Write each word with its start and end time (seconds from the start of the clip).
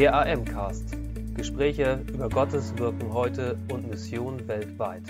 Der 0.00 0.14
AM-Cast. 0.14 0.96
Gespräche 1.34 2.02
über 2.08 2.30
Gottes 2.30 2.72
Wirken 2.78 3.12
heute 3.12 3.58
und 3.70 3.86
Mission 3.86 4.48
weltweit. 4.48 5.02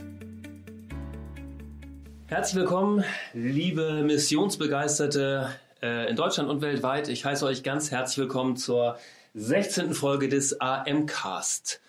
Herzlich 2.26 2.56
willkommen, 2.56 3.04
liebe 3.32 4.02
Missionsbegeisterte 4.02 5.48
äh, 5.80 6.10
in 6.10 6.16
Deutschland 6.16 6.50
und 6.50 6.60
weltweit. 6.60 7.08
Ich 7.08 7.24
heiße 7.24 7.46
euch 7.46 7.62
ganz 7.62 7.92
herzlich 7.92 8.18
willkommen 8.18 8.56
zur 8.56 8.98
16. 9.34 9.94
Folge 9.94 10.28
des 10.28 10.60
AM-Cast. 10.60 11.80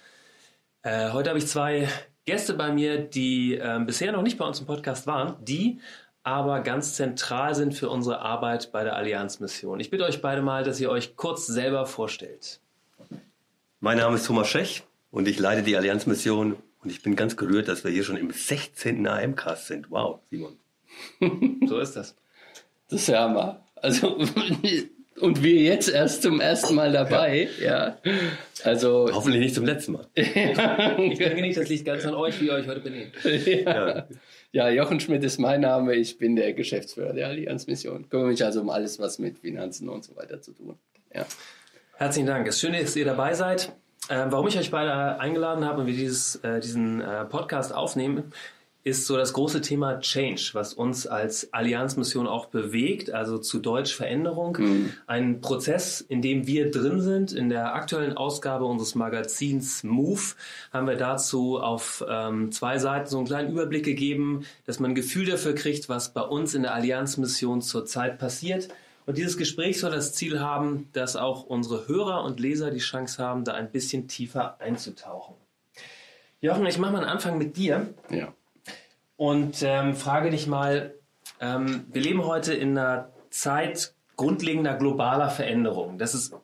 Äh, 0.84 1.10
heute 1.10 1.32
habe 1.32 1.40
ich 1.40 1.48
zwei 1.48 1.90
Gäste 2.26 2.54
bei 2.54 2.72
mir, 2.72 3.00
die 3.00 3.56
äh, 3.56 3.80
bisher 3.84 4.12
noch 4.12 4.22
nicht 4.22 4.38
bei 4.38 4.46
uns 4.46 4.60
im 4.60 4.68
Podcast 4.68 5.08
waren, 5.08 5.44
die 5.44 5.80
aber 6.22 6.60
ganz 6.60 6.94
zentral 6.94 7.56
sind 7.56 7.74
für 7.74 7.90
unsere 7.90 8.20
Arbeit 8.20 8.72
bei 8.72 8.84
der 8.84 8.96
Allianzmission. 8.96 9.80
Ich 9.80 9.90
bitte 9.90 10.04
euch 10.04 10.22
beide 10.22 10.44
mal, 10.44 10.64
dass 10.64 10.80
ihr 10.80 10.92
euch 10.92 11.16
kurz 11.16 11.48
selber 11.48 11.88
vorstellt. 11.88 12.61
Mein 13.84 13.98
Name 13.98 14.18
ist 14.18 14.28
Thomas 14.28 14.48
Schech 14.48 14.84
und 15.10 15.28
ich 15.28 15.40
leite 15.40 15.64
die 15.64 15.76
Allianzmission 15.76 16.56
und 16.84 16.90
ich 16.92 17.02
bin 17.02 17.16
ganz 17.16 17.36
gerührt, 17.36 17.68
dass 17.68 17.84
wir 17.84 17.90
hier 17.90 18.04
schon 18.04 18.16
im 18.16 18.30
16. 18.30 19.08
AM-Cast 19.08 19.66
sind. 19.66 19.90
Wow, 19.90 20.20
Simon. 20.30 20.60
so 21.68 21.80
ist 21.80 21.96
das. 21.96 22.16
Das 22.92 23.02
ist 23.02 23.08
ja 23.08 23.22
Hammer. 23.24 23.66
Also, 23.76 24.20
und 25.20 25.42
wir 25.42 25.56
jetzt 25.56 25.90
erst 25.90 26.22
zum 26.22 26.40
ersten 26.40 26.76
Mal 26.76 26.92
dabei, 26.92 27.50
ja. 27.60 27.98
ja. 28.06 28.12
Also. 28.64 29.10
Hoffentlich 29.12 29.42
nicht 29.42 29.56
zum 29.56 29.66
letzten 29.66 29.94
Mal. 29.94 30.06
ich 30.14 31.18
denke 31.18 31.42
nicht, 31.42 31.58
das 31.58 31.68
liegt 31.68 31.86
ganz 31.86 32.06
an 32.06 32.14
euch, 32.14 32.40
wie 32.40 32.46
ihr 32.46 32.54
euch 32.54 32.68
heute 32.68 32.82
benehmt. 32.82 33.16
Ja. 33.24 34.08
ja. 34.52 34.70
Jochen 34.70 35.00
Schmidt 35.00 35.24
ist 35.24 35.40
mein 35.40 35.62
Name. 35.62 35.96
Ich 35.96 36.20
bin 36.20 36.36
der 36.36 36.54
Geschäftsführer 36.54 37.14
der 37.14 37.30
Allianzmission. 37.30 38.08
Kümmere 38.10 38.28
mich 38.28 38.46
also 38.46 38.62
um 38.62 38.70
alles, 38.70 39.00
was 39.00 39.18
mit 39.18 39.40
Finanzen 39.40 39.90
und 39.90 40.04
so 40.04 40.16
weiter 40.16 40.40
zu 40.40 40.52
tun. 40.52 40.78
Ja. 41.16 41.26
Herzlichen 42.02 42.26
Dank. 42.26 42.48
Es 42.48 42.56
ist 42.56 42.62
schön, 42.62 42.74
dass 42.74 42.96
ihr 42.96 43.06
dabei 43.06 43.36
seid. 43.36 43.74
Ähm, 44.10 44.32
warum 44.32 44.48
ich 44.48 44.58
euch 44.58 44.72
beide 44.72 45.20
eingeladen 45.20 45.64
habe 45.64 45.82
und 45.82 45.86
wir 45.86 45.94
dieses, 45.94 46.36
äh, 46.38 46.60
diesen 46.60 47.00
äh, 47.00 47.26
Podcast 47.26 47.76
aufnehmen, 47.76 48.34
ist 48.84 49.06
so 49.06 49.18
das 49.18 49.34
große 49.34 49.62
Thema 49.62 50.00
Change, 50.00 50.50
was 50.54 50.74
uns 50.74 51.06
als 51.06 51.54
Allianzmission 51.54 52.26
auch 52.26 52.48
bewegt, 52.48 53.12
also 53.12 53.38
zu 53.38 53.60
Deutsch 53.60 53.94
Veränderung. 53.94 54.58
Mhm. 54.60 54.94
Ein 55.06 55.42
Prozess, 55.42 56.02
in 56.02 56.24
dem 56.24 56.48
wir 56.48 56.72
drin 56.72 57.02
sind. 57.02 57.34
In 57.34 57.50
der 57.50 57.76
aktuellen 57.76 58.18
Ausgabe 58.18 58.66
unseres 58.66 58.96
Magazins 58.96 59.84
Move 59.84 60.34
haben 60.74 60.88
wir 60.88 60.98
dazu 60.98 61.60
auf 61.60 62.04
ähm, 62.10 62.52
zwei 62.52 62.80
Seiten 62.80 63.06
so 63.06 63.18
einen 63.18 63.28
kleinen 63.28 63.52
Überblick 63.52 63.86
gegeben, 63.86 64.48
dass 64.66 64.80
man 64.80 64.94
ein 64.94 64.96
Gefühl 64.96 65.28
dafür 65.28 65.54
kriegt, 65.54 65.88
was 65.88 66.16
bei 66.16 66.22
uns 66.22 66.56
in 66.56 66.64
der 66.64 66.74
Allianzmission 66.74 67.62
zurzeit 67.62 68.18
passiert 68.18 68.70
und 69.06 69.18
dieses 69.18 69.38
Gespräch 69.38 69.80
soll 69.80 69.92
das 69.92 70.14
Ziel 70.14 70.40
haben, 70.40 70.90
dass 70.94 71.16
auch 71.16 71.44
unsere 71.44 71.88
Hörer 71.88 72.24
und 72.24 72.40
Leser 72.40 72.72
die 72.72 72.80
Chance 72.80 73.24
haben, 73.24 73.44
da 73.44 73.54
ein 73.54 73.72
bisschen 73.72 74.08
tiefer 74.08 74.60
einzutauchen. 74.60 75.36
Jochen, 76.40 76.66
ich 76.66 76.78
mache 76.78 76.92
mal 76.92 77.00
einen 77.00 77.10
Anfang 77.10 77.38
mit 77.38 77.58
dir. 77.58 77.94
Ja. 78.10 78.34
Und 79.16 79.62
ähm, 79.62 79.96
frage 79.96 80.32
dich 80.32 80.48
mal, 80.48 80.96
ähm, 81.40 81.86
wir 81.92 82.02
leben 82.02 82.26
heute 82.26 82.54
in 82.54 82.78
einer 82.78 83.10
Zeit 83.30 83.94
grundlegender 84.16 84.76
globaler 84.76 85.30
Veränderungen. 85.30 85.98
Das 85.98 86.14
ist 86.14 86.36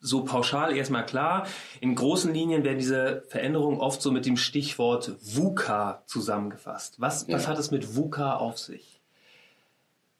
so 0.00 0.24
pauschal 0.24 0.76
erstmal 0.76 1.04
klar. 1.04 1.46
In 1.80 1.94
großen 1.94 2.32
Linien 2.32 2.64
werden 2.64 2.78
diese 2.78 3.22
Veränderungen 3.28 3.80
oft 3.80 4.00
so 4.00 4.10
mit 4.12 4.26
dem 4.26 4.36
Stichwort 4.36 5.12
VUCA 5.20 6.02
zusammengefasst. 6.06 7.00
Was, 7.00 7.26
ja. 7.26 7.36
was 7.36 7.48
hat 7.48 7.58
es 7.58 7.70
mit 7.70 7.96
VUCA 7.96 8.36
auf 8.36 8.58
sich? 8.58 8.99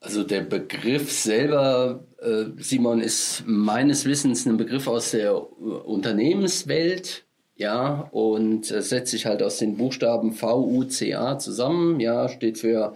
Also 0.03 0.23
der 0.23 0.41
Begriff 0.41 1.11
selber, 1.11 2.03
äh, 2.19 2.45
Simon, 2.57 3.01
ist 3.01 3.43
meines 3.45 4.05
Wissens 4.05 4.47
ein 4.47 4.57
Begriff 4.57 4.87
aus 4.87 5.11
der 5.11 5.59
Unternehmenswelt, 5.61 7.23
ja, 7.55 8.09
und 8.11 8.65
setzt 8.65 9.11
sich 9.11 9.27
halt 9.27 9.43
aus 9.43 9.59
den 9.59 9.77
Buchstaben 9.77 10.33
VUCA 10.33 11.37
zusammen, 11.37 11.99
ja, 11.99 12.27
steht 12.27 12.57
für 12.57 12.95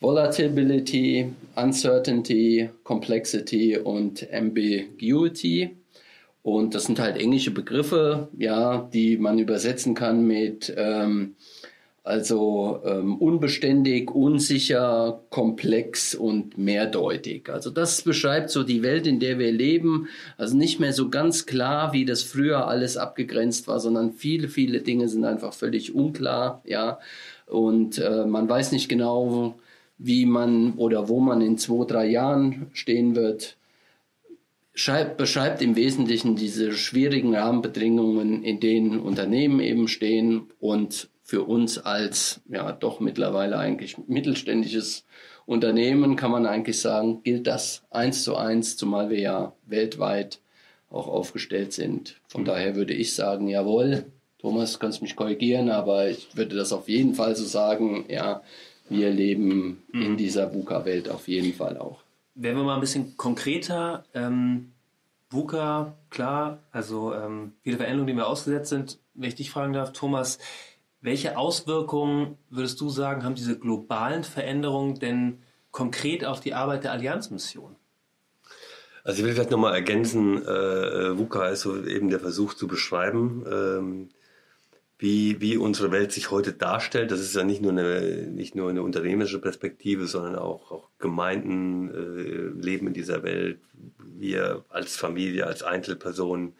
Volatility, 0.00 1.32
Uncertainty, 1.54 2.68
Complexity 2.82 3.78
und 3.78 4.26
Ambiguity. 4.32 5.76
Und 6.42 6.74
das 6.74 6.84
sind 6.84 6.98
halt 6.98 7.16
englische 7.16 7.52
Begriffe, 7.52 8.28
ja, 8.36 8.90
die 8.92 9.16
man 9.16 9.38
übersetzen 9.38 9.94
kann 9.94 10.26
mit 10.26 10.74
ähm, 10.76 11.36
also 12.04 12.82
ähm, 12.84 13.16
unbeständig, 13.16 14.14
unsicher, 14.14 15.22
komplex 15.30 16.14
und 16.14 16.58
mehrdeutig. 16.58 17.48
Also 17.48 17.70
das 17.70 18.02
beschreibt 18.02 18.50
so 18.50 18.62
die 18.62 18.82
Welt, 18.82 19.06
in 19.06 19.20
der 19.20 19.38
wir 19.38 19.50
leben. 19.50 20.08
Also 20.36 20.54
nicht 20.54 20.78
mehr 20.80 20.92
so 20.92 21.08
ganz 21.08 21.46
klar, 21.46 21.94
wie 21.94 22.04
das 22.04 22.22
früher 22.22 22.68
alles 22.68 22.98
abgegrenzt 22.98 23.68
war, 23.68 23.80
sondern 23.80 24.12
viele, 24.12 24.48
viele 24.48 24.82
Dinge 24.82 25.08
sind 25.08 25.24
einfach 25.24 25.54
völlig 25.54 25.94
unklar, 25.94 26.62
ja. 26.66 26.98
Und 27.46 27.98
äh, 27.98 28.26
man 28.26 28.48
weiß 28.50 28.72
nicht 28.72 28.90
genau, 28.90 29.54
wie 29.96 30.26
man 30.26 30.74
oder 30.74 31.08
wo 31.08 31.20
man 31.20 31.40
in 31.40 31.56
zwei, 31.56 31.86
drei 31.86 32.06
Jahren 32.06 32.66
stehen 32.74 33.16
wird. 33.16 33.56
Schreibt, 34.74 35.16
beschreibt 35.16 35.62
im 35.62 35.74
Wesentlichen 35.74 36.36
diese 36.36 36.72
schwierigen 36.72 37.34
Rahmenbedingungen, 37.34 38.42
in 38.42 38.60
denen 38.60 39.00
Unternehmen 39.00 39.60
eben 39.60 39.88
stehen 39.88 40.48
und 40.58 41.08
für 41.24 41.42
uns 41.44 41.78
als 41.78 42.42
ja 42.48 42.70
doch 42.70 43.00
mittlerweile 43.00 43.58
eigentlich 43.58 43.96
mittelständisches 44.06 45.04
Unternehmen 45.46 46.16
kann 46.16 46.30
man 46.30 46.46
eigentlich 46.46 46.80
sagen, 46.80 47.22
gilt 47.22 47.46
das 47.46 47.82
eins 47.90 48.24
zu 48.24 48.36
eins, 48.36 48.76
zumal 48.76 49.10
wir 49.10 49.18
ja 49.18 49.52
weltweit 49.66 50.40
auch 50.90 51.08
aufgestellt 51.08 51.72
sind. 51.72 52.20
Von 52.28 52.42
mhm. 52.42 52.46
daher 52.46 52.76
würde 52.76 52.94
ich 52.94 53.14
sagen, 53.14 53.48
jawohl, 53.48 54.04
Thomas, 54.38 54.78
kannst 54.78 55.02
mich 55.02 55.16
korrigieren, 55.16 55.70
aber 55.70 56.08
ich 56.08 56.36
würde 56.36 56.56
das 56.56 56.72
auf 56.72 56.88
jeden 56.88 57.14
Fall 57.14 57.34
so 57.34 57.44
sagen, 57.44 58.04
ja, 58.08 58.42
wir 58.88 59.10
leben 59.10 59.82
mhm. 59.92 60.02
in 60.02 60.16
dieser 60.16 60.54
VUCA-Welt 60.54 61.08
auf 61.08 61.26
jeden 61.26 61.54
Fall 61.54 61.78
auch. 61.78 62.02
Werden 62.34 62.58
wir 62.58 62.64
mal 62.64 62.74
ein 62.74 62.80
bisschen 62.80 63.16
konkreter. 63.16 64.04
Ähm, 64.12 64.72
VUCA, 65.30 65.94
klar, 66.10 66.58
also 66.70 67.14
ähm, 67.14 67.52
viele 67.62 67.78
Veränderungen, 67.78 68.08
die 68.08 68.16
wir 68.16 68.28
ausgesetzt 68.28 68.70
sind. 68.70 68.98
Wenn 69.14 69.28
ich 69.28 69.34
dich 69.34 69.50
fragen 69.50 69.72
darf, 69.72 69.92
Thomas, 69.92 70.38
welche 71.04 71.36
Auswirkungen 71.36 72.38
würdest 72.48 72.80
du 72.80 72.88
sagen, 72.88 73.24
haben 73.24 73.34
diese 73.34 73.58
globalen 73.58 74.24
Veränderungen 74.24 74.98
denn 74.98 75.42
konkret 75.70 76.24
auf 76.24 76.40
die 76.40 76.54
Arbeit 76.54 76.84
der 76.84 76.92
Allianzmission? 76.92 77.76
Also 79.04 79.18
ich 79.18 79.26
will 79.26 79.34
vielleicht 79.34 79.50
nochmal 79.50 79.74
ergänzen, 79.74 80.42
äh, 80.42 81.18
VUCA 81.18 81.50
ist 81.50 81.60
so 81.60 81.84
eben 81.84 82.08
der 82.08 82.20
Versuch 82.20 82.54
zu 82.54 82.66
beschreiben, 82.66 83.44
ähm, 83.46 84.08
wie, 84.98 85.42
wie 85.42 85.58
unsere 85.58 85.92
Welt 85.92 86.10
sich 86.10 86.30
heute 86.30 86.54
darstellt. 86.54 87.10
Das 87.10 87.20
ist 87.20 87.36
ja 87.36 87.44
nicht 87.44 87.60
nur 87.60 87.72
eine, 87.72 88.26
nicht 88.28 88.54
nur 88.54 88.70
eine 88.70 88.82
unternehmerische 88.82 89.40
Perspektive, 89.40 90.06
sondern 90.06 90.36
auch, 90.36 90.70
auch 90.70 90.88
Gemeinden 90.98 91.90
äh, 91.90 92.64
leben 92.64 92.86
in 92.86 92.94
dieser 92.94 93.22
Welt. 93.22 93.60
Wir 93.98 94.64
als 94.70 94.96
Familie, 94.96 95.46
als 95.46 95.62
Einzelpersonen 95.62 96.54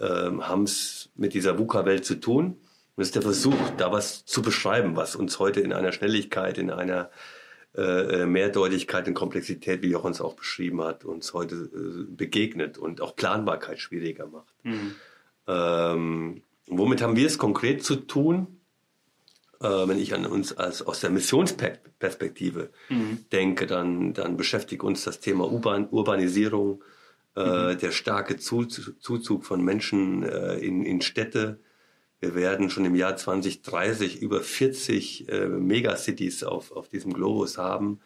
äh, 0.00 0.04
haben 0.04 0.64
es 0.64 1.08
mit 1.16 1.32
dieser 1.32 1.58
VUCA-Welt 1.58 2.04
zu 2.04 2.16
tun. 2.16 2.59
Und 3.00 3.04
es 3.04 3.08
ist 3.08 3.14
der 3.14 3.22
Versuch, 3.22 3.70
da 3.78 3.90
was 3.92 4.26
zu 4.26 4.42
beschreiben, 4.42 4.94
was 4.94 5.16
uns 5.16 5.38
heute 5.38 5.60
in 5.60 5.72
einer 5.72 5.90
Schnelligkeit, 5.90 6.58
in 6.58 6.70
einer 6.70 7.08
äh, 7.74 8.26
Mehrdeutigkeit 8.26 9.08
und 9.08 9.14
Komplexität, 9.14 9.80
wie 9.80 9.88
Jochen 9.88 10.12
es 10.12 10.20
auch 10.20 10.34
beschrieben 10.34 10.82
hat, 10.82 11.06
uns 11.06 11.32
heute 11.32 11.54
äh, 11.54 12.14
begegnet 12.14 12.76
und 12.76 13.00
auch 13.00 13.16
Planbarkeit 13.16 13.78
schwieriger 13.78 14.26
macht. 14.26 14.52
Mhm. 14.64 14.96
Ähm, 15.48 16.42
womit 16.66 17.00
haben 17.00 17.16
wir 17.16 17.26
es 17.26 17.38
konkret 17.38 17.82
zu 17.82 17.96
tun? 17.96 18.60
Äh, 19.62 19.66
wenn 19.66 19.98
ich 19.98 20.12
an 20.12 20.26
uns 20.26 20.52
als 20.52 20.82
aus 20.82 21.00
der 21.00 21.08
Missionsperspektive 21.08 22.68
mhm. 22.90 23.24
denke, 23.32 23.66
dann, 23.66 24.12
dann 24.12 24.36
beschäftigt 24.36 24.82
uns 24.82 25.04
das 25.04 25.20
Thema 25.20 25.50
Urban, 25.50 25.88
Urbanisierung, 25.88 26.84
äh, 27.34 27.72
mhm. 27.72 27.78
der 27.78 27.92
starke 27.92 28.36
Zuzug 28.36 29.46
von 29.46 29.64
Menschen 29.64 30.22
äh, 30.22 30.58
in, 30.58 30.82
in 30.82 31.00
Städte, 31.00 31.60
wir 32.20 32.34
werden 32.34 32.68
schon 32.68 32.84
im 32.84 32.94
Jahr 32.94 33.16
2030 33.16 34.20
über 34.20 34.40
40 34.40 35.28
äh, 35.28 35.48
Megacities 35.48 36.44
auf, 36.44 36.70
auf 36.72 36.88
diesem 36.88 37.14
Globus 37.14 37.56
haben. 37.56 38.00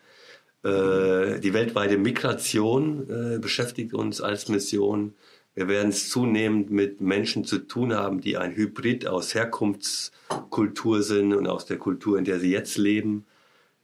Äh, 0.63 1.41
die 1.41 1.53
weltweite 1.53 1.99
Migration 1.99 3.09
äh, 3.11 3.39
beschäftigt 3.39 3.93
uns 3.93 4.21
als 4.21 4.49
Mission. 4.49 5.15
Wir 5.55 5.69
werden 5.69 5.91
es 5.91 6.11
zunehmend 6.11 6.71
mit 6.71 7.01
Menschen 7.01 7.45
zu 7.45 7.59
tun 7.59 7.93
haben, 7.95 8.21
die 8.21 8.37
ein 8.37 8.55
Hybrid 8.55 9.07
aus 9.07 9.35
Herkunftskultur 9.35 11.03
sind 11.03 11.35
und 11.35 11.47
aus 11.47 11.67
der 11.67 11.79
Kultur, 11.79 12.19
in 12.19 12.25
der 12.25 12.41
sie 12.41 12.51
jetzt 12.51 12.79
leben. 12.79 13.27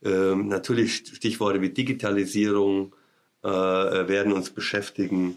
Ähm, 0.03 0.49
natürlich 0.49 0.97
Stichworte 0.97 1.61
wie 1.61 1.71
Digitalisierung 1.71 2.95
äh, 3.43 3.49
werden 3.49 4.33
uns 4.33 4.51
beschäftigen. 4.51 5.37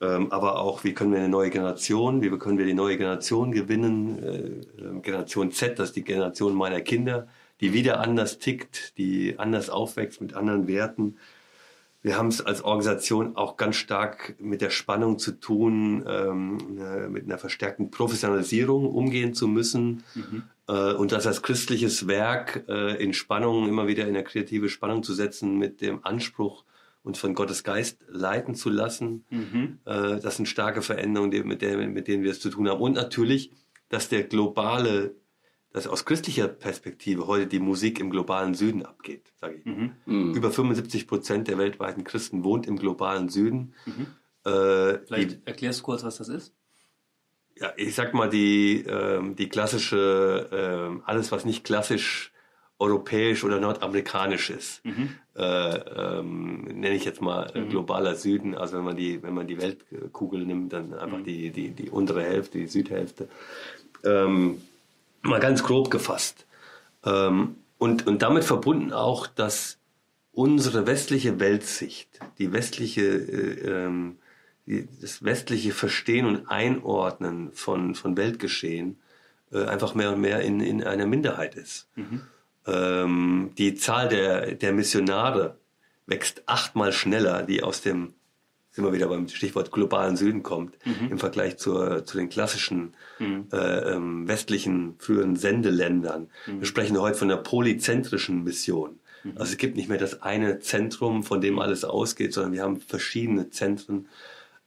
Ähm, 0.00 0.30
aber 0.30 0.60
auch, 0.60 0.84
wie 0.84 0.94
können 0.94 1.12
wir 1.12 1.18
eine 1.18 1.28
neue 1.28 1.50
Generation, 1.50 2.22
wie 2.22 2.30
können 2.38 2.58
wir 2.58 2.66
die 2.66 2.74
neue 2.74 2.96
Generation 2.96 3.50
gewinnen, 3.50 4.22
äh, 4.22 4.82
ähm, 4.82 5.02
Generation 5.02 5.50
Z, 5.50 5.78
das 5.78 5.88
ist 5.88 5.96
die 5.96 6.04
Generation 6.04 6.54
meiner 6.54 6.80
Kinder, 6.80 7.26
die 7.60 7.72
wieder 7.72 8.00
anders 8.00 8.38
tickt, 8.38 8.96
die 8.96 9.34
anders 9.38 9.70
aufwächst 9.70 10.20
mit 10.20 10.34
anderen 10.34 10.68
Werten. 10.68 11.16
wir 12.00 12.16
haben 12.16 12.28
es 12.28 12.40
als 12.40 12.62
Organisation 12.62 13.34
auch 13.36 13.56
ganz 13.56 13.74
stark 13.74 14.36
mit 14.38 14.60
der 14.60 14.70
Spannung 14.70 15.18
zu 15.18 15.32
tun, 15.32 16.04
ähm, 16.08 16.58
mit 17.10 17.24
einer 17.24 17.38
verstärkten 17.38 17.90
Professionalisierung 17.90 18.86
umgehen 18.86 19.34
zu 19.34 19.48
müssen. 19.48 20.04
Mhm. 20.14 20.44
Äh, 20.68 20.92
und 20.92 21.10
das 21.10 21.26
als 21.26 21.42
christliches 21.42 22.06
Werk 22.06 22.64
äh, 22.68 23.02
in 23.02 23.14
Spannung, 23.14 23.68
immer 23.68 23.88
wieder 23.88 24.04
in 24.04 24.10
eine 24.10 24.22
kreative 24.22 24.68
Spannung 24.68 25.02
zu 25.02 25.12
setzen 25.12 25.58
mit 25.58 25.80
dem 25.80 26.04
Anspruch, 26.04 26.64
uns 27.08 27.18
von 27.18 27.34
Gottes 27.34 27.64
Geist 27.64 27.98
leiten 28.08 28.54
zu 28.54 28.70
lassen. 28.70 29.24
Mhm. 29.30 29.78
Äh, 29.84 30.20
das 30.20 30.36
sind 30.36 30.46
starke 30.46 30.82
Veränderungen, 30.82 31.30
die, 31.30 31.42
mit, 31.42 31.62
der, 31.62 31.76
mit 31.88 32.06
denen 32.06 32.22
wir 32.22 32.30
es 32.30 32.40
zu 32.40 32.50
tun 32.50 32.68
haben. 32.68 32.80
Und 32.80 32.94
natürlich, 32.94 33.50
dass 33.88 34.08
der 34.08 34.24
globale 34.24 35.14
dass 35.72 35.86
aus 35.86 36.04
christlicher 36.04 36.48
Perspektive 36.48 37.26
heute 37.26 37.46
die 37.46 37.58
Musik 37.58 38.00
im 38.00 38.10
globalen 38.10 38.54
Süden 38.54 38.86
abgeht, 38.86 39.32
sage 39.36 39.56
ich. 39.56 39.64
Mhm. 39.66 39.92
Mhm. 40.06 40.34
Über 40.34 40.50
75 40.50 41.06
Prozent 41.06 41.46
der 41.46 41.58
weltweiten 41.58 42.04
Christen 42.04 42.42
wohnt 42.42 42.66
im 42.66 42.76
globalen 42.76 43.28
Süden. 43.28 43.74
Mhm. 43.84 44.06
Äh, 44.50 44.98
Vielleicht 45.06 45.30
die, 45.32 45.40
erklärst 45.44 45.80
du 45.80 45.84
kurz, 45.84 46.04
was 46.04 46.16
das 46.16 46.28
ist? 46.28 46.54
Ja, 47.56 47.72
ich 47.76 47.94
sag 47.94 48.14
mal, 48.14 48.30
die, 48.30 48.84
ähm, 48.88 49.36
die 49.36 49.48
klassische, 49.48 50.48
ähm, 50.52 51.02
alles 51.04 51.32
was 51.32 51.44
nicht 51.44 51.64
klassisch 51.64 52.32
europäisch 52.78 53.42
oder 53.42 53.58
nordamerikanisch 53.58 54.50
ist, 54.50 54.84
mhm. 54.84 55.14
äh, 55.36 55.42
ähm, 55.42 56.62
nenne 56.62 56.94
ich 56.94 57.04
jetzt 57.04 57.20
mal 57.20 57.50
äh, 57.54 57.60
mhm. 57.60 57.70
globaler 57.70 58.14
Süden. 58.14 58.54
Also 58.54 58.76
wenn 58.76 58.84
man 58.84 58.96
die, 58.96 59.22
wenn 59.22 59.34
man 59.34 59.48
die 59.48 59.60
Weltkugel 59.60 60.46
nimmt, 60.46 60.72
dann 60.72 60.94
einfach 60.94 61.18
mhm. 61.18 61.24
die, 61.24 61.50
die, 61.50 61.70
die 61.70 61.90
untere 61.90 62.22
Hälfte, 62.22 62.58
die 62.58 62.68
Südhälfte. 62.68 63.28
Ähm, 64.04 64.62
mal 65.22 65.40
ganz 65.40 65.64
grob 65.64 65.90
gefasst. 65.90 66.46
Ähm, 67.04 67.56
und, 67.78 68.06
und 68.06 68.22
damit 68.22 68.44
verbunden 68.44 68.92
auch, 68.92 69.26
dass 69.26 69.78
unsere 70.32 70.86
westliche 70.86 71.40
Weltsicht, 71.40 72.20
die 72.38 72.52
westliche, 72.52 73.02
äh, 73.02 73.86
ähm, 73.86 74.18
die, 74.66 74.86
das 75.00 75.24
westliche 75.24 75.72
Verstehen 75.72 76.26
und 76.26 76.46
Einordnen 76.46 77.50
von, 77.52 77.96
von 77.96 78.16
Weltgeschehen 78.16 78.98
äh, 79.50 79.64
einfach 79.64 79.96
mehr 79.96 80.12
und 80.12 80.20
mehr 80.20 80.40
in, 80.42 80.60
in 80.60 80.84
einer 80.84 81.06
Minderheit 81.06 81.56
ist. 81.56 81.88
Mhm. 81.96 82.22
Ähm, 82.68 83.50
die 83.56 83.74
Zahl 83.74 84.08
der, 84.08 84.54
der 84.54 84.72
Missionare 84.72 85.56
wächst 86.06 86.42
achtmal 86.46 86.92
schneller, 86.92 87.42
die 87.42 87.62
aus 87.62 87.80
dem 87.80 88.14
sind 88.70 88.84
wir 88.84 88.92
wieder 88.92 89.08
beim 89.08 89.26
Stichwort 89.28 89.72
globalen 89.72 90.16
Süden 90.16 90.44
kommt, 90.44 90.76
mhm. 90.86 91.10
im 91.10 91.18
Vergleich 91.18 91.56
zur, 91.56 92.04
zu 92.04 92.16
den 92.16 92.28
klassischen 92.28 92.94
mhm. 93.18 93.48
äh, 93.52 93.56
ähm, 93.56 94.28
westlichen 94.28 94.94
früheren 94.98 95.34
Sendeländern. 95.34 96.28
Mhm. 96.46 96.60
Wir 96.60 96.66
sprechen 96.66 96.96
heute 97.00 97.18
von 97.18 97.28
einer 97.28 97.40
polyzentrischen 97.40 98.44
Mission. 98.44 99.00
Mhm. 99.24 99.32
Also 99.34 99.52
es 99.52 99.58
gibt 99.58 99.74
nicht 99.74 99.88
mehr 99.88 99.98
das 99.98 100.22
eine 100.22 100.60
Zentrum, 100.60 101.24
von 101.24 101.40
dem 101.40 101.58
alles 101.58 101.84
ausgeht, 101.84 102.32
sondern 102.32 102.52
wir 102.52 102.62
haben 102.62 102.80
verschiedene 102.80 103.50
Zentren. 103.50 104.06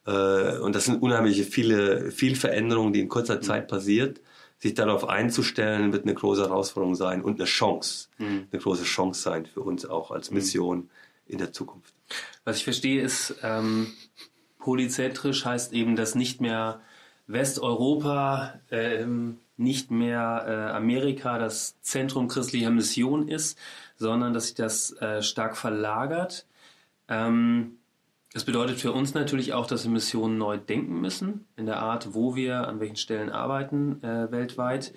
Äh, 0.05 0.57
und 0.57 0.75
das 0.75 0.85
sind 0.85 1.01
unheimliche 1.01 1.45
viele, 1.45 2.11
viele 2.11 2.35
Veränderungen, 2.35 2.91
die 2.91 2.99
in 2.99 3.07
kurzer 3.07 3.37
mhm. 3.37 3.43
Zeit 3.43 3.69
passiert. 3.69 4.19
Sich 4.61 4.75
darauf 4.75 5.09
einzustellen, 5.09 5.91
wird 5.91 6.03
eine 6.03 6.13
große 6.13 6.43
Herausforderung 6.43 6.95
sein 6.95 7.23
und 7.23 7.39
eine 7.39 7.45
Chance, 7.45 8.09
mhm. 8.19 8.47
eine 8.51 8.61
große 8.61 8.83
Chance 8.83 9.21
sein 9.21 9.45
für 9.47 9.61
uns 9.61 9.85
auch 9.85 10.11
als 10.11 10.29
Mission 10.29 10.89
in 11.25 11.39
der 11.39 11.51
Zukunft. 11.51 11.93
Was 12.43 12.57
ich 12.57 12.63
verstehe 12.63 13.01
ist, 13.01 13.35
ähm, 13.41 13.87
polyzentrisch 14.59 15.45
heißt 15.45 15.73
eben, 15.73 15.95
dass 15.95 16.15
nicht 16.15 16.41
mehr 16.41 16.81
Westeuropa, 17.27 18.59
ähm, 18.69 19.39
nicht 19.57 19.91
mehr 19.91 20.45
äh, 20.47 20.75
Amerika 20.75 21.37
das 21.37 21.79
Zentrum 21.81 22.27
christlicher 22.27 22.71
Mission 22.71 23.27
ist, 23.27 23.57
sondern 23.95 24.33
dass 24.33 24.47
sich 24.47 24.55
das 24.55 24.91
äh, 24.93 25.21
stark 25.21 25.57
verlagert. 25.57 26.45
Ähm, 27.07 27.77
das 28.33 28.45
bedeutet 28.45 28.79
für 28.79 28.93
uns 28.93 29.13
natürlich 29.13 29.53
auch, 29.53 29.67
dass 29.67 29.83
wir 29.83 29.91
Missionen 29.91 30.37
neu 30.37 30.57
denken 30.57 31.01
müssen, 31.01 31.47
in 31.57 31.65
der 31.65 31.79
Art, 31.79 32.13
wo 32.13 32.35
wir 32.35 32.67
an 32.67 32.79
welchen 32.79 32.95
Stellen 32.95 33.29
arbeiten 33.29 34.01
äh, 34.03 34.31
weltweit. 34.31 34.93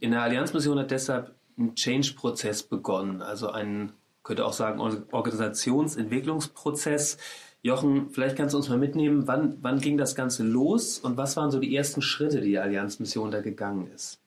In 0.00 0.12
der 0.12 0.22
Allianzmission 0.22 0.78
hat 0.78 0.90
deshalb 0.90 1.34
ein 1.58 1.74
Change-Prozess 1.74 2.62
begonnen, 2.62 3.22
also 3.22 3.50
ein 3.50 3.92
könnte 4.24 4.44
auch 4.46 4.54
sagen 4.54 4.80
Organisationsentwicklungsprozess. 4.80 7.18
Jochen, 7.62 8.10
vielleicht 8.10 8.36
kannst 8.36 8.54
du 8.54 8.58
uns 8.58 8.68
mal 8.68 8.78
mitnehmen, 8.78 9.28
wann, 9.28 9.58
wann 9.60 9.80
ging 9.80 9.96
das 9.96 10.16
Ganze 10.16 10.42
los 10.42 10.98
und 10.98 11.16
was 11.16 11.36
waren 11.36 11.50
so 11.50 11.58
die 11.60 11.74
ersten 11.76 12.02
Schritte, 12.02 12.40
die 12.40 12.48
die 12.48 12.58
Allianzmission 12.58 13.30
da 13.30 13.40
gegangen 13.40 13.88
ist? 13.94 14.18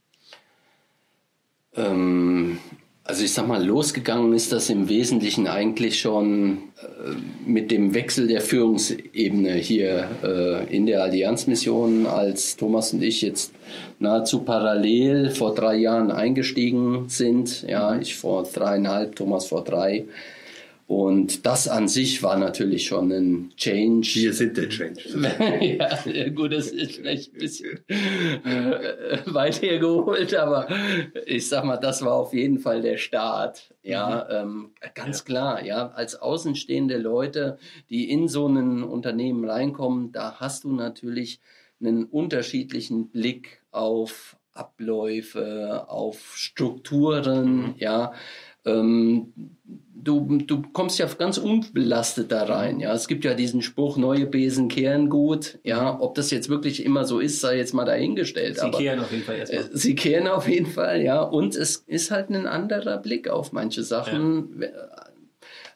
Ähm, 1.74 2.60
also 3.08 3.24
ich 3.24 3.34
sag 3.34 3.48
mal, 3.48 3.66
losgegangen 3.66 4.34
ist 4.34 4.52
das 4.52 4.70
im 4.70 4.90
Wesentlichen 4.90 5.48
eigentlich 5.48 5.98
schon 6.00 6.58
äh, 6.76 7.50
mit 7.50 7.72
dem 7.72 7.94
Wechsel 7.94 8.28
der 8.28 8.42
Führungsebene 8.42 9.54
hier 9.54 10.10
äh, 10.24 10.76
in 10.76 10.86
der 10.86 11.04
Allianzmission, 11.04 12.06
als 12.06 12.58
Thomas 12.58 12.92
und 12.92 13.02
ich 13.02 13.22
jetzt 13.22 13.54
nahezu 14.00 14.42
parallel 14.42 15.30
vor 15.30 15.56
drei 15.56 15.78
Jahren 15.78 16.12
eingestiegen 16.12 17.06
sind. 17.08 17.64
Ja, 17.66 17.98
ich 17.98 18.18
vor 18.18 18.44
dreieinhalb, 18.44 19.16
Thomas 19.16 19.48
vor 19.48 19.64
drei. 19.64 20.04
Und 20.88 21.46
das 21.46 21.68
an 21.68 21.90
sich 21.90 22.24
war 22.24 22.38
natürlich 22.38 22.88
schon 22.88 23.12
ein 23.12 23.52
Change. 23.58 24.10
Wir 24.16 24.34
sind 24.34 24.56
der 24.56 24.70
Change. 24.70 25.02
ja, 25.78 26.30
gut, 26.30 26.54
das 26.54 26.68
ist 26.68 26.96
vielleicht 26.96 27.34
ein 27.34 27.40
bisschen 27.40 27.80
äh, 27.90 29.20
weit 29.26 29.62
hergeholt, 29.62 30.34
aber 30.34 30.70
ich 31.26 31.50
sag 31.50 31.66
mal, 31.66 31.76
das 31.76 32.06
war 32.06 32.14
auf 32.14 32.34
jeden 32.34 32.60
Fall 32.60 32.82
der 32.82 32.96
Start. 32.96 33.74
Ja, 33.84 34.28
mhm. 34.30 34.50
ähm, 34.50 34.72
ganz 34.96 35.20
ja. 35.20 35.26
klar, 35.26 35.66
ja, 35.66 35.88
als 35.90 36.16
außenstehende 36.16 36.98
Leute, 36.98 37.58
die 37.90 38.10
in 38.10 38.30
so 38.30 38.48
ein 38.48 38.82
Unternehmen 38.84 39.44
reinkommen, 39.44 40.14
da 40.14 40.40
hast 40.40 40.64
du 40.64 40.72
natürlich 40.72 41.42
einen 41.82 42.06
unterschiedlichen 42.06 43.10
Blick 43.10 43.62
auf 43.72 44.38
Abläufe, 44.54 45.86
auf 45.90 46.36
Strukturen, 46.36 47.56
mhm. 47.56 47.76
ja. 47.78 48.14
Ähm, 48.68 49.34
du, 50.08 50.38
du 50.46 50.62
kommst 50.74 51.00
ja 51.00 51.08
ganz 51.08 51.38
unbelastet 51.38 52.32
da 52.32 52.44
rein. 52.44 52.80
Ja, 52.80 52.94
es 52.94 53.08
gibt 53.08 53.26
ja 53.26 53.34
diesen 53.34 53.62
Spruch, 53.62 53.98
neue 53.98 54.26
Besen 54.26 54.70
kehren 54.70 55.10
gut. 55.10 55.60
Ja, 55.64 56.00
ob 56.00 56.16
das 56.16 56.32
jetzt 56.32 56.50
wirklich 56.50 56.84
immer 56.86 57.06
so 57.06 57.20
ist, 57.20 57.42
sei 57.42 57.58
jetzt 57.58 57.74
mal 57.74 57.86
dahingestellt. 57.86 58.56
Sie 58.56 58.62
Aber, 58.62 58.78
kehren 58.78 59.00
auf 59.00 59.12
jeden 59.12 59.24
Fall 59.24 59.38
erstmal. 59.38 59.64
Äh, 59.64 59.70
sie 59.74 59.96
kehren 59.96 60.28
auf 60.28 60.48
jeden 60.48 60.68
Fall, 60.68 61.02
ja. 61.02 61.22
Und 61.22 61.56
es 61.56 61.78
ist 61.88 62.12
halt 62.12 62.30
ein 62.30 62.48
anderer 62.48 62.98
Blick 62.98 63.30
auf 63.30 63.52
manche 63.52 63.84
Sachen. 63.84 64.62
Ja. 64.62 64.68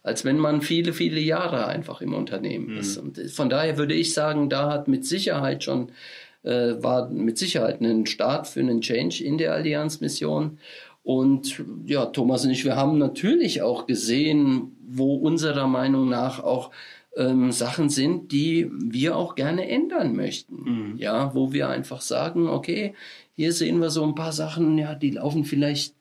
Als 0.04 0.26
wenn 0.26 0.40
man 0.40 0.62
viele, 0.62 0.94
viele 0.94 1.20
Jahre 1.20 1.68
einfach 1.68 2.02
im 2.02 2.16
Unternehmen 2.16 2.72
mhm. 2.74 2.80
ist. 2.80 2.98
Und 2.98 3.20
von 3.32 3.50
daher 3.50 3.78
würde 3.78 3.94
ich 3.94 4.16
sagen, 4.16 4.50
da 4.50 4.72
hat 4.72 4.88
mit 4.88 5.06
Sicherheit 5.06 5.64
schon, 5.64 5.92
äh, 6.42 6.74
war 6.81 7.10
mit 7.10 7.38
Sicherheit 7.38 7.81
ein 7.81 8.07
Start 8.07 8.48
für 8.48 8.62
einen 8.62 8.81
Change 8.81 9.24
in 9.24 9.38
der 9.38 9.54
Allianzmission. 9.54 10.57
Und 11.04 11.64
ja, 11.86 12.06
Thomas 12.08 12.46
und 12.46 12.52
ich, 12.52 12.64
wir 12.64 12.76
haben 12.76 12.98
natürlich 12.98 13.62
auch 13.62 13.88
gesehen, 13.88 14.78
wo 14.88 15.16
unserer 15.16 15.68
Meinung 15.68 16.10
nach 16.10 16.44
auch 16.44 16.72
ähm, 17.16 17.52
Sachen 17.52 17.90
sind, 17.90 18.31
die 18.31 18.70
wir 18.72 19.16
auch 19.16 19.36
gerne 19.36 19.68
ändern 19.68 20.16
möchten. 20.16 20.92
Mhm. 20.92 20.98
Ja, 20.98 21.34
wo 21.34 21.54
wir 21.54 21.70
einfach 21.70 22.02
sagen, 22.02 22.48
okay, 22.48 22.94
hier 23.36 23.54
sehen 23.54 23.80
wir 23.80 23.90
so 23.90 24.04
ein 24.04 24.16
paar 24.16 24.31
Sachen, 24.31 24.78
ja, 24.78 24.96
die 24.96 25.12
laufen 25.12 25.44
vielleicht 25.44 25.96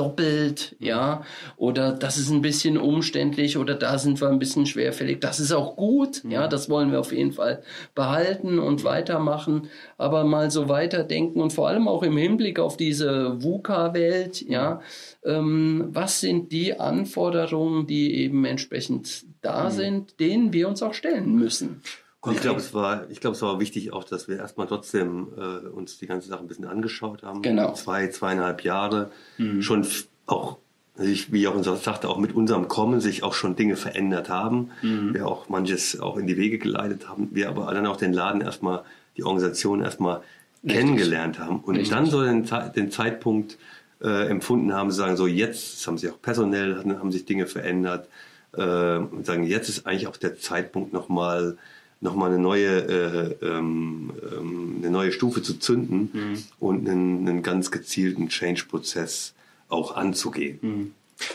doppelt, 0.00 0.76
ja, 0.78 1.22
oder 1.58 1.92
das 1.92 2.16
ist 2.16 2.30
ein 2.30 2.40
bisschen 2.40 2.78
umständlich 2.78 3.58
oder 3.58 3.74
da 3.74 3.98
sind 3.98 4.18
wir 4.18 4.28
ein 4.28 4.38
bisschen 4.38 4.64
schwerfällig. 4.64 5.20
Das 5.20 5.38
ist 5.38 5.52
auch 5.52 5.76
gut, 5.76 6.24
ja, 6.24 6.46
mhm. 6.46 6.50
das 6.50 6.70
wollen 6.70 6.90
wir 6.90 7.00
auf 7.00 7.12
jeden 7.12 7.32
Fall 7.32 7.62
behalten 7.94 8.58
und 8.58 8.82
weitermachen, 8.82 9.68
aber 9.98 10.24
mal 10.24 10.50
so 10.50 10.70
weiterdenken 10.70 11.42
und 11.42 11.52
vor 11.52 11.68
allem 11.68 11.86
auch 11.86 12.02
im 12.02 12.16
Hinblick 12.16 12.58
auf 12.58 12.78
diese 12.78 13.42
VUCA-Welt, 13.42 14.40
ja, 14.40 14.80
ähm, 15.22 15.88
was 15.90 16.20
sind 16.20 16.50
die 16.50 16.80
Anforderungen, 16.80 17.86
die 17.86 18.22
eben 18.22 18.46
entsprechend 18.46 19.26
da 19.42 19.64
mhm. 19.64 19.70
sind, 19.70 20.20
denen 20.20 20.54
wir 20.54 20.66
uns 20.66 20.82
auch 20.82 20.94
stellen 20.94 21.34
müssen. 21.34 21.82
Und 22.22 22.34
ich 22.34 22.40
glaube, 22.42 22.60
es 22.60 22.74
war, 22.74 23.08
ich 23.08 23.20
glaube, 23.20 23.34
es 23.34 23.42
war 23.42 23.58
wichtig 23.60 23.92
auch, 23.92 24.04
dass 24.04 24.28
wir 24.28 24.36
erstmal 24.36 24.66
trotzdem 24.66 25.28
äh, 25.38 25.68
uns 25.68 25.98
die 25.98 26.06
ganze 26.06 26.28
Sache 26.28 26.40
ein 26.40 26.48
bisschen 26.48 26.66
angeschaut 26.66 27.22
haben. 27.22 27.40
Genau. 27.40 27.72
Zwei, 27.72 28.08
zweieinhalb 28.08 28.62
Jahre 28.62 29.10
mhm. 29.38 29.62
schon 29.62 29.86
auch, 30.26 30.58
sich, 30.96 31.32
wie 31.32 31.48
auch 31.48 31.54
unser 31.54 31.76
sagte, 31.76 32.10
auch 32.10 32.18
mit 32.18 32.34
unserem 32.34 32.68
Kommen 32.68 33.00
sich 33.00 33.22
auch 33.22 33.32
schon 33.32 33.56
Dinge 33.56 33.76
verändert 33.76 34.28
haben. 34.28 34.70
Mhm. 34.82 35.14
Wir 35.14 35.26
auch 35.26 35.48
manches 35.48 35.98
auch 35.98 36.18
in 36.18 36.26
die 36.26 36.36
Wege 36.36 36.58
geleitet 36.58 37.08
haben. 37.08 37.30
Wir 37.32 37.48
aber 37.48 37.72
dann 37.72 37.86
auch 37.86 37.96
den 37.96 38.12
Laden 38.12 38.42
erstmal, 38.42 38.84
die 39.16 39.24
Organisation 39.24 39.80
erstmal 39.80 40.20
Richtig. 40.62 40.78
kennengelernt 40.78 41.38
haben 41.38 41.60
und 41.60 41.76
Richtig. 41.76 41.96
dann 41.96 42.04
so 42.04 42.22
den, 42.22 42.46
den 42.76 42.90
Zeitpunkt 42.90 43.56
äh, 44.02 44.28
empfunden 44.28 44.74
haben, 44.74 44.90
zu 44.90 44.96
sagen, 44.96 45.16
so 45.16 45.26
jetzt 45.26 45.86
haben 45.86 45.96
sich 45.96 46.10
auch 46.10 46.20
personell, 46.20 46.76
haben 46.76 47.12
sich 47.12 47.24
Dinge 47.24 47.46
verändert 47.46 48.08
äh, 48.52 48.96
und 48.96 49.24
sagen, 49.24 49.44
jetzt 49.44 49.70
ist 49.70 49.86
eigentlich 49.86 50.06
auch 50.06 50.18
der 50.18 50.38
Zeitpunkt 50.38 50.92
nochmal 50.92 51.56
nochmal 52.00 52.30
eine 52.30 52.38
neue, 52.38 52.66
äh, 52.66 53.46
ähm, 53.46 54.12
ähm, 54.32 54.76
eine 54.78 54.90
neue 54.90 55.12
Stufe 55.12 55.42
zu 55.42 55.58
zünden 55.58 56.10
mhm. 56.12 56.44
und 56.58 56.88
einen, 56.88 57.28
einen, 57.28 57.42
ganz 57.42 57.70
gezielten 57.70 58.28
Change-Prozess 58.28 59.34
auch 59.68 59.94
anzugehen. 59.94 60.58
Mhm. 60.62 60.94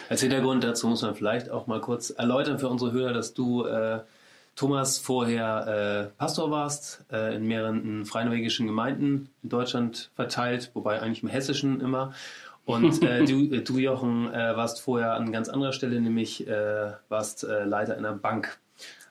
Als 0.10 0.22
Hintergrund 0.22 0.64
dazu 0.64 0.88
muss 0.88 1.04
man 1.04 1.16
vielleicht 1.16 1.52
auch 1.52 1.68
mal 1.68 1.80
kurz 1.80 2.10
erläutern 2.10 2.58
für 2.58 2.68
unsere 2.68 2.92
Hörer, 2.92 3.14
dass 3.14 3.36
du, 3.36 3.66
äh, 3.66 4.00
Thomas, 4.56 4.98
vorher 4.98 6.12
äh, 6.14 6.18
Pastor 6.18 6.50
warst, 6.50 7.04
äh, 7.12 7.36
in 7.36 7.46
mehreren 7.46 8.06
freinorwegischen 8.06 8.66
Gemeinden 8.66 9.30
in 9.44 9.50
Deutschland 9.50 10.10
verteilt, 10.16 10.72
wobei 10.74 11.02
eigentlich 11.02 11.22
im 11.22 11.30
Hessischen 11.30 11.82
immer. 11.82 12.14
Und 12.66 13.04
äh, 13.04 13.26
du, 13.26 13.54
äh, 13.54 13.62
du, 13.62 13.78
Jochen, 13.78 14.34
äh, 14.34 14.56
warst 14.56 14.82
vorher 14.82 15.14
an 15.14 15.32
ganz 15.32 15.50
anderer 15.50 15.74
Stelle, 15.74 16.00
nämlich 16.02 16.48
äh, 16.48 16.94
warst 17.10 17.44
Leiter 17.44 17.98
einer 17.98 18.14
Bank. 18.14 18.58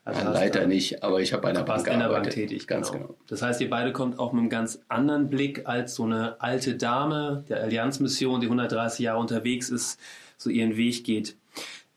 Also 0.05 0.21
ja, 0.21 0.33
Leiter 0.33 0.61
hast, 0.61 0.69
nicht, 0.69 1.03
aber 1.03 1.21
ich 1.21 1.33
habe 1.33 1.49
einer 1.49 1.63
Bank 1.63 1.87
in 1.87 1.99
der 1.99 2.09
Bank 2.09 2.29
tätig, 2.29 2.67
ganz 2.67 2.93
genau. 2.93 3.07
genau. 3.07 3.19
Das 3.27 3.41
heißt, 3.41 3.61
ihr 3.63 3.71
beide 3.71 3.93
kommt 3.93 4.19
auch 4.19 4.33
mit 4.33 4.41
einem 4.41 4.51
ganz 4.51 4.81
anderen 4.89 5.31
Blick 5.31 5.67
als 5.67 5.95
so 5.95 6.05
eine 6.05 6.41
alte 6.43 6.75
Dame 6.77 7.45
der 7.49 7.63
Allianzmission, 7.63 8.41
die 8.41 8.47
130 8.47 9.01
Jahre 9.01 9.19
unterwegs 9.19 9.71
ist, 9.71 9.99
so 10.37 10.51
ihren 10.51 10.77
Weg 10.77 11.05
geht. 11.05 11.37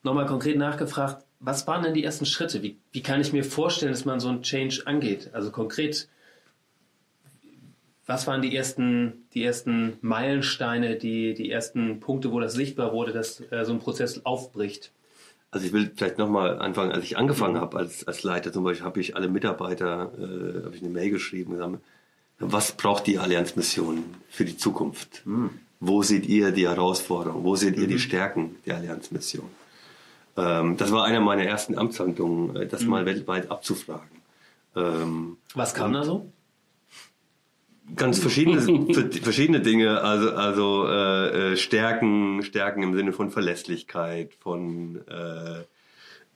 Nochmal 0.03 0.25
konkret 0.25 0.57
nachgefragt, 0.57 1.25
was 1.41 1.67
waren 1.67 1.83
denn 1.83 1.93
die 1.93 2.03
ersten 2.03 2.25
Schritte? 2.25 2.63
Wie, 2.63 2.77
wie 2.93 3.01
kann 3.01 3.19
ich 3.19 3.33
mir 3.33 3.43
vorstellen, 3.43 3.91
dass 3.91 4.05
man 4.05 4.21
so 4.21 4.29
ein 4.29 4.41
Change 4.41 4.83
angeht? 4.85 5.29
Also 5.33 5.51
konkret, 5.51 6.07
was 8.05 8.25
waren 8.25 8.41
die 8.41 8.55
ersten, 8.55 9.25
die 9.33 9.43
ersten 9.43 9.97
Meilensteine, 9.99 10.95
die, 10.95 11.33
die 11.33 11.51
ersten 11.51 11.99
Punkte, 11.99 12.31
wo 12.31 12.39
das 12.39 12.53
sichtbar 12.53 12.93
wurde, 12.93 13.11
dass 13.11 13.41
äh, 13.51 13.65
so 13.65 13.73
ein 13.73 13.79
Prozess 13.79 14.25
aufbricht? 14.25 14.93
Also 15.49 15.65
ich 15.65 15.73
will 15.73 15.91
vielleicht 15.95 16.17
nochmal 16.17 16.59
anfangen, 16.59 16.91
als 16.91 17.05
ich 17.05 17.17
angefangen 17.17 17.57
habe 17.57 17.77
als, 17.77 18.05
als 18.05 18.23
Leiter 18.23 18.51
zum 18.51 18.63
Beispiel, 18.63 18.85
habe 18.85 18.99
ich 18.99 19.15
alle 19.15 19.29
Mitarbeiter, 19.29 20.11
äh, 20.17 20.65
habe 20.65 20.75
ich 20.75 20.81
eine 20.81 20.91
Mail 20.91 21.09
geschrieben, 21.09 21.53
gesagt, 21.53 21.79
was 22.39 22.73
braucht 22.73 23.07
die 23.07 23.17
Allianzmission 23.17 24.03
für 24.29 24.45
die 24.45 24.57
Zukunft? 24.57 25.25
Mhm. 25.25 25.51
Wo 25.79 26.03
seht 26.03 26.27
ihr 26.27 26.51
die 26.51 26.67
Herausforderungen? 26.67 27.43
Wo 27.43 27.55
seht 27.55 27.77
ihr 27.77 27.87
die 27.87 27.95
mhm. 27.95 27.99
Stärken 27.99 28.55
der 28.65 28.77
Allianzmission? 28.77 29.49
Ähm, 30.35 30.77
das 30.77 30.91
war 30.91 31.05
einer 31.05 31.19
meiner 31.19 31.43
ersten 31.43 31.77
Amtshandlungen, 31.77 32.55
äh, 32.55 32.67
das 32.67 32.81
mhm. 32.81 32.89
mal 32.89 33.05
weltweit 33.05 33.49
abzufragen. 33.49 34.09
Ähm, 34.75 35.37
Was 35.55 35.73
kam 35.73 35.93
da 35.93 36.03
so? 36.03 36.31
Ganz 37.95 38.19
verschiedene, 38.19 38.61
verschiedene 39.23 39.61
Dinge, 39.61 40.01
also, 40.01 40.31
also 40.31 40.87
äh, 40.87 41.53
äh, 41.53 41.57
Stärken, 41.57 42.43
Stärken 42.43 42.83
im 42.83 42.93
Sinne 42.95 43.13
von 43.13 43.31
Verlässlichkeit, 43.31 44.33
von, 44.39 45.01
äh, 45.07 45.63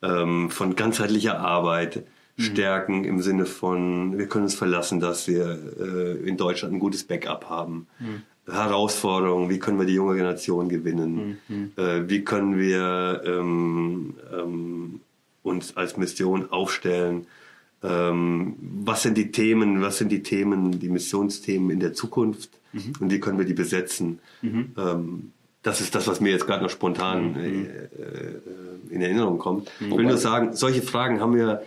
ähm, 0.06 0.50
von 0.50 0.76
ganzheitlicher 0.76 1.40
Arbeit, 1.40 2.06
mhm. 2.38 2.42
Stärken 2.42 3.04
im 3.04 3.22
Sinne 3.22 3.46
von, 3.46 4.18
wir 4.18 4.28
können 4.28 4.46
uns 4.46 4.56
verlassen, 4.56 5.00
dass 5.02 5.28
wir 5.28 5.60
äh, 5.80 6.28
in 6.28 6.38
Deutschland 6.38 6.74
ein 6.74 6.80
gutes 6.80 7.04
Backup 7.04 7.50
haben. 7.50 7.88
Mhm. 8.00 8.22
Herausforderungen, 8.48 9.50
wie 9.50 9.60
können 9.60 9.78
wir 9.78 9.86
die 9.86 9.94
junge 9.94 10.16
Generation 10.16 10.70
gewinnen, 10.70 11.38
mhm. 11.48 11.72
äh, 11.76 12.10
wie 12.10 12.24
können 12.24 12.58
wir 12.58 13.22
ähm, 13.26 14.16
ähm, 14.34 15.02
uns 15.44 15.78
als 15.78 15.98
Mission 15.98 16.50
aufstellen, 16.52 17.28
ähm, 17.84 18.56
was 18.60 19.04
sind 19.04 19.18
die 19.18 19.32
Themen, 19.32 19.82
was 19.82 19.98
sind 19.98 20.12
die 20.12 20.24
Themen, 20.24 20.80
die 20.80 20.90
Missionsthemen 20.90 21.72
in 21.72 21.80
der 21.80 21.94
Zukunft 21.94 22.52
mhm. 22.74 22.94
und 23.00 23.12
wie 23.12 23.20
können 23.20 23.38
wir 23.38 23.46
die 23.46 23.54
besetzen. 23.54 24.20
Mhm. 24.42 24.72
Ähm, 24.78 25.32
das 25.64 25.82
ist 25.82 25.94
das, 25.94 26.08
was 26.08 26.20
mir 26.20 26.32
jetzt 26.32 26.48
gerade 26.48 26.64
noch 26.64 26.70
spontan 26.70 27.34
mhm. 27.34 27.38
äh, 27.38 27.50
äh, 27.50 28.40
in 28.90 29.02
Erinnerung 29.02 29.38
kommt. 29.38 29.72
Ich 29.80 29.96
will 29.96 30.06
nur 30.06 30.18
sagen, 30.18 30.54
solche 30.54 30.82
Fragen 30.82 31.20
haben 31.22 31.36
wir, 31.36 31.62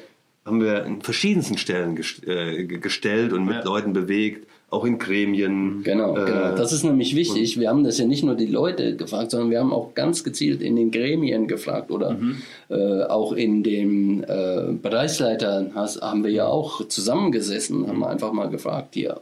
haben 0.44 0.61
wir 0.61 0.85
an 0.85 1.02
verschiedensten 1.02 1.59
Stellen 1.59 1.97
gest 1.97 2.26
äh, 2.26 2.64
gestellt 2.64 3.33
und 3.33 3.44
mit 3.44 3.56
ja. 3.56 3.64
Leuten 3.64 3.92
bewegt 3.92 4.49
auch 4.75 4.85
in 4.85 4.99
Gremien. 4.99 5.83
Genau, 5.83 6.16
äh, 6.16 6.25
genau. 6.25 6.57
Das 6.57 6.73
ist 6.73 6.83
nämlich 6.83 7.14
wichtig. 7.14 7.59
Wir 7.59 7.69
haben 7.69 7.85
das 7.85 7.99
ja 7.99 8.07
nicht 8.07 8.25
nur 8.25 8.35
die 8.35 8.47
Leute 8.47 8.97
gefragt, 8.97 9.31
sondern 9.31 9.50
wir 9.50 9.61
haben 9.61 9.73
auch 9.73 9.95
ganz 9.95 10.25
gezielt 10.25 10.61
in 10.61 10.76
den 10.76 10.90
Gremien 10.90 11.47
gefragt 11.47 11.90
oder 11.90 12.12
mhm. 12.12 12.43
äh, 12.69 13.04
auch 13.04 13.33
in 13.33 13.62
den 13.62 14.25
äh, 14.25 14.73
Bereichsleitern 14.81 15.75
haben 15.75 16.25
wir 16.25 16.31
ja 16.31 16.47
auch 16.47 16.87
zusammengesessen, 16.88 17.87
haben 17.87 18.04
einfach 18.04 18.33
mal 18.33 18.50
gefragt, 18.50 18.95
hier. 18.95 19.21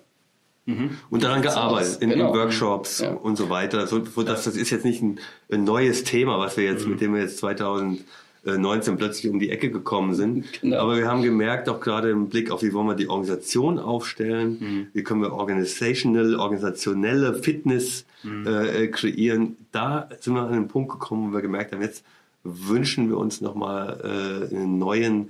Mhm. 0.64 0.90
Und 1.10 1.24
daran 1.24 1.42
gearbeitet, 1.42 1.98
in, 2.00 2.10
genau. 2.10 2.28
in 2.28 2.38
Workshops 2.38 3.00
ja. 3.00 3.12
und 3.12 3.36
so 3.36 3.50
weiter. 3.50 3.86
So, 3.86 3.98
das, 3.98 4.44
das 4.44 4.56
ist 4.56 4.70
jetzt 4.70 4.84
nicht 4.84 5.02
ein, 5.02 5.18
ein 5.50 5.64
neues 5.64 6.04
Thema, 6.04 6.38
was 6.38 6.56
wir 6.56 6.64
jetzt, 6.64 6.84
mhm. 6.84 6.92
mit 6.92 7.00
dem 7.00 7.14
wir 7.14 7.22
jetzt 7.22 7.38
2000 7.38 8.04
19 8.44 8.96
plötzlich 8.96 9.30
um 9.30 9.38
die 9.38 9.50
Ecke 9.50 9.70
gekommen 9.70 10.14
sind. 10.14 10.60
Genau. 10.60 10.78
Aber 10.78 10.96
wir 10.96 11.06
haben 11.06 11.22
gemerkt, 11.22 11.68
auch 11.68 11.80
gerade 11.80 12.10
im 12.10 12.28
Blick 12.28 12.50
auf, 12.50 12.62
wie 12.62 12.72
wollen 12.72 12.88
wir 12.88 12.96
die 12.96 13.08
Organisation 13.08 13.78
aufstellen, 13.78 14.58
mhm. 14.60 14.86
wie 14.92 15.04
können 15.04 15.22
wir 15.22 15.32
organizational, 15.32 16.34
organisationelle 16.34 17.34
Fitness 17.34 18.04
mhm. 18.24 18.46
äh, 18.46 18.88
kreieren. 18.88 19.56
Da 19.70 20.08
sind 20.18 20.34
wir 20.34 20.42
an 20.42 20.52
einen 20.52 20.68
Punkt 20.68 20.90
gekommen, 20.90 21.30
wo 21.30 21.34
wir 21.36 21.42
gemerkt 21.42 21.72
haben, 21.72 21.82
jetzt 21.82 22.04
wünschen 22.42 23.08
wir 23.08 23.18
uns 23.18 23.40
nochmal 23.40 24.50
äh, 24.50 24.54
einen 24.54 24.78
neuen, 24.78 25.28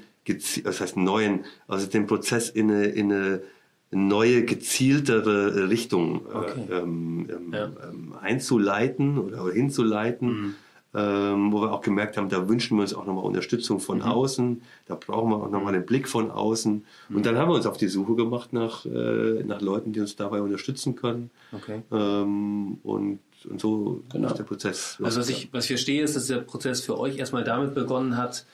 das 0.64 0.81
heißt 0.81 0.97
neuen, 0.97 1.40
also 1.69 1.87
den 1.87 2.07
Prozess 2.07 2.49
in 2.49 2.71
eine, 2.71 2.87
in 2.87 3.12
eine 3.12 3.42
neue, 3.90 4.45
gezieltere 4.45 5.69
Richtung 5.69 6.23
äh, 6.33 6.35
okay. 6.35 6.61
ähm, 6.71 7.28
ähm, 7.28 7.52
ja. 7.52 7.64
ähm, 7.64 8.14
einzuleiten 8.19 9.19
oder 9.19 9.52
hinzuleiten. 9.52 10.28
Mhm 10.28 10.54
ähm, 10.95 11.53
wo 11.53 11.63
wir 11.63 11.73
auch 11.73 11.81
gemerkt 11.81 12.17
haben, 12.17 12.29
da 12.29 12.49
wünschen 12.49 12.77
wir 12.77 12.83
uns 12.83 12.93
auch 12.93 13.07
nochmal 13.07 13.25
Unterstützung 13.25 13.81
von 13.81 13.99
mhm. 13.99 14.05
außen, 14.05 14.63
da 14.87 14.95
brauchen 14.95 15.31
wir 15.31 15.37
auch 15.37 15.51
nochmal 15.51 15.73
den 15.73 15.87
Blick 15.87 16.09
von 16.09 16.31
außen. 16.31 16.85
Mhm. 17.09 17.17
Und 17.17 17.27
dann 17.27 17.37
haben 17.39 17.49
wir 17.49 17.55
uns 17.55 17.67
auf 17.67 17.79
die 17.79 17.89
Suche 17.89 18.15
gemacht 18.15 18.53
nach, 18.53 18.85
äh, 18.85 19.43
nach 19.45 19.61
Leuten, 19.61 19.93
die 19.93 20.01
uns 20.01 20.17
dabei 20.17 20.43
unterstützen 20.43 20.95
können. 20.95 21.31
Okay. 21.53 21.83
Ähm, 21.91 22.79
und, 22.83 23.21
und 23.49 23.61
so 23.61 24.03
genau. 24.13 24.29
ist 24.29 24.39
der 24.39 24.45
Prozess. 24.45 24.99
Also 25.03 25.21
was 25.21 25.29
ich, 25.31 25.49
was 25.53 25.65
ich 25.65 25.71
verstehe, 25.71 26.03
ist, 26.03 26.15
dass 26.15 26.27
der 26.27 26.39
Prozess 26.39 26.83
für 26.83 26.99
euch 26.99 27.17
erstmal 27.17 27.45
damit 27.45 27.75
begonnen 27.75 28.17
hat, 28.17 28.45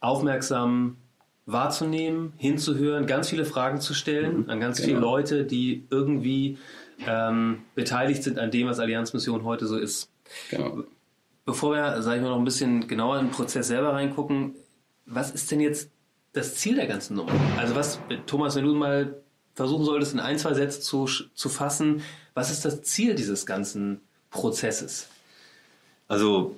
aufmerksam 0.00 0.96
wahrzunehmen, 1.46 2.32
hinzuhören, 2.36 3.06
ganz 3.06 3.28
viele 3.28 3.44
Fragen 3.44 3.80
zu 3.80 3.94
stellen 3.94 4.42
mhm. 4.42 4.50
an 4.50 4.58
ganz 4.58 4.78
genau. 4.78 4.88
viele 4.88 5.00
Leute, 5.00 5.44
die 5.44 5.84
irgendwie 5.90 6.58
ähm, 7.06 7.58
beteiligt 7.76 8.24
sind 8.24 8.38
an 8.40 8.50
dem, 8.50 8.66
was 8.66 8.80
Allianzmission 8.80 9.44
heute 9.44 9.66
so 9.66 9.76
ist. 9.76 10.10
Genau. 10.50 10.82
Bevor 11.46 11.74
wir, 11.74 12.02
sage 12.02 12.16
ich 12.16 12.22
mal, 12.22 12.30
noch 12.30 12.38
ein 12.38 12.44
bisschen 12.44 12.88
genauer 12.88 13.20
in 13.20 13.26
den 13.26 13.30
Prozess 13.30 13.68
selber 13.68 13.92
reingucken, 13.92 14.56
was 15.06 15.30
ist 15.30 15.50
denn 15.52 15.60
jetzt 15.60 15.90
das 16.32 16.56
Ziel 16.56 16.74
der 16.74 16.88
ganzen 16.88 17.16
Nummer? 17.16 17.32
Also 17.56 17.76
was, 17.76 18.00
Thomas, 18.26 18.56
wenn 18.56 18.64
du 18.64 18.74
mal 18.74 19.22
versuchen 19.54 19.84
solltest, 19.84 20.12
in 20.12 20.20
ein, 20.20 20.38
zwei 20.38 20.54
Sätze 20.54 20.80
zu, 20.80 21.06
zu 21.06 21.48
fassen, 21.48 22.02
was 22.34 22.50
ist 22.50 22.64
das 22.64 22.82
Ziel 22.82 23.14
dieses 23.14 23.46
ganzen 23.46 24.00
Prozesses? 24.30 25.08
Also 26.08 26.56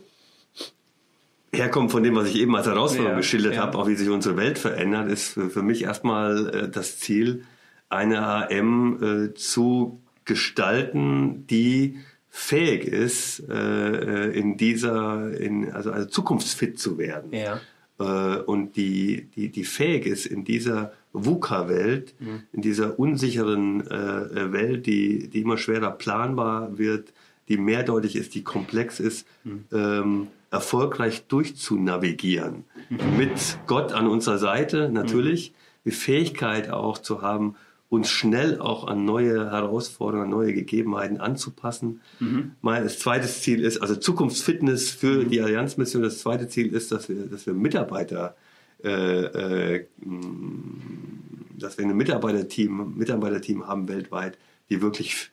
herkommt 1.53 1.91
von 1.91 2.03
dem, 2.03 2.17
was 2.17 2.29
ich 2.29 2.37
eben 2.37 2.57
als 2.57 2.67
Herausforderung 2.67 3.13
ja, 3.13 3.17
geschildert 3.19 3.57
ja. 3.57 3.61
habe, 3.61 3.77
auch 3.77 3.87
wie 3.89 3.95
sich 3.95 4.09
unsere 4.09 4.39
Welt 4.39 4.59
verändert, 4.59 5.11
ist 5.11 5.29
für, 5.29 5.51
für 5.51 5.63
mich 5.63 5.83
erstmal 5.83 6.49
äh, 6.49 6.69
das 6.71 6.99
Ziel, 6.99 7.45
eine 7.91 8.23
AM 8.27 9.03
äh, 9.03 9.35
zu 9.35 10.01
gestalten, 10.25 11.47
die 11.47 11.99
fähig 12.39 12.85
ist, 12.85 13.43
äh, 13.51 14.31
in 14.31 14.57
dieser, 14.57 15.39
in, 15.39 15.73
also, 15.73 15.91
also 15.91 16.07
zukunftsfit 16.09 16.79
zu 16.79 16.97
werden. 16.97 17.33
Ja. 17.33 17.61
Äh, 17.99 18.43
und 18.43 18.77
die, 18.77 19.29
die, 19.35 19.49
die 19.51 19.65
fähig 19.65 20.07
ist, 20.07 20.25
in 20.25 20.45
dieser 20.45 20.93
VUCA-Welt, 21.13 22.15
mhm. 22.21 22.45
in 22.53 22.63
dieser 22.63 22.99
unsicheren 22.99 23.85
äh, 23.89 24.53
Welt, 24.53 24.87
die, 24.87 25.29
die 25.29 25.41
immer 25.41 25.59
schwerer 25.59 25.91
planbar 25.91 26.79
wird, 26.79 27.13
die 27.49 27.59
mehrdeutig 27.59 28.15
ist, 28.15 28.37
die 28.37 28.45
komplex 28.45 29.01
ist, 29.01 29.27
mhm. 29.43 29.65
ähm, 29.73 30.27
erfolgreich 30.53 31.27
durchzunavigieren. 31.27 32.65
Mhm. 32.89 33.17
Mit 33.17 33.59
Gott 33.67 33.93
an 33.93 34.07
unserer 34.07 34.39
Seite 34.39 34.91
natürlich, 34.91 35.53
die 35.85 35.91
Fähigkeit 35.91 36.71
auch 36.71 36.99
zu 36.99 37.21
haben, 37.21 37.57
uns 37.89 38.11
schnell 38.11 38.61
auch 38.61 38.87
an 38.87 39.05
neue 39.05 39.51
Herausforderungen, 39.51 40.29
neue 40.29 40.53
Gegebenheiten 40.53 41.19
anzupassen. 41.19 42.01
Mhm. 42.21 42.53
Mein 42.61 42.87
zweites 42.89 43.41
Ziel 43.41 43.65
ist, 43.65 43.79
also 43.81 43.97
Zukunftsfitness 43.97 44.91
für 44.91 45.25
mhm. 45.25 45.31
die 45.31 45.41
Allianzmission. 45.41 46.03
Das 46.03 46.19
zweite 46.19 46.49
Ziel 46.49 46.75
ist, 46.75 46.93
dass 46.93 47.09
wir, 47.09 47.27
dass 47.27 47.47
wir 47.47 47.55
Mitarbeiter, 47.55 48.37
äh, 48.85 48.91
äh, 48.91 49.87
dass 51.59 51.79
wir 51.79 51.87
ein 51.87 51.97
Mitarbeiterteam, 51.97 52.95
Mitarbeiterteam 52.97 53.67
haben 53.67 53.89
weltweit, 53.89 54.37
die 54.69 54.83
wirklich 54.83 55.31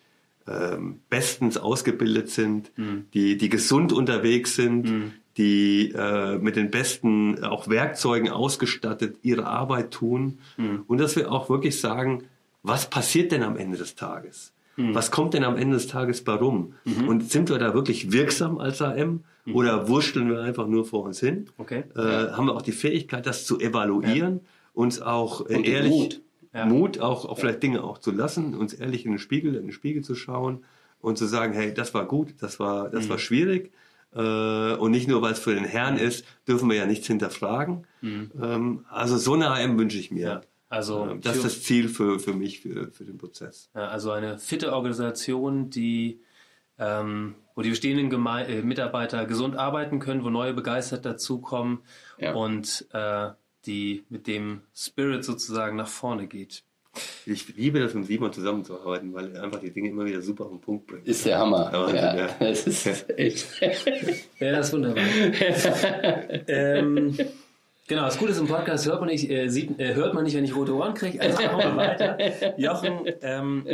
ähm, 0.47 1.01
bestens 1.09 1.57
ausgebildet 1.57 2.29
sind, 2.29 2.71
mhm. 2.77 3.05
die, 3.13 3.38
die 3.38 3.50
gesund 3.50 3.91
unterwegs 3.91 4.55
sind, 4.55 4.89
mhm. 4.89 5.12
die 5.38 5.91
äh, 5.93 6.38
mit 6.38 6.55
den 6.55 6.71
besten 6.71 7.43
auch 7.43 7.67
Werkzeugen 7.67 8.29
ausgestattet 8.29 9.17
ihre 9.24 9.45
Arbeit 9.45 9.91
tun 9.91 10.39
mhm. 10.55 10.83
und 10.88 11.00
dass 11.00 11.17
wir 11.17 11.31
auch 11.31 11.50
wirklich 11.50 11.81
sagen, 11.81 12.24
was 12.67 12.89
passiert 12.89 13.31
denn 13.31 13.43
am 13.43 13.57
Ende 13.57 13.77
des 13.77 13.95
Tages? 13.95 14.53
Mhm. 14.77 14.95
Was 14.95 15.12
kommt 15.12 15.34
denn 15.34 15.43
am 15.43 15.55
Ende 15.55 15.75
des 15.75 15.88
Tages 15.88 16.24
bei 16.24 16.34
rum? 16.34 16.74
Mhm. 16.84 17.07
Und 17.07 17.31
sind 17.31 17.50
wir 17.50 17.57
da 17.57 17.74
wirklich 17.74 18.12
wirksam 18.12 18.57
als 18.57 18.81
AM 18.81 19.24
mhm. 19.45 19.55
oder 19.55 19.88
wursteln 19.88 20.29
wir 20.29 20.41
einfach 20.41 20.67
nur 20.67 20.86
vor 20.86 21.03
uns 21.03 21.19
hin? 21.19 21.50
Okay. 21.57 21.84
Äh, 21.95 22.01
ja. 22.01 22.38
Haben 22.38 22.48
wir 22.48 22.55
auch 22.55 22.62
die 22.62 22.72
Fähigkeit, 22.72 23.25
das 23.25 23.45
zu 23.45 23.60
evaluieren, 23.60 24.41
ja. 24.43 24.50
uns 24.74 25.01
auch 25.01 25.48
äh, 25.48 25.62
ehrlich 25.62 25.91
Mut, 25.91 26.22
ja. 26.53 26.65
Mut 26.65 27.00
auch, 27.00 27.25
auch 27.25 27.38
vielleicht 27.38 27.63
Dinge 27.63 27.84
auch 27.84 28.00
zu 28.00 28.12
lassen, 28.12 28.55
uns 28.55 28.74
ehrlich 28.74 29.05
in 29.05 29.12
den 29.12 29.19
Spiegel, 29.19 29.55
in 29.55 29.63
den 29.63 29.72
Spiegel 29.72 30.03
zu 30.03 30.15
schauen 30.15 30.63
und 31.01 31.17
zu 31.17 31.25
sagen, 31.25 31.53
hey, 31.53 31.74
das 31.74 31.93
war 31.93 32.05
gut, 32.05 32.36
das 32.39 32.60
war, 32.60 32.89
das 32.89 33.07
war 33.10 33.17
mhm. 33.17 33.22
schwierig. 33.22 33.72
Äh, 34.13 34.75
und 34.75 34.91
nicht 34.91 35.07
nur, 35.07 35.22
weil 35.22 35.34
es 35.34 35.39
für 35.39 35.53
den 35.53 35.65
Herrn 35.65 35.98
ist, 35.98 36.25
dürfen 36.48 36.69
wir 36.69 36.77
ja 36.77 36.86
nichts 36.86 37.07
hinterfragen. 37.07 37.86
Mhm. 38.01 38.31
Ähm, 38.41 38.86
also 38.89 39.17
so 39.17 39.34
eine 39.34 39.50
AM 39.51 39.77
wünsche 39.77 39.98
ich 39.98 40.10
mir. 40.12 40.41
Ja. 40.69 40.77
Also 40.77 41.05
äh, 41.07 41.19
das 41.19 41.38
ist 41.38 41.45
das 41.45 41.63
Ziel 41.63 41.89
für, 41.89 42.19
für 42.19 42.34
mich, 42.34 42.62
für, 42.62 42.91
für 42.91 43.05
den 43.05 43.17
Prozess. 43.17 43.69
Ja, 43.75 43.88
also 43.88 44.12
eine 44.12 44.38
fitte 44.39 44.74
Organisation, 44.74 45.69
die 45.69 46.22
ähm, 46.77 47.36
wo 47.55 47.62
die 47.62 47.69
bestehenden 47.69 48.10
Geme 48.10 48.48
äh, 48.48 48.62
Mitarbeiter 48.62 49.25
gesund 49.25 49.55
arbeiten 49.55 50.00
können, 50.00 50.24
wo 50.24 50.29
neue 50.29 50.53
begeistert 50.53 51.05
dazukommen 51.05 51.79
ja. 52.19 52.34
und 52.34 52.86
äh, 52.91 53.29
die 53.65 54.03
mit 54.10 54.27
dem 54.27 54.62
Spirit 54.75 55.24
sozusagen 55.24 55.77
nach 55.77 55.88
vorne 55.88 56.27
geht. 56.27 56.63
Ich 57.25 57.55
liebe 57.55 57.79
das, 57.79 57.93
mit 57.93 58.05
Simon 58.05 58.31
zusammenzuarbeiten, 58.31 59.13
weil 59.13 59.36
er 59.36 59.43
einfach 59.43 59.60
die 59.60 59.72
Dinge 59.72 59.89
immer 59.89 60.05
wieder 60.05 60.22
super 60.22 60.45
auf 60.45 60.51
den 60.51 60.62
Punkt 60.62 60.88
bringt. 60.88 61.07
Ist 61.07 61.25
der 61.25 61.39
Hammer. 61.39 61.69
Wahnsinn, 61.72 61.95
ja, 61.98 62.15
ja. 62.15 62.36
Das 62.39 62.67
ist 62.67 63.10
echt. 63.17 63.48
ja, 64.39 64.51
das 64.51 64.67
ist 64.67 64.74
wunderbar. 64.74 65.03
ähm, 66.48 67.17
genau, 67.88 68.06
das 68.06 68.18
Gute 68.18 68.32
ist 68.32 68.39
im 68.39 68.48
Podcast 68.48 68.86
hört 68.86 69.00
man 69.00 69.10
nicht, 69.10 69.30
äh, 69.30 69.48
sieht, 69.48 69.80
äh, 69.80 69.96
hört 69.96 70.13
man 70.13 70.24
nicht, 70.24 70.36
wenn 70.36 70.44
ich 70.44 70.56
rote 70.56 70.74
Ohren 70.75 70.94
kriege. 70.94 71.20
Also 71.22 71.42
machen 71.42 71.60
wir 71.60 71.75
weiter. 71.77 72.60
Jochen, 72.60 73.06
ähm, 73.22 73.68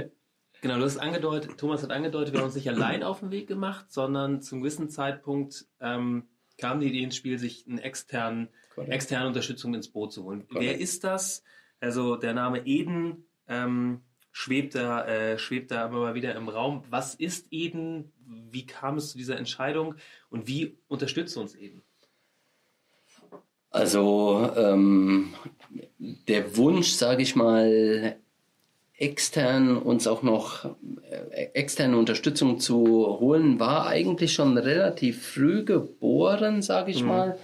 genau, 0.61 0.77
du 0.77 0.83
hast 0.83 0.97
angedeutet, 0.97 1.57
Thomas 1.57 1.83
hat 1.83 1.91
angedeutet, 1.91 2.33
wir 2.33 2.39
haben 2.39 2.47
uns 2.47 2.55
nicht 2.55 2.69
allein 2.69 3.03
auf 3.03 3.19
den 3.19 3.31
Weg 3.31 3.47
gemacht, 3.47 3.91
sondern 3.91 4.41
zum 4.41 4.61
gewissen 4.61 4.89
Zeitpunkt 4.89 5.65
ähm, 5.79 6.27
kam 6.57 6.79
die 6.79 6.87
Idee 6.87 7.03
ins 7.03 7.15
Spiel, 7.15 7.39
sich 7.39 7.65
eine 7.67 7.83
externen, 7.83 8.49
externe 8.77 9.27
Unterstützung 9.27 9.73
ins 9.73 9.89
Boot 9.89 10.13
zu 10.13 10.23
holen. 10.23 10.47
Correct. 10.47 10.63
Wer 10.63 10.79
ist 10.79 11.03
das? 11.03 11.43
Also 11.79 12.15
der 12.15 12.33
Name 12.33 12.65
Eden 12.65 13.25
ähm, 13.47 14.01
schwebt, 14.31 14.75
da, 14.75 15.05
äh, 15.05 15.37
schwebt 15.37 15.71
da 15.71 15.87
immer 15.87 15.99
mal 15.99 16.15
wieder 16.15 16.35
im 16.35 16.47
Raum. 16.47 16.83
Was 16.89 17.15
ist 17.15 17.47
Eden? 17.51 18.13
Wie 18.25 18.65
kam 18.65 18.97
es 18.97 19.11
zu 19.11 19.17
dieser 19.17 19.37
Entscheidung? 19.37 19.95
Und 20.29 20.47
wie 20.47 20.77
unterstützt 20.87 21.35
uns 21.37 21.55
Eden? 21.55 21.83
Also 23.71 24.51
ähm, 24.55 25.33
der 26.27 26.57
Wunsch, 26.57 26.89
sage 26.91 27.23
ich 27.23 27.35
mal, 27.35 28.17
extern 28.97 29.77
uns 29.77 30.05
auch 30.05 30.21
noch 30.21 30.65
äh, 31.09 31.47
externe 31.53 31.97
Unterstützung 31.97 32.59
zu 32.59 33.17
holen, 33.19 33.59
war 33.59 33.87
eigentlich 33.87 34.33
schon 34.33 34.57
relativ 34.57 35.25
früh 35.25 35.63
geboren, 35.63 36.61
sage 36.61 36.91
ich 36.91 37.01
mhm. 37.01 37.07
mal. 37.07 37.37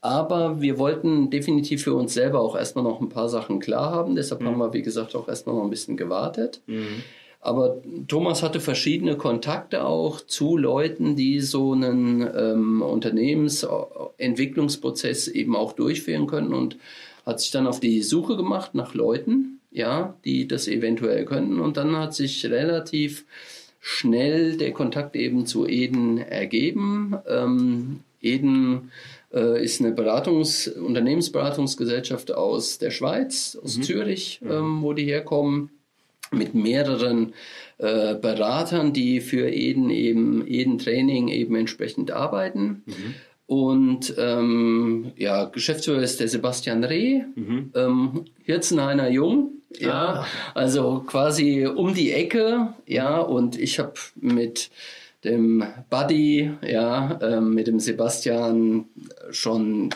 Aber 0.00 0.60
wir 0.60 0.78
wollten 0.78 1.30
definitiv 1.30 1.82
für 1.84 1.94
uns 1.94 2.14
selber 2.14 2.40
auch 2.40 2.56
erstmal 2.56 2.84
noch 2.84 3.00
ein 3.00 3.08
paar 3.08 3.28
Sachen 3.28 3.58
klar 3.58 3.90
haben. 3.90 4.14
Deshalb 4.14 4.40
mhm. 4.42 4.46
haben 4.46 4.58
wir, 4.58 4.72
wie 4.72 4.82
gesagt, 4.82 5.16
auch 5.16 5.28
erstmal 5.28 5.56
noch 5.56 5.64
ein 5.64 5.70
bisschen 5.70 5.96
gewartet. 5.96 6.62
Mhm. 6.66 7.02
Aber 7.44 7.80
Thomas 8.08 8.42
hatte 8.42 8.58
verschiedene 8.58 9.16
Kontakte 9.18 9.84
auch 9.84 10.22
zu 10.22 10.56
Leuten, 10.56 11.14
die 11.14 11.40
so 11.40 11.72
einen 11.72 12.26
ähm, 12.34 12.80
Unternehmensentwicklungsprozess 12.80 15.28
eben 15.28 15.54
auch 15.54 15.74
durchführen 15.74 16.26
können 16.26 16.54
und 16.54 16.78
hat 17.26 17.40
sich 17.40 17.50
dann 17.50 17.66
auf 17.66 17.80
die 17.80 18.02
Suche 18.02 18.38
gemacht 18.38 18.74
nach 18.74 18.94
Leuten, 18.94 19.60
ja, 19.70 20.14
die 20.24 20.48
das 20.48 20.68
eventuell 20.68 21.26
könnten. 21.26 21.60
Und 21.60 21.76
dann 21.76 21.94
hat 21.98 22.14
sich 22.14 22.46
relativ 22.46 23.26
schnell 23.78 24.56
der 24.56 24.72
Kontakt 24.72 25.14
eben 25.14 25.44
zu 25.44 25.68
Eden 25.68 26.16
ergeben. 26.16 27.14
Ähm, 27.28 28.00
Eden 28.22 28.90
äh, 29.34 29.62
ist 29.62 29.82
eine 29.82 29.90
Beratungs-, 29.90 30.74
Unternehmensberatungsgesellschaft 30.78 32.32
aus 32.32 32.78
der 32.78 32.90
Schweiz, 32.90 33.58
aus 33.62 33.76
mhm. 33.76 33.82
Zürich, 33.82 34.40
mhm. 34.42 34.50
ähm, 34.50 34.80
wo 34.80 34.94
die 34.94 35.04
herkommen, 35.04 35.68
mit 36.30 36.54
mehreren 36.54 37.34
äh, 37.78 38.14
Beratern, 38.14 38.92
die 38.92 39.20
für 39.20 39.48
Eden 39.48 39.90
eben, 39.90 40.46
Eden 40.46 40.78
Training 40.78 41.28
eben 41.28 41.54
entsprechend 41.56 42.10
arbeiten. 42.10 42.82
Mhm. 42.86 43.14
Und 43.46 44.14
ähm, 44.16 45.12
ja, 45.16 45.44
Geschäftsführer 45.44 46.02
ist 46.02 46.20
der 46.20 46.28
Sebastian 46.28 46.82
Reh, 46.82 47.22
mhm. 47.34 47.72
ähm, 47.74 48.24
Hirzenhainer 48.42 49.10
Jung, 49.10 49.50
ja, 49.78 50.20
ah. 50.20 50.26
also 50.54 51.04
quasi 51.06 51.66
um 51.66 51.94
die 51.94 52.12
Ecke, 52.12 52.74
ja, 52.86 53.18
und 53.18 53.58
ich 53.58 53.78
habe 53.78 53.94
mit 54.16 54.70
dem 55.24 55.64
Buddy, 55.90 56.52
ja, 56.62 57.18
ähm, 57.22 57.54
mit 57.54 57.66
dem 57.66 57.80
Sebastian 57.80 58.86
schon 59.30 59.90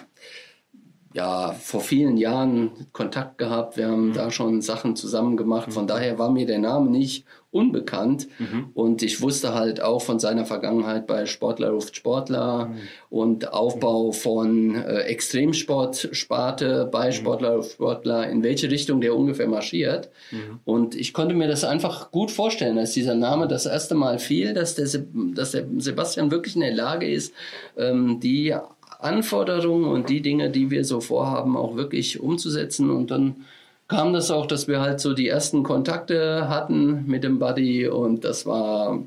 ja, 1.14 1.52
vor 1.52 1.80
vielen 1.80 2.16
Jahren 2.16 2.70
Kontakt 2.92 3.38
gehabt. 3.38 3.76
Wir 3.76 3.88
haben 3.88 4.08
mhm. 4.08 4.12
da 4.12 4.30
schon 4.30 4.60
Sachen 4.60 4.94
zusammen 4.94 5.36
gemacht. 5.36 5.72
Von 5.72 5.84
mhm. 5.84 5.88
daher 5.88 6.18
war 6.18 6.30
mir 6.30 6.46
der 6.46 6.58
Name 6.58 6.90
nicht 6.90 7.24
unbekannt. 7.50 8.28
Mhm. 8.38 8.70
Und 8.74 9.02
ich 9.02 9.22
wusste 9.22 9.54
halt 9.54 9.80
auch 9.80 10.02
von 10.02 10.18
seiner 10.18 10.44
Vergangenheit 10.44 11.06
bei 11.06 11.24
Sportler 11.24 11.70
ruft 11.70 11.96
Sportler 11.96 12.66
mhm. 12.66 12.76
und 13.08 13.52
Aufbau 13.54 14.12
von 14.12 14.74
äh, 14.74 15.00
Extremsportsparte 15.04 16.88
bei 16.92 17.06
mhm. 17.06 17.12
Sportler 17.12 17.56
ruft 17.56 17.72
Sportler, 17.72 18.28
in 18.28 18.42
welche 18.42 18.70
Richtung 18.70 19.00
der 19.00 19.16
ungefähr 19.16 19.48
marschiert. 19.48 20.10
Mhm. 20.30 20.60
Und 20.66 20.94
ich 20.94 21.14
konnte 21.14 21.34
mir 21.34 21.48
das 21.48 21.64
einfach 21.64 22.10
gut 22.10 22.30
vorstellen, 22.30 22.76
als 22.76 22.92
dieser 22.92 23.14
Name 23.14 23.48
das 23.48 23.64
erste 23.64 23.94
Mal 23.94 24.18
fiel, 24.18 24.52
dass 24.52 24.74
der, 24.74 24.86
dass 25.34 25.52
der 25.52 25.64
Sebastian 25.78 26.30
wirklich 26.30 26.54
in 26.54 26.60
der 26.60 26.74
Lage 26.74 27.10
ist, 27.10 27.32
ähm, 27.78 28.20
die 28.20 28.54
Anforderungen 28.98 29.84
und 29.84 30.08
die 30.08 30.20
Dinge, 30.20 30.50
die 30.50 30.70
wir 30.70 30.84
so 30.84 31.00
vorhaben, 31.00 31.56
auch 31.56 31.76
wirklich 31.76 32.20
umzusetzen. 32.20 32.90
Und 32.90 33.10
dann 33.10 33.44
kam 33.86 34.12
das 34.12 34.30
auch, 34.30 34.46
dass 34.46 34.68
wir 34.68 34.80
halt 34.80 35.00
so 35.00 35.14
die 35.14 35.28
ersten 35.28 35.62
Kontakte 35.62 36.48
hatten 36.48 37.06
mit 37.06 37.24
dem 37.24 37.38
Buddy 37.38 37.88
und 37.88 38.24
das 38.24 38.44
war, 38.44 39.02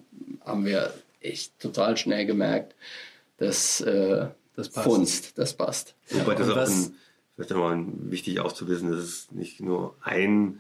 haben 0.46 0.66
wir 0.66 0.92
echt 1.20 1.60
total 1.60 1.98
schnell 1.98 2.26
gemerkt, 2.26 2.74
dass 3.38 3.82
äh, 3.82 4.28
das 4.56 4.70
passt. 4.70 4.88
Funst, 4.88 5.38
das 5.38 5.54
passt. 5.54 5.96
Wobei 6.10 6.34
ja, 6.34 6.40
das 6.40 6.50
auch 6.50 6.58
ein, 6.58 6.94
vielleicht 7.36 7.52
mal 7.52 7.86
wichtig 8.10 8.40
auch 8.40 8.52
zu 8.52 8.68
wissen, 8.68 8.92
dass 8.92 9.00
es 9.00 9.32
nicht 9.32 9.62
nur 9.62 9.96
ein 10.02 10.60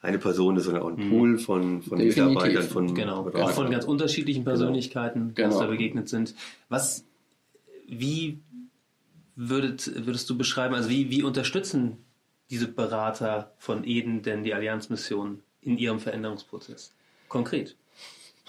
eine 0.00 0.18
Person 0.18 0.56
ist, 0.56 0.64
sondern 0.64 0.82
auch 0.84 0.96
ein 0.96 1.06
mhm. 1.06 1.10
Pool 1.10 1.38
von, 1.38 1.82
von 1.82 1.98
Mitarbeitern, 1.98 2.62
von 2.62 2.94
genau, 2.94 3.28
auch 3.34 3.50
von 3.50 3.70
ganz 3.70 3.84
unterschiedlichen 3.84 4.44
genau. 4.44 4.56
Persönlichkeiten, 4.56 5.30
die 5.30 5.34
genau. 5.34 5.48
uns 5.48 5.58
da 5.58 5.66
begegnet 5.66 6.08
sind. 6.08 6.34
Was, 6.68 7.04
wie 7.88 8.38
würdet, 9.38 10.04
würdest 10.04 10.28
du 10.28 10.36
beschreiben, 10.36 10.74
also 10.74 10.90
wie, 10.90 11.10
wie 11.10 11.22
unterstützen 11.22 11.98
diese 12.50 12.66
Berater 12.66 13.52
von 13.58 13.84
Eden 13.84 14.22
denn 14.22 14.42
die 14.42 14.52
Allianzmission 14.52 15.42
in 15.62 15.78
ihrem 15.78 16.00
Veränderungsprozess? 16.00 16.92
Konkret. 17.28 17.76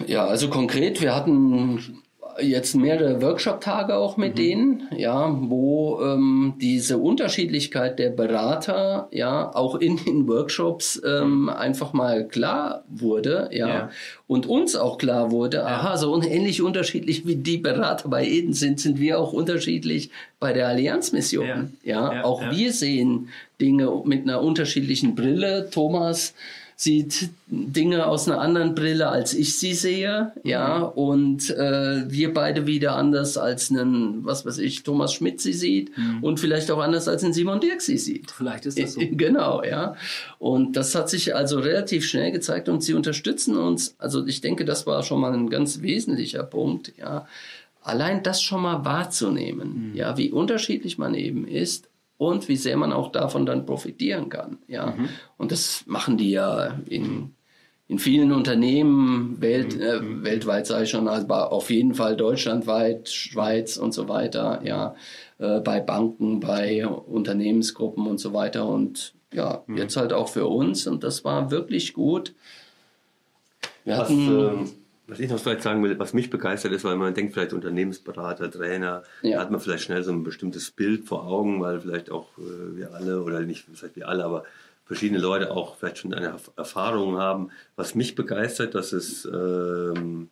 Ja, 0.07 0.25
also 0.25 0.49
konkret, 0.49 0.99
wir 1.01 1.13
hatten 1.13 2.01
jetzt 2.41 2.75
mehrere 2.75 3.21
Workshop-Tage 3.21 3.95
auch 3.95 4.17
mit 4.17 4.33
mhm. 4.33 4.37
denen, 4.37 4.87
ja, 4.95 5.35
wo 5.41 5.99
ähm, 6.01 6.53
diese 6.61 6.97
Unterschiedlichkeit 6.97 7.99
der 7.99 8.09
Berater 8.09 9.07
ja 9.11 9.53
auch 9.53 9.75
in 9.75 9.97
den 9.97 10.27
Workshops 10.27 11.01
ähm, 11.05 11.43
mhm. 11.43 11.49
einfach 11.49 11.93
mal 11.93 12.27
klar 12.27 12.83
wurde, 12.87 13.49
ja, 13.51 13.67
ja, 13.67 13.89
und 14.27 14.45
uns 14.45 14.75
auch 14.75 14.97
klar 14.97 15.31
wurde, 15.31 15.57
ja. 15.57 15.65
aha, 15.65 15.97
so 15.97 16.21
ähnlich 16.21 16.61
unterschiedlich 16.61 17.25
wie 17.25 17.35
die 17.35 17.57
Berater 17.57 18.09
bei 18.09 18.25
Eden 18.25 18.53
sind, 18.53 18.79
sind 18.79 18.99
wir 18.99 19.19
auch 19.19 19.33
unterschiedlich 19.33 20.11
bei 20.39 20.53
der 20.53 20.67
Allianzmission, 20.67 21.77
ja, 21.83 22.13
ja. 22.13 22.23
auch 22.23 22.41
wir 22.51 22.73
sehen 22.73 23.29
Dinge 23.59 23.91
mit 24.05 24.23
einer 24.23 24.41
unterschiedlichen 24.41 25.15
Brille, 25.15 25.69
Thomas 25.69 26.33
sieht 26.81 27.31
Dinge 27.47 28.07
aus 28.07 28.29
einer 28.29 28.39
anderen 28.39 28.73
Brille, 28.73 29.09
als 29.09 29.33
ich 29.33 29.57
sie 29.57 29.73
sehe, 29.73 30.31
ja, 30.45 30.93
mhm. 30.95 31.01
und 31.01 31.49
äh, 31.49 32.09
wir 32.09 32.33
beide 32.33 32.67
wieder 32.67 32.95
anders 32.95 33.37
als 33.37 33.69
einen, 33.69 34.23
was 34.23 34.45
weiß 34.45 34.59
ich, 34.59 34.83
Thomas 34.83 35.13
Schmidt 35.13 35.41
sie 35.41 35.51
sieht 35.51 35.97
mhm. 35.97 36.23
und 36.23 36.39
vielleicht 36.39 36.71
auch 36.71 36.79
anders 36.79 37.09
als 37.09 37.21
ein 37.25 37.33
Simon 37.33 37.59
Dirk 37.59 37.81
sie 37.81 37.97
sieht. 37.97 38.31
Vielleicht 38.31 38.65
ist 38.65 38.79
das 38.79 38.93
so. 38.93 39.01
Genau, 39.11 39.61
ja. 39.61 39.97
Und 40.37 40.77
das 40.77 40.95
hat 40.95 41.09
sich 41.09 41.35
also 41.35 41.59
relativ 41.59 42.07
schnell 42.07 42.31
gezeigt 42.31 42.69
und 42.69 42.81
sie 42.81 42.93
unterstützen 42.93 43.57
uns. 43.57 43.95
Also 43.97 44.25
ich 44.25 44.39
denke, 44.39 44.63
das 44.63 44.87
war 44.87 45.03
schon 45.03 45.19
mal 45.19 45.33
ein 45.33 45.49
ganz 45.49 45.81
wesentlicher 45.81 46.43
Punkt, 46.43 46.93
ja. 46.97 47.27
Allein 47.81 48.23
das 48.23 48.41
schon 48.41 48.61
mal 48.61 48.85
wahrzunehmen, 48.85 49.89
mhm. 49.89 49.95
ja, 49.95 50.17
wie 50.17 50.31
unterschiedlich 50.31 50.97
man 50.97 51.13
eben 51.13 51.45
ist 51.45 51.89
und 52.19 52.49
wie 52.49 52.57
sehr 52.57 52.77
man 52.77 52.93
auch 52.93 53.11
davon 53.11 53.47
dann 53.47 53.65
profitieren 53.65 54.29
kann. 54.29 54.59
Ja, 54.67 54.87
mhm. 54.87 55.09
und 55.37 55.51
das 55.51 55.85
machen 55.87 56.17
die 56.17 56.31
ja 56.31 56.77
in 56.87 57.33
in 57.87 57.97
vielen 57.97 58.31
Unternehmen 58.31 59.41
welt, 59.41 59.75
mhm. 59.75 59.81
äh, 59.81 60.23
weltweit 60.23 60.67
sage 60.67 60.83
ich 60.83 60.91
schon, 60.91 61.07
aber 61.07 61.51
auf 61.51 61.71
jeden 61.71 61.95
Fall 61.95 62.15
deutschlandweit, 62.15 63.09
Schweiz 63.09 63.77
und 63.77 63.95
so 63.95 64.07
weiter. 64.07 64.61
Ja, 64.63 64.93
äh, 65.39 65.59
bei 65.59 65.79
Banken, 65.79 66.39
bei 66.39 66.85
Unternehmensgruppen 66.85 68.05
und 68.05 68.19
so 68.19 68.31
weiter 68.31 68.67
und 68.67 69.15
ja, 69.33 69.63
mhm. 69.65 69.77
jetzt 69.77 69.97
halt 69.97 70.13
auch 70.13 70.27
für 70.27 70.45
uns 70.45 70.85
und 70.85 71.03
das 71.03 71.25
war 71.25 71.49
wirklich 71.49 71.93
gut. 71.93 72.35
Wir 73.85 73.97
hatten 73.97 74.27
ähm, 74.27 74.71
was 75.09 75.19
ich 75.19 75.29
noch 75.29 75.39
vielleicht 75.39 75.63
sagen 75.63 75.83
will, 75.83 75.97
was 75.97 76.13
mich 76.13 76.29
begeistert 76.29 76.71
ist, 76.71 76.83
weil 76.83 76.95
man 76.95 77.13
denkt 77.13 77.33
vielleicht 77.33 77.53
Unternehmensberater, 77.53 78.51
Trainer, 78.51 79.03
ja. 79.21 79.37
da 79.37 79.41
hat 79.41 79.51
man 79.51 79.59
vielleicht 79.59 79.83
schnell 79.83 80.03
so 80.03 80.11
ein 80.11 80.23
bestimmtes 80.23 80.71
Bild 80.71 81.05
vor 81.05 81.25
Augen, 81.25 81.61
weil 81.61 81.79
vielleicht 81.79 82.11
auch 82.11 82.37
äh, 82.37 82.77
wir 82.77 82.93
alle 82.93 83.21
oder 83.23 83.41
nicht 83.41 83.65
vielleicht 83.73 83.95
wir 83.95 84.07
alle, 84.07 84.23
aber 84.23 84.43
verschiedene 84.85 85.19
Leute 85.19 85.51
auch 85.51 85.77
vielleicht 85.77 85.99
schon 85.99 86.13
eine 86.13 86.35
Erfahrung 86.55 87.17
haben. 87.17 87.49
Was 87.75 87.95
mich 87.95 88.15
begeistert, 88.15 88.75
dass 88.75 88.91
es, 88.91 89.25
ähm, 89.25 90.29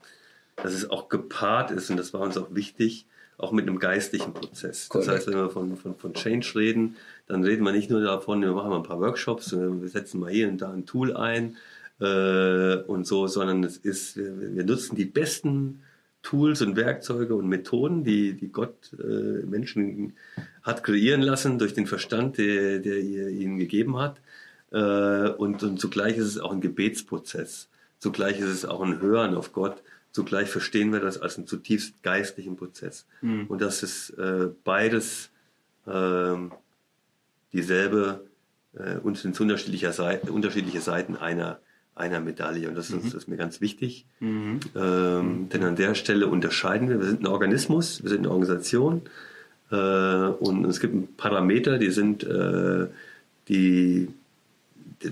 dass 0.56 0.74
es 0.74 0.90
auch 0.90 1.10
gepaart 1.10 1.72
ist 1.72 1.90
und 1.90 1.98
das 1.98 2.14
war 2.14 2.22
uns 2.22 2.38
auch 2.38 2.54
wichtig, 2.54 3.06
auch 3.38 3.52
mit 3.52 3.68
einem 3.68 3.78
geistlichen 3.78 4.34
Prozess. 4.34 4.90
Korrekt. 4.90 5.08
Das 5.08 5.16
heißt, 5.16 5.28
wenn 5.28 5.36
wir 5.36 5.50
von, 5.50 5.78
von, 5.78 5.96
von 5.96 6.14
Change 6.14 6.54
reden, 6.56 6.96
dann 7.28 7.44
reden 7.44 7.64
wir 7.64 7.72
nicht 7.72 7.90
nur 7.90 8.02
davon, 8.02 8.42
wir 8.42 8.52
machen 8.52 8.72
mal 8.72 8.78
ein 8.78 8.84
paar 8.84 9.00
Workshops, 9.00 9.52
wir 9.52 9.90
setzen 9.90 10.20
mal 10.20 10.32
hier 10.32 10.48
und 10.48 10.60
da 10.60 10.72
ein 10.72 10.86
Tool 10.86 11.16
ein 11.16 11.56
äh, 12.00 12.76
und 12.84 13.06
so, 13.08 13.28
sondern 13.28 13.64
es 13.64 13.78
ist, 13.78 14.18
wir, 14.18 14.64
nutzen 14.64 14.96
die 14.96 15.06
besten 15.06 15.82
Tools 16.22 16.62
und 16.62 16.76
Werkzeuge 16.76 17.36
und 17.36 17.48
Methoden, 17.48 18.04
die, 18.04 18.34
die 18.34 18.52
Gott 18.52 18.92
äh, 19.00 19.46
Menschen 19.46 20.14
hat 20.64 20.84
kreieren 20.84 21.22
lassen 21.22 21.58
durch 21.58 21.74
den 21.74 21.88
Verstand, 21.88 22.38
der, 22.38 22.80
der 22.80 22.98
ihr 23.00 23.30
ihnen 23.30 23.58
gegeben 23.58 23.98
hat. 23.98 24.20
Äh, 24.72 25.30
und, 25.30 25.64
und 25.64 25.80
zugleich 25.80 26.18
ist 26.18 26.26
es 26.26 26.40
auch 26.40 26.52
ein 26.52 26.62
Gebetsprozess. 26.62 27.70
Zugleich 28.00 28.40
ist 28.40 28.50
es 28.50 28.66
auch 28.66 28.82
ein 28.82 29.02
Hören 29.02 29.36
auf 29.36 29.54
Gott. 29.54 29.82
Zugleich 30.12 30.50
verstehen 30.50 30.92
wir 30.92 31.00
das 31.00 31.20
als 31.20 31.38
einen 31.38 31.48
zutiefst 31.48 32.04
geistlichen 32.04 32.58
Prozess. 32.58 33.06
Und 33.48 33.62
das 33.62 33.84
ist 33.84 34.10
äh, 34.12 34.50
beides 34.64 35.30
ähm, 35.88 36.52
dieselbe 37.54 38.26
äh, 38.74 38.98
und 38.98 39.18
sind 39.18 39.40
unterschiedliche 39.40 39.92
Seiten, 39.94 40.30
unterschiedliche 40.30 40.82
Seiten 40.82 41.16
einer, 41.16 41.60
einer 41.98 42.20
Medaille. 42.20 42.68
Und 42.70 42.76
das 42.76 42.90
ist, 42.90 43.06
das 43.06 43.14
ist 43.14 43.28
mir 43.28 43.38
ganz 43.38 43.62
wichtig. 43.62 44.06
Ähm, 44.76 45.50
Denn 45.50 45.64
an 45.64 45.76
der 45.76 45.96
Stelle 45.96 46.28
unterscheiden 46.28 46.90
wir. 46.90 47.00
Wir 47.00 47.08
sind 47.08 47.22
ein 47.22 47.28
Organismus, 47.28 48.04
wir 48.04 48.10
sind 48.10 48.20
eine 48.20 48.32
Organisation. 48.32 49.02
Äh, 49.72 49.76
und 49.76 50.66
es 50.66 50.80
gibt 50.80 51.18
Parameter, 51.18 51.78
die 51.78 51.92
sind, 51.92 52.24
äh, 52.24 52.88
die, 53.50 54.08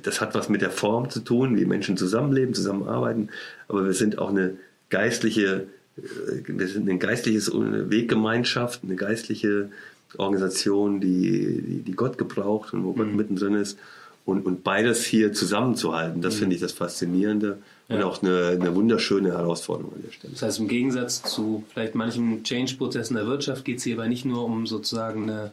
das 0.04 0.21
hat 0.21 0.36
was 0.36 0.50
mit 0.50 0.62
der 0.62 0.71
Form 0.71 1.10
zu 1.10 1.19
tun, 1.19 1.58
wie 1.58 1.65
Menschen 1.65 1.98
zusammenleben, 1.98 2.54
zusammenarbeiten. 2.54 3.30
Aber 3.67 3.86
wir 3.86 3.93
sind 3.93 4.17
auch 4.17 4.30
eine 4.30 4.58
geistliche, 4.89 5.67
äh, 5.98 6.02
wir 6.48 6.67
sind 6.67 6.89
ein 6.89 7.00
geistliches 7.00 7.52
Weggemeinschaft, 7.54 8.82
eine 8.84 8.95
geistliche 8.95 9.69
Organisation, 10.17 11.02
die, 11.02 11.62
die, 11.62 11.82
die 11.82 11.91
Gott 11.93 12.17
gebraucht 12.17 12.74
und 12.74 12.84
wo 12.84 12.93
Gott 12.93 13.13
mittendrin 13.13 13.56
ist. 13.56 13.78
Und, 14.25 14.45
und 14.45 14.63
beides 14.63 15.05
hier 15.05 15.33
zusammenzuhalten, 15.33 16.21
das 16.21 16.35
finde 16.35 16.55
ich 16.55 16.61
das 16.61 16.71
Faszinierende 16.71 17.59
und 17.88 17.99
Ja. 17.99 18.05
auch 18.05 18.23
eine, 18.23 18.57
eine 18.59 18.73
wunderschöne 18.73 19.31
Herausforderung 19.31 19.93
an 19.93 20.01
der 20.03 20.11
Stelle. 20.11 20.33
Das 20.33 20.41
heißt, 20.41 20.59
im 20.59 20.67
Gegensatz 20.67 21.21
zu 21.21 21.63
vielleicht 21.71 21.93
manchen 21.93 22.43
Change-Prozessen 22.43 23.15
der 23.15 23.27
Wirtschaft 23.27 23.63
geht 23.63 23.77
es 23.77 23.83
hierbei 23.83 24.07
nicht 24.07 24.25
nur 24.25 24.43
um 24.43 24.65
sozusagen 24.65 25.29
eine 25.29 25.51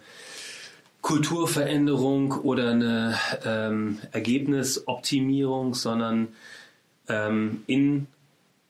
Kulturveränderung 1.03 2.33
oder 2.33 2.71
eine 2.71 3.15
ähm, 3.45 3.99
Ergebnisoptimierung, 4.13 5.75
sondern 5.75 6.29
ähm, 7.09 7.65
in 7.67 8.07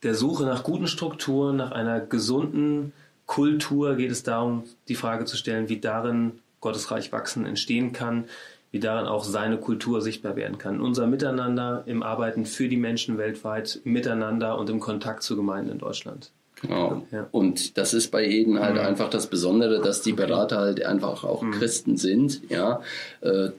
der 0.02 0.14
Suche 0.14 0.44
nach 0.44 0.64
guten 0.64 0.88
Strukturen, 0.88 1.56
nach 1.56 1.70
einer 1.70 2.00
gesunden 2.00 2.92
Kultur 3.26 3.94
geht 3.94 4.10
es 4.10 4.24
darum, 4.24 4.64
die 4.88 4.94
Frage 4.94 5.26
zu 5.26 5.36
stellen, 5.36 5.68
wie 5.68 5.78
darin 5.78 6.32
Gottes 6.60 6.90
Reich 6.90 7.12
wachsen 7.12 7.46
entstehen 7.46 7.92
kann, 7.92 8.24
wie 8.72 8.80
darin 8.80 9.06
auch 9.06 9.22
seine 9.22 9.58
Kultur 9.58 10.00
sichtbar 10.00 10.34
werden 10.34 10.58
kann. 10.58 10.80
Unser 10.80 11.06
Miteinander 11.06 11.84
im 11.86 12.02
Arbeiten 12.02 12.46
für 12.46 12.68
die 12.68 12.76
Menschen 12.76 13.18
weltweit, 13.18 13.80
miteinander 13.84 14.58
und 14.58 14.68
im 14.70 14.80
Kontakt 14.80 15.22
zu 15.22 15.36
Gemeinden 15.36 15.70
in 15.72 15.78
Deutschland. 15.78 16.30
Genau. 16.62 17.04
Ja. 17.10 17.26
Und 17.32 17.76
das 17.76 17.92
ist 17.92 18.10
bei 18.10 18.24
Eden 18.24 18.60
halt 18.60 18.78
einfach 18.78 19.10
das 19.10 19.26
Besondere, 19.26 19.80
dass 19.80 20.00
die 20.00 20.12
Berater 20.12 20.58
halt 20.58 20.84
einfach 20.86 21.24
auch 21.24 21.44
Christen 21.50 21.96
sind. 21.96 22.40
Ja, 22.50 22.80
äh, 23.20 23.50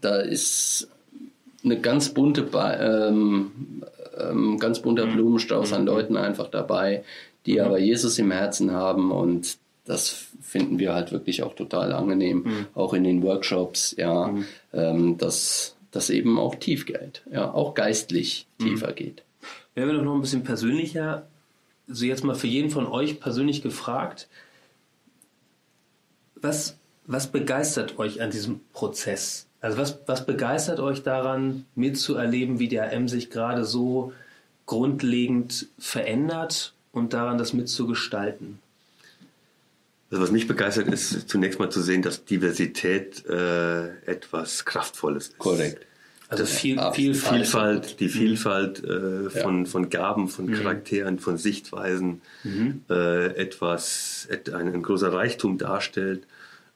da 0.00 0.16
ist 0.20 0.88
eine 1.64 1.80
ganz 1.80 2.10
bunte, 2.10 2.42
Ba- 2.42 3.08
ähm, 3.08 3.50
ähm, 4.16 4.58
ganz 4.58 4.80
bunter 4.80 5.06
Blumenstrauß 5.06 5.72
an 5.72 5.86
Leuten 5.86 6.16
einfach 6.16 6.48
dabei, 6.48 7.04
die 7.46 7.60
aber 7.60 7.78
Jesus 7.78 8.18
im 8.18 8.30
Herzen 8.30 8.70
haben 8.70 9.10
und 9.10 9.58
das 9.84 10.26
finden 10.40 10.78
wir 10.78 10.94
halt 10.94 11.12
wirklich 11.12 11.42
auch 11.42 11.54
total 11.54 11.92
angenehm, 11.92 12.66
auch 12.74 12.94
in 12.94 13.04
den 13.04 13.22
Workshops, 13.22 13.94
ja, 13.98 14.34
ähm, 14.72 15.18
dass 15.18 15.76
das 15.90 16.08
eben 16.10 16.38
auch 16.38 16.54
tief 16.54 16.86
geht, 16.86 17.22
ja, 17.30 17.52
auch 17.52 17.74
geistlich 17.74 18.46
tiefer 18.58 18.92
geht. 18.92 19.22
Werden 19.74 19.90
wir 19.90 19.96
doch 19.98 20.04
noch 20.04 20.14
ein 20.14 20.20
bisschen 20.20 20.44
persönlicher, 20.44 21.26
also 21.88 22.04
jetzt 22.04 22.24
mal 22.24 22.34
für 22.34 22.46
jeden 22.46 22.70
von 22.70 22.86
euch 22.86 23.20
persönlich 23.20 23.62
gefragt, 23.62 24.28
was, 26.36 26.76
was 27.06 27.26
begeistert 27.28 27.98
euch 27.98 28.20
an 28.20 28.30
diesem 28.30 28.60
Prozess? 28.72 29.46
Also 29.60 29.78
was, 29.78 29.98
was 30.06 30.26
begeistert 30.26 30.80
euch 30.80 31.02
daran, 31.02 31.66
mitzuerleben, 31.74 32.58
wie 32.58 32.68
der 32.68 32.92
M 32.92 33.08
sich 33.08 33.30
gerade 33.30 33.64
so 33.64 34.12
grundlegend 34.66 35.68
verändert 35.78 36.72
und 36.92 37.12
daran 37.12 37.38
das 37.38 37.52
mitzugestalten? 37.52 38.58
Also 40.12 40.24
was 40.24 40.30
mich 40.30 40.46
begeistert 40.46 40.88
ist, 40.88 41.26
zunächst 41.26 41.58
mal 41.58 41.70
zu 41.70 41.80
sehen, 41.80 42.02
dass 42.02 42.26
Diversität 42.26 43.24
äh, 43.24 43.88
etwas 44.04 44.66
Kraftvolles 44.66 45.28
ist. 45.28 45.38
Korrekt. 45.38 45.86
Also 46.28 46.44
viel, 46.44 46.78
Vielfalt. 46.94 47.36
Vielfalt, 47.36 48.00
die 48.00 48.08
Vielfalt 48.08 48.84
äh, 48.84 49.30
von, 49.30 49.64
von 49.66 49.88
Gaben, 49.88 50.28
von 50.28 50.50
Charakteren, 50.52 51.18
von 51.18 51.38
Sichtweisen 51.38 52.20
äh, 52.90 53.36
etwas, 53.36 54.26
et, 54.30 54.52
ein, 54.52 54.72
ein 54.72 54.82
großer 54.82 55.12
Reichtum 55.12 55.56
darstellt 55.56 56.26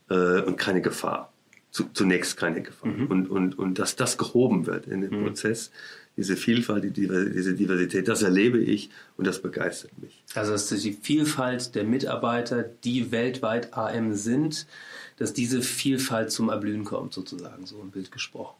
äh, 0.08 0.40
und 0.40 0.56
keine 0.56 0.80
Gefahr. 0.80 1.32
Zu, 1.70 1.84
zunächst 1.92 2.38
keine 2.38 2.62
Gefahr. 2.62 2.90
Und, 2.90 3.30
und, 3.30 3.58
und 3.58 3.78
dass 3.78 3.96
das 3.96 4.16
gehoben 4.16 4.66
wird 4.66 4.86
in 4.86 5.02
dem 5.02 5.22
Prozess, 5.22 5.70
diese 6.16 6.36
Vielfalt, 6.36 6.84
die, 6.84 6.90
diese 6.90 7.54
Diversität, 7.54 8.08
das 8.08 8.22
erlebe 8.22 8.58
ich 8.58 8.90
und 9.16 9.26
das 9.26 9.42
begeistert 9.42 9.92
mich. 10.00 10.22
Also 10.34 10.52
dass 10.52 10.68
die 10.68 10.92
Vielfalt 10.92 11.74
der 11.74 11.84
Mitarbeiter, 11.84 12.64
die 12.84 13.12
weltweit 13.12 13.74
AM 13.74 14.14
sind, 14.14 14.66
dass 15.18 15.32
diese 15.32 15.62
Vielfalt 15.62 16.30
zum 16.30 16.48
Erblühen 16.48 16.84
kommt, 16.84 17.12
sozusagen, 17.14 17.66
so 17.66 17.80
im 17.80 17.90
Bild 17.90 18.10
gesprochen. 18.12 18.56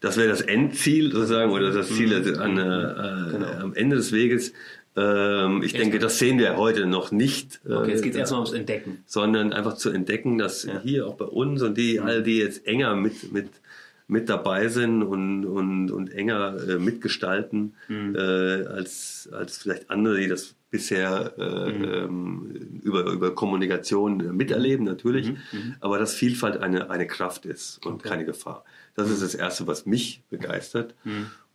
Das 0.00 0.16
wäre 0.16 0.28
das 0.28 0.40
Endziel 0.42 1.12
sozusagen 1.12 1.50
oder 1.50 1.70
das 1.72 1.88
Ziel 1.88 2.12
an, 2.38 2.58
äh, 2.58 3.60
am 3.60 3.74
Ende 3.74 3.96
des 3.96 4.12
Weges. 4.12 4.52
Ähm, 4.96 5.62
ich 5.62 5.72
denke, 5.72 5.98
das 5.98 6.18
sehen 6.18 6.38
wir 6.38 6.56
heute 6.56 6.86
noch 6.86 7.10
nicht. 7.10 7.60
äh, 7.66 7.72
Okay, 7.72 7.90
jetzt 7.92 8.02
geht 8.02 8.12
es 8.12 8.18
erstmal 8.18 8.40
ums 8.40 8.52
Entdecken. 8.52 9.02
sondern 9.06 9.52
einfach 9.52 9.74
zu 9.76 9.90
entdecken, 9.90 10.38
dass 10.38 10.68
hier 10.82 11.06
auch 11.06 11.14
bei 11.14 11.24
uns 11.24 11.62
und 11.62 11.76
die, 11.78 12.00
all 12.00 12.22
die 12.22 12.38
jetzt 12.38 12.66
enger 12.66 12.94
mit, 12.94 13.32
mit, 13.32 13.48
mit 14.16 14.28
dabei 14.28 14.68
sind 14.68 15.02
und, 15.02 15.44
und, 15.44 15.90
und 15.90 16.06
enger 16.12 16.56
äh, 16.68 16.78
mitgestalten, 16.78 17.74
äh, 17.90 18.18
als, 18.78 19.28
als 19.32 19.58
vielleicht 19.58 19.90
andere, 19.90 20.16
die 20.22 20.28
das 20.28 20.54
bisher 20.70 21.34
äh, 21.38 21.70
ähm, 22.04 22.80
über, 22.82 23.00
über 23.16 23.34
Kommunikation 23.34 24.12
äh, 24.20 24.32
miterleben, 24.32 24.84
natürlich, 24.84 25.26
aber 25.80 25.98
dass 25.98 26.14
Vielfalt 26.14 26.56
eine, 26.64 26.90
eine 26.90 27.06
Kraft 27.06 27.46
ist 27.46 27.84
und 27.86 28.02
keine 28.02 28.24
Gefahr. 28.24 28.64
Das 28.96 29.08
ist 29.10 29.22
das 29.22 29.34
Erste, 29.34 29.66
was 29.66 29.86
mich 29.86 30.22
begeistert. 30.30 30.94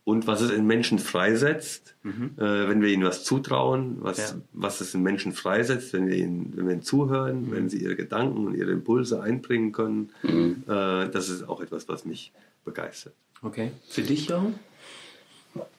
Und 0.02 0.26
was 0.26 0.40
es 0.40 0.50
in 0.50 0.66
Menschen 0.66 0.98
freisetzt, 0.98 1.94
äh, 2.04 2.40
wenn 2.68 2.80
wir 2.80 2.88
ihnen 2.88 3.04
was 3.04 3.22
zutrauen, 3.22 3.98
was, 4.00 4.16
Ja. 4.18 4.40
was 4.54 4.80
es 4.80 4.94
in 4.94 5.02
Menschen 5.02 5.32
freisetzt, 5.32 5.92
wenn 5.92 6.06
wir 6.08 6.16
ihnen, 6.16 6.52
wenn 6.56 6.64
wir 6.66 6.72
ihnen 6.72 6.82
zuhören, 6.82 7.48
wenn 7.52 7.68
sie 7.68 7.78
ihre 7.84 7.96
Gedanken 7.96 8.46
und 8.46 8.54
ihre 8.56 8.72
Impulse 8.72 9.22
einbringen 9.22 9.72
können, 9.72 10.08
äh, 10.24 11.10
das 11.10 11.28
ist 11.28 11.46
auch 11.46 11.60
etwas, 11.60 11.86
was 11.90 12.06
mich 12.06 12.32
begeistert. 12.64 13.14
Okay. 13.42 13.72
Für 13.88 14.02
dich, 14.02 14.28
Jochen? 14.28 14.58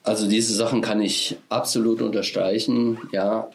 Also 0.04 0.28
diese 0.28 0.54
Sachen 0.54 0.82
kann 0.82 1.02
ich 1.02 1.38
absolut 1.50 2.02
unterstreichen, 2.02 2.98
ja. 3.12 3.50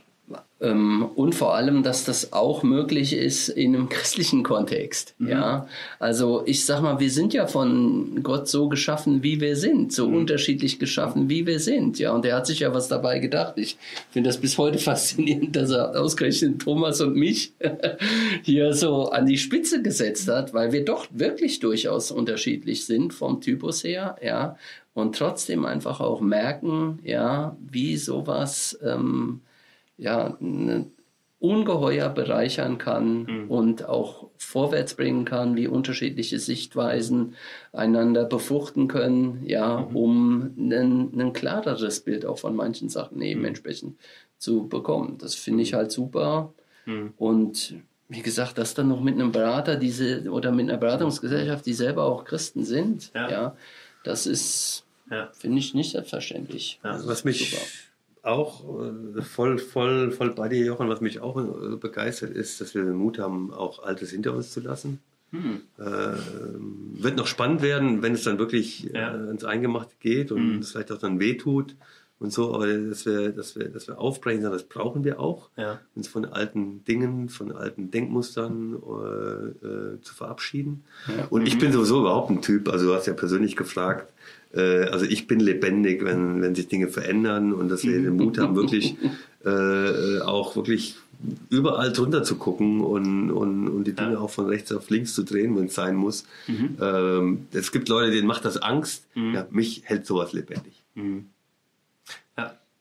Ähm, 0.59 1.07
und 1.15 1.35
vor 1.35 1.55
allem, 1.55 1.83
dass 1.83 2.05
das 2.05 2.33
auch 2.33 2.63
möglich 2.63 3.13
ist 3.13 3.49
in 3.49 3.75
einem 3.75 3.89
christlichen 3.91 4.43
Kontext, 4.43 5.15
ja. 5.19 5.69
Also 5.99 6.43
ich 6.47 6.65
sag 6.65 6.81
mal, 6.81 6.99
wir 6.99 7.11
sind 7.11 7.35
ja 7.35 7.47
von 7.47 8.23
Gott 8.23 8.49
so 8.49 8.69
geschaffen, 8.69 9.23
wie 9.23 9.41
wir 9.41 9.57
sind, 9.57 9.93
so 9.93 10.07
unterschiedlich 10.07 10.79
geschaffen, 10.79 11.29
wie 11.29 11.47
wir 11.47 11.61
sind, 11.61 11.99
ja. 11.99 12.13
Und 12.13 12.25
er 12.25 12.37
hat 12.37 12.47
sich 12.47 12.61
ja 12.61 12.73
was 12.73 12.89
dabei 12.89 13.19
gedacht. 13.19 13.55
Ich 13.57 13.77
finde 14.11 14.31
das 14.31 14.39
bis 14.39 14.57
heute 14.57 14.79
faszinierend, 14.91 15.55
dass 15.55 15.71
er 15.71 16.01
ausgerechnet 16.01 16.61
Thomas 16.61 17.01
und 17.01 17.15
mich 17.15 17.53
hier 18.43 18.73
so 18.73 19.11
an 19.11 19.27
die 19.27 19.39
Spitze 19.39 19.83
gesetzt 19.83 20.29
hat, 20.29 20.55
weil 20.55 20.73
wir 20.73 20.85
doch 20.85 21.07
wirklich 21.11 21.61
durchaus 21.61 22.11
unterschiedlich 22.11 22.87
sind 22.87 23.13
vom 23.13 23.41
Typus 23.41 23.85
her, 23.85 24.17
ja 24.23 24.57
und 24.95 25.15
trotzdem 25.15 25.67
einfach 25.67 26.01
auch 26.01 26.23
merken, 26.23 27.01
ja, 27.05 27.55
wie 27.61 27.99
sowas 27.99 28.79
ähm, 28.83 29.43
ja 29.99 30.37
ne, 30.41 30.87
ungeheuer 31.39 32.09
bereichern 32.09 32.79
kann 32.79 33.47
und 33.49 33.85
auch 33.85 34.31
vorwärts 34.39 34.95
bringen 34.95 35.25
kann, 35.27 35.55
wie 35.55 35.67
unterschiedliche 35.69 36.39
Sichtweisen 36.39 37.35
einander 37.73 38.25
befruchten 38.25 38.89
können, 38.89 39.43
ja, 39.45 39.77
um 39.77 40.55
ein, 40.57 41.33
klareres 41.35 42.01
Bild 42.01 42.25
auch 42.25 42.39
von 42.39 42.57
manchen 42.57 42.89
Sachen 42.89 43.21
eben 43.21 43.45
entsprechend 43.45 43.99
zu 44.39 44.67
bekommen. 44.67 45.19
Das 45.19 45.35
finde 45.35 45.63
ich 45.63 45.75
halt 45.75 45.93
super 45.93 46.55
und 47.19 47.75
wie 48.09 48.23
gesagt, 48.23 48.57
das 48.57 48.75
dann 48.75 48.89
noch 48.89 49.01
mit 49.01 49.15
einem 49.15 49.33
Berater 49.33 49.77
diese 49.77 50.31
oder 50.31 50.53
mit 50.53 50.69
einer 50.69 50.79
Beratungsgesellschaft, 50.79 51.67
die 51.67 51.75
selber 51.75 52.05
auch 52.05 52.25
Christen 52.25 52.65
sind, 52.65 53.11
Ja. 53.15 53.31
ja, 53.31 53.57
das 54.05 54.27
ist 54.27 54.85
Ja. 55.11 55.31
Finde 55.33 55.59
ich 55.59 55.75
nicht 55.75 55.93
selbstverständlich. 55.93 56.81
Was 56.83 57.25
mich 57.25 57.51
Super. 57.51 57.63
Auch 58.27 58.65
äh, 58.83 59.23
voll, 59.23 59.59
voll, 59.59 60.11
voll 60.11 60.31
bei 60.31 60.49
dir, 60.49 60.65
Jochen. 60.65 60.89
Was 60.89 61.01
mich 61.01 61.21
auch 61.21 61.37
äh, 61.37 61.77
begeistert 61.77 62.31
ist, 62.31 62.61
dass 62.61 62.75
wir 62.75 62.85
den 62.85 62.97
Mut 62.97 63.19
haben, 63.19 63.53
auch 63.53 63.83
Altes 63.83 64.11
hinter 64.11 64.35
uns 64.35 64.53
zu 64.53 64.61
lassen. 64.61 65.01
Hm. 65.31 65.63
Äh, 65.79 65.83
wird 67.03 67.17
noch 67.17 67.27
spannend 67.27 67.63
werden, 67.63 68.03
wenn 68.03 68.15
es 68.15 68.25
dann 68.25 68.39
wirklich 68.39 68.91
ja. 68.95 69.15
äh, 69.15 69.31
ins 69.31 69.45
Eingemachte 69.45 69.95
geht 69.99 70.31
und 70.31 70.55
hm. 70.55 70.59
es 70.61 70.73
vielleicht 70.73 70.93
auch 70.93 70.99
dann 70.99 71.19
wehtut 71.19 71.75
und 72.19 72.33
so, 72.33 72.55
aber 72.55 72.67
dass 72.69 73.05
wir, 73.05 73.31
dass 73.31 73.57
wir, 73.57 73.69
dass 73.69 73.89
wir 73.89 73.99
aufbrechen, 73.99 74.43
das 74.43 74.63
brauchen 74.63 75.05
wir 75.05 75.21
auch, 75.21 75.51
ja. 75.57 75.81
uns 75.95 76.09
von 76.09 76.25
alten 76.25 76.85
Dingen, 76.85 77.29
von 77.29 77.53
alten 77.53 77.91
Denkmustern 77.91 78.75
äh, 78.75 80.01
zu 80.01 80.15
verabschieden. 80.15 80.85
Ja. 81.09 81.27
Und 81.29 81.47
ich 81.47 81.59
bin 81.59 81.73
sowieso 81.73 82.01
überhaupt 82.01 82.31
ein 82.31 82.41
Typ, 82.41 82.69
also 82.69 82.87
du 82.87 82.95
hast 82.95 83.07
ja 83.07 83.13
persönlich 83.13 83.55
gefragt, 83.55 84.13
äh, 84.57 84.85
also 84.85 85.05
ich 85.05 85.27
bin 85.27 85.41
lebendig, 85.41 86.05
wenn, 86.05 86.43
wenn 86.43 86.55
sich 86.55 86.69
Dinge 86.69 86.89
verändern 86.89 87.53
und 87.53 87.69
dass 87.69 87.85
wir 87.85 88.01
den 88.01 88.17
Mut 88.17 88.39
haben, 88.39 88.57
wirklich 88.57 88.97
äh, 89.45 90.21
auch 90.21 90.57
wirklich 90.57 90.97
überall 91.49 91.93
drunter 91.93 92.23
zu 92.23 92.37
gucken 92.37 92.81
und, 92.81 93.31
und, 93.31 93.69
und 93.69 93.85
die 93.85 93.95
Dinge 93.95 94.13
ja. 94.13 94.19
auch 94.19 94.31
von 94.31 94.47
rechts 94.47 94.73
auf 94.73 94.91
links 94.91 95.15
zu 95.15 95.23
drehen, 95.23 95.57
wenn 95.57 95.67
es 95.67 95.75
sein 95.75 95.95
muss. 95.95 96.27
Mhm. 96.47 96.77
Ähm, 96.81 97.47
es 97.53 97.73
gibt 97.73 97.89
Leute, 97.89 98.11
denen 98.11 98.27
macht 98.27 98.45
das 98.45 98.57
Angst. 98.57 99.07
Mhm. 99.15 99.35
Ja, 99.35 99.47
mich 99.51 99.83
hält 99.85 100.07
sowas 100.07 100.33
lebendig. 100.33 100.75
Mhm. 100.95 101.27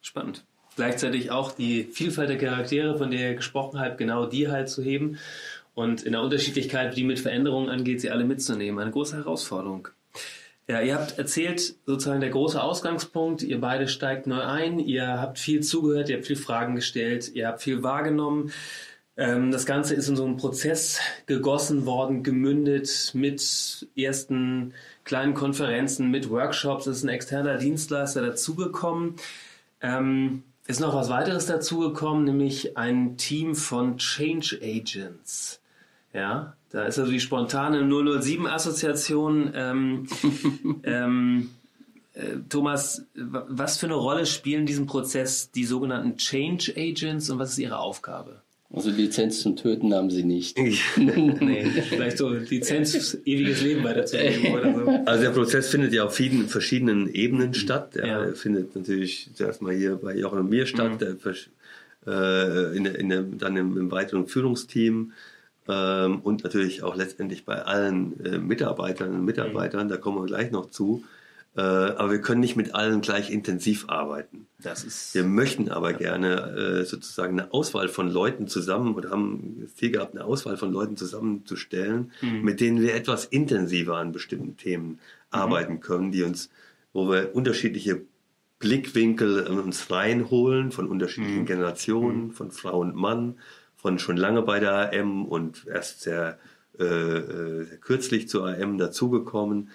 Spannend. 0.06 0.44
Gleichzeitig 0.76 1.32
auch 1.32 1.52
die 1.52 1.84
Vielfalt 1.86 2.30
der 2.30 2.38
Charaktere, 2.38 2.96
von 2.98 3.10
der 3.10 3.32
ihr 3.32 3.36
gesprochen 3.36 3.80
habt, 3.80 3.98
genau 3.98 4.28
die 4.28 4.50
halt 4.50 4.70
zu 4.70 4.84
heben 4.84 5.18
und 5.74 6.04
in 6.04 6.12
der 6.12 6.22
Unterschiedlichkeit, 6.22 6.96
die 6.96 7.04
mit 7.04 7.20
Veränderungen 7.20 7.70
angeht, 7.70 8.02
sie 8.02 8.12
alle 8.12 8.24
mitzunehmen. 8.24 8.80
Eine 8.80 8.92
große 8.92 9.18
Herausforderung. 9.18 9.88
Ja, 10.68 10.82
ihr 10.82 10.96
habt 10.96 11.20
erzählt, 11.20 11.76
sozusagen 11.86 12.22
der 12.22 12.32
große 12.32 12.62
Ausgangspunkt, 12.62 13.44
ihr 13.44 13.62
beide 13.62 13.88
steigt 13.88 14.26
neu 14.26 14.42
ein, 14.42 14.80
ihr 14.80 15.22
habt 15.22 15.38
viel 15.38 15.62
zugehört, 15.62 16.10
ihr 16.10 16.16
habt 16.16 16.26
viel 16.26 16.36
Fragen 16.36 16.76
gestellt, 16.76 17.32
ihr 17.36 17.48
habt 17.48 17.62
viel 17.62 17.84
wahrgenommen. 17.84 18.52
Ähm, 19.16 19.52
das 19.52 19.68
Ganze 19.68 19.94
ist 19.94 20.10
in 20.10 20.16
so 20.16 20.26
einen 20.26 20.38
Prozess 20.38 21.00
gegossen 21.28 21.86
worden, 21.86 22.24
gemündet 22.24 23.12
mit 23.14 23.88
ersten 23.96 24.74
kleinen 25.04 25.36
Konferenzen, 25.36 26.10
mit 26.10 26.32
Workshops, 26.32 26.88
es 26.88 26.98
ist 26.98 27.04
ein 27.04 27.10
externer 27.10 27.58
Dienstleister 27.58 28.22
dazugekommen. 28.24 29.16
Ähm, 29.82 30.44
ist 30.68 30.80
noch 30.80 30.96
was 30.96 31.10
weiteres 31.10 31.46
dazugekommen, 31.46 32.24
nämlich 32.24 32.76
ein 32.76 33.18
Team 33.18 33.54
von 33.54 34.00
Change 34.00 34.60
Agents. 34.64 35.62
Ja, 36.12 36.56
da 36.76 36.84
ist 36.88 37.00
also 37.00 37.10
die 37.10 37.22
spontane 37.22 37.84
007-Assoziation. 37.84 39.54
Ähm, 39.56 40.08
ähm, 40.84 41.50
äh, 42.14 42.22
Thomas, 42.50 43.06
was 43.16 43.78
für 43.78 43.86
eine 43.86 43.96
Rolle 43.96 44.26
spielen 44.26 44.62
in 44.62 44.66
diesem 44.66 44.86
Prozess 44.86 45.52
die 45.52 45.64
sogenannten 45.64 46.18
Change 46.18 46.74
Agents 46.76 47.30
und 47.30 47.40
was 47.40 47.52
ist 47.52 47.60
ihre 47.60 47.80
Aufgabe? 47.80 48.42
Also 48.74 48.90
Lizenz 48.90 49.40
zum 49.40 49.56
Töten 49.56 49.94
haben 49.94 50.10
sie 50.10 50.26
nicht. 50.26 50.58
nee, 50.98 51.64
vielleicht 51.88 52.18
so 52.18 52.28
Lizenz 52.28 53.18
ewiges 53.24 53.62
Leben 53.62 53.86
weiterzuleben 53.86 54.54
oder 54.54 54.74
so. 54.74 55.04
Also 55.06 55.24
der 55.24 55.30
Prozess 55.30 55.70
findet 55.70 55.94
ja 55.94 56.04
auf 56.04 56.14
vielen 56.14 56.50
verschiedenen 56.50 57.08
Ebenen 57.08 57.54
statt. 57.54 57.96
Er 57.96 58.06
ja. 58.28 58.34
findet 58.34 58.76
natürlich 58.76 59.30
zuerst 59.34 59.62
mal 59.62 59.74
hier 59.74 59.96
bei 59.96 60.14
Jochen 60.14 60.40
und 60.40 60.50
mir 60.50 60.66
statt, 60.66 60.92
mhm. 60.92 60.98
der, 60.98 61.16
äh, 62.06 62.76
in 62.76 62.84
der, 62.84 63.00
in 63.00 63.08
der, 63.08 63.22
dann 63.22 63.56
im, 63.56 63.78
im 63.78 63.92
weiteren 63.92 64.28
Führungsteam 64.28 65.14
ähm, 65.68 66.20
und 66.22 66.44
natürlich 66.44 66.84
auch 66.84 66.96
letztendlich 66.96 67.46
bei 67.46 67.62
allen 67.62 68.24
äh, 68.24 68.38
Mitarbeitern 68.38 69.12
und 69.14 69.26
Mitarbeitern, 69.26 69.88
mhm. 69.88 69.90
da 69.90 69.98
kommen 69.98 70.22
wir 70.22 70.26
gleich 70.26 70.52
noch 70.52 70.70
zu. 70.70 71.04
Äh, 71.58 71.62
aber 71.62 72.12
wir 72.12 72.22
können 72.22 72.42
nicht 72.42 72.58
mit 72.58 72.76
allen 72.76 73.00
gleich 73.00 73.32
intensiv 73.32 73.86
arbeiten. 73.88 74.48
Das 74.62 74.84
ist 74.84 75.16
wir 75.16 75.24
möchten 75.24 75.70
aber 75.70 75.94
gerne 75.94 76.82
äh, 76.82 76.84
sozusagen 76.84 77.40
eine 77.40 77.54
Auswahl 77.54 77.88
von 77.88 78.10
Leuten 78.10 78.48
zusammen 78.48 78.94
oder 78.94 79.10
haben 79.12 79.60
das 79.62 79.76
Ziel 79.76 79.92
gehabt, 79.92 80.16
eine 80.16 80.26
Auswahl 80.26 80.58
von 80.58 80.74
Leuten 80.74 80.98
zusammenzustellen, 80.98 82.12
mhm. 82.22 82.42
mit 82.42 82.60
denen 82.60 82.82
wir 82.82 82.94
etwas 82.94 83.26
intensiver 83.26 83.98
an 83.98 84.12
bestimmten 84.12 84.58
Themen 84.58 84.88
mhm. 84.88 84.98
arbeiten 85.30 85.80
können, 85.80 86.12
die 86.12 86.24
uns, 86.24 86.50
wo 86.92 87.10
wir 87.10 87.34
unterschiedliche 87.34 88.02
Blickwinkel 88.60 89.46
in 89.48 89.60
uns 89.60 89.90
reinholen 89.90 90.74
von 90.74 90.88
unterschiedlichen 90.88 91.42
mhm. 91.42 91.46
Generationen, 91.46 92.28
mhm. 92.28 92.32
von 92.32 92.52
Frau 92.52 92.80
und 92.80 92.96
Mann, 92.96 93.36
von 93.86 94.00
schon 94.00 94.18
lange 94.18 94.42
bei 94.42 94.60
der 94.60 94.92
AM 94.92 95.26
und 95.26 95.68
erst 95.68 96.02
sehr, 96.02 96.40
äh, 96.80 96.84
äh 96.84 97.66
sehr 97.66 97.78
kürzlich 97.78 98.28
zur 98.28 98.48
AM 98.48 98.80
dazugekommen. 98.80 99.70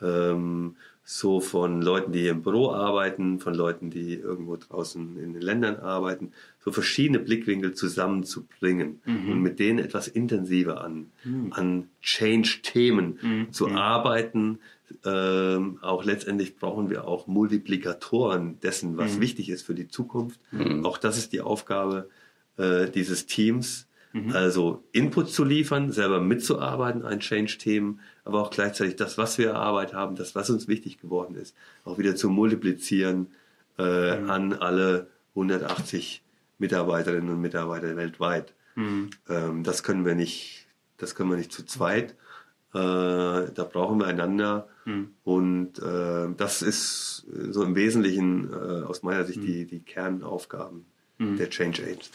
Ähm, 0.00 0.76
so 1.02 1.40
von 1.40 1.82
Leuten, 1.82 2.12
die 2.12 2.28
im 2.28 2.42
Büro 2.42 2.70
arbeiten, 2.70 3.40
von 3.40 3.54
Leuten, 3.54 3.90
die 3.90 4.14
irgendwo 4.14 4.56
draußen 4.56 5.18
in 5.18 5.32
den 5.32 5.42
Ländern 5.42 5.80
arbeiten, 5.80 6.30
so 6.60 6.70
verschiedene 6.70 7.18
Blickwinkel 7.18 7.74
zusammenzubringen 7.74 9.00
mhm. 9.04 9.32
und 9.32 9.42
mit 9.42 9.58
denen 9.58 9.80
etwas 9.80 10.06
intensiver 10.06 10.84
an, 10.84 11.06
mhm. 11.24 11.52
an 11.52 11.88
Change-Themen 12.02 13.18
mhm. 13.20 13.52
zu 13.52 13.66
mhm. 13.66 13.76
arbeiten. 13.76 14.58
Ähm, 15.04 15.78
auch 15.82 16.04
letztendlich 16.04 16.54
brauchen 16.54 16.88
wir 16.88 17.08
auch 17.08 17.26
Multiplikatoren 17.26 18.60
dessen, 18.60 18.96
was 18.96 19.16
mhm. 19.16 19.22
wichtig 19.22 19.48
ist 19.48 19.62
für 19.62 19.74
die 19.74 19.88
Zukunft. 19.88 20.38
Mhm. 20.52 20.86
Auch 20.86 20.98
das 20.98 21.18
ist 21.18 21.32
die 21.32 21.40
Aufgabe 21.40 22.08
äh, 22.56 22.88
dieses 22.90 23.26
Teams, 23.26 23.86
Mhm. 24.16 24.32
Also 24.32 24.84
Input 24.92 25.30
zu 25.30 25.44
liefern, 25.44 25.92
selber 25.92 26.20
mitzuarbeiten 26.20 27.02
an 27.02 27.20
Change-Themen, 27.20 28.00
aber 28.24 28.40
auch 28.40 28.50
gleichzeitig 28.50 28.96
das, 28.96 29.18
was 29.18 29.36
wir 29.36 29.50
erarbeitet 29.50 29.94
haben, 29.94 30.16
das, 30.16 30.34
was 30.34 30.48
uns 30.48 30.68
wichtig 30.68 30.98
geworden 30.98 31.34
ist, 31.34 31.54
auch 31.84 31.98
wieder 31.98 32.16
zu 32.16 32.30
multiplizieren 32.30 33.28
äh, 33.78 34.18
mhm. 34.18 34.30
an 34.30 34.52
alle 34.54 35.08
180 35.34 36.22
Mitarbeiterinnen 36.58 37.28
und 37.28 37.40
Mitarbeiter 37.42 37.94
weltweit. 37.96 38.54
Mhm. 38.74 39.10
Ähm, 39.28 39.62
das 39.64 39.82
können 39.82 40.06
wir 40.06 40.14
nicht, 40.14 40.66
das 40.96 41.14
können 41.14 41.28
wir 41.28 41.36
nicht 41.36 41.52
zu 41.52 41.66
zweit. 41.66 42.12
Äh, 42.72 42.78
da 42.78 43.68
brauchen 43.70 43.98
wir 43.98 44.06
einander. 44.06 44.66
Mhm. 44.86 45.10
Und 45.24 45.78
äh, 45.78 46.28
das 46.34 46.62
ist 46.62 47.26
so 47.50 47.62
im 47.62 47.74
Wesentlichen 47.74 48.50
äh, 48.50 48.84
aus 48.84 49.02
meiner 49.02 49.26
Sicht 49.26 49.40
mhm. 49.40 49.46
die, 49.46 49.66
die 49.66 49.80
Kernaufgaben 49.80 50.86
mhm. 51.18 51.36
der 51.36 51.50
Change 51.50 51.82
Aids. 51.82 52.10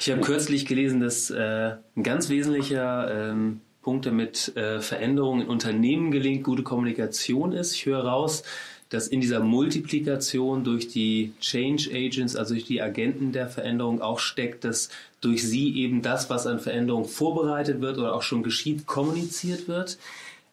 Ich 0.00 0.10
habe 0.10 0.20
kürzlich 0.20 0.66
gelesen, 0.66 1.00
dass 1.00 1.30
äh, 1.30 1.76
ein 1.96 2.02
ganz 2.02 2.28
wesentlicher 2.28 3.30
ähm, 3.30 3.60
Punkt 3.82 4.06
damit 4.06 4.56
äh, 4.56 4.80
Veränderungen 4.80 5.42
in 5.42 5.48
Unternehmen 5.48 6.10
gelingt, 6.10 6.44
gute 6.44 6.62
Kommunikation 6.62 7.52
ist. 7.52 7.74
Ich 7.74 7.86
höre 7.86 8.04
raus, 8.04 8.42
dass 8.90 9.08
in 9.08 9.20
dieser 9.20 9.40
Multiplikation 9.40 10.64
durch 10.64 10.88
die 10.88 11.32
Change 11.40 11.90
Agents, 11.92 12.36
also 12.36 12.54
durch 12.54 12.64
die 12.64 12.80
Agenten 12.80 13.32
der 13.32 13.48
Veränderung 13.48 14.00
auch 14.00 14.18
steckt, 14.18 14.64
dass 14.64 14.88
durch 15.20 15.46
sie 15.46 15.76
eben 15.76 16.00
das, 16.00 16.30
was 16.30 16.46
an 16.46 16.60
Veränderung 16.60 17.04
vorbereitet 17.04 17.80
wird 17.80 17.98
oder 17.98 18.14
auch 18.14 18.22
schon 18.22 18.42
geschieht, 18.42 18.86
kommuniziert 18.86 19.68
wird. 19.68 19.98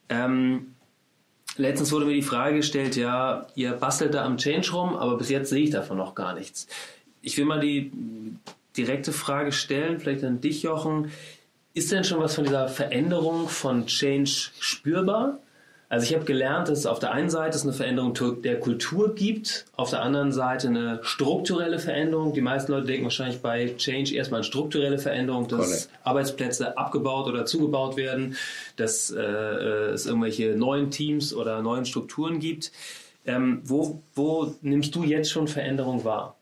Ähm, 0.10 0.76
letztens 1.58 1.92
wurde 1.92 2.06
mir 2.06 2.14
die 2.14 2.22
Frage 2.22 2.58
gestellt, 2.58 2.96
ja, 2.96 3.48
ihr 3.56 3.72
bastelt 3.72 4.14
da 4.14 4.26
am 4.26 4.38
Change 4.38 4.72
rum, 4.72 4.96
aber 4.96 5.18
bis 5.18 5.30
jetzt 5.30 5.50
sehe 5.50 5.64
ich 5.64 5.70
davon 5.70 5.98
noch 5.98 6.14
gar 6.16 6.34
nichts. 6.36 6.68
Ich 7.26 7.38
will 7.40 7.46
mal 7.46 7.60
die 7.60 7.92
direkte 8.78 9.12
Frage 9.12 9.52
stellen, 9.52 10.00
vielleicht 10.00 10.24
an 10.24 10.42
dich, 10.42 10.62
Jochen. 10.62 11.12
Ist 11.74 11.92
denn 11.92 12.04
schon 12.04 12.20
was 12.20 12.36
von 12.36 12.44
dieser 12.44 12.68
Veränderung 12.68 13.50
von 13.50 13.88
Change 13.88 14.52
spürbar? 14.60 15.40
Also 15.90 16.06
ich 16.06 16.14
habe 16.14 16.26
gelernt, 16.26 16.70
dass 16.70 16.80
es 16.80 16.86
auf 16.86 17.00
der 17.00 17.14
einen 17.14 17.32
Seite 17.32 17.58
es 17.58 17.64
eine 17.64 17.74
Veränderung 17.74 18.14
der 18.44 18.60
Kultur 18.60 19.16
gibt, 19.16 19.66
auf 19.76 19.90
der 19.90 20.04
anderen 20.04 20.32
Seite 20.32 20.68
eine 20.68 21.00
strukturelle 21.02 21.80
Veränderung. 21.80 22.34
Die 22.34 22.42
meisten 22.42 22.72
Leute 22.72 22.86
denken 22.86 23.06
wahrscheinlich 23.06 23.42
bei 23.42 23.74
Change 23.76 24.14
erstmal 24.14 24.42
an 24.42 24.44
strukturelle 24.44 25.00
Veränderung, 25.00 25.48
dass 25.48 25.66
Correct. 25.66 25.90
Arbeitsplätze 26.04 26.78
abgebaut 26.78 27.28
oder 27.28 27.46
zugebaut 27.46 27.98
werden, 27.98 28.36
dass 28.76 29.10
äh, 29.10 29.20
es 29.20 30.06
irgendwelche 30.06 30.56
neuen 30.56 30.92
Teams 30.92 31.34
oder 31.34 31.64
neuen 31.64 31.86
Strukturen 31.86 32.40
gibt. 32.40 32.72
Ähm, 33.26 33.62
wo, 33.64 34.02
wo 34.14 34.54
nimmst 34.62 34.94
du 34.94 35.04
jetzt 35.04 35.32
schon 35.32 35.48
Veränderung 35.48 36.04
wahr? 36.04 36.36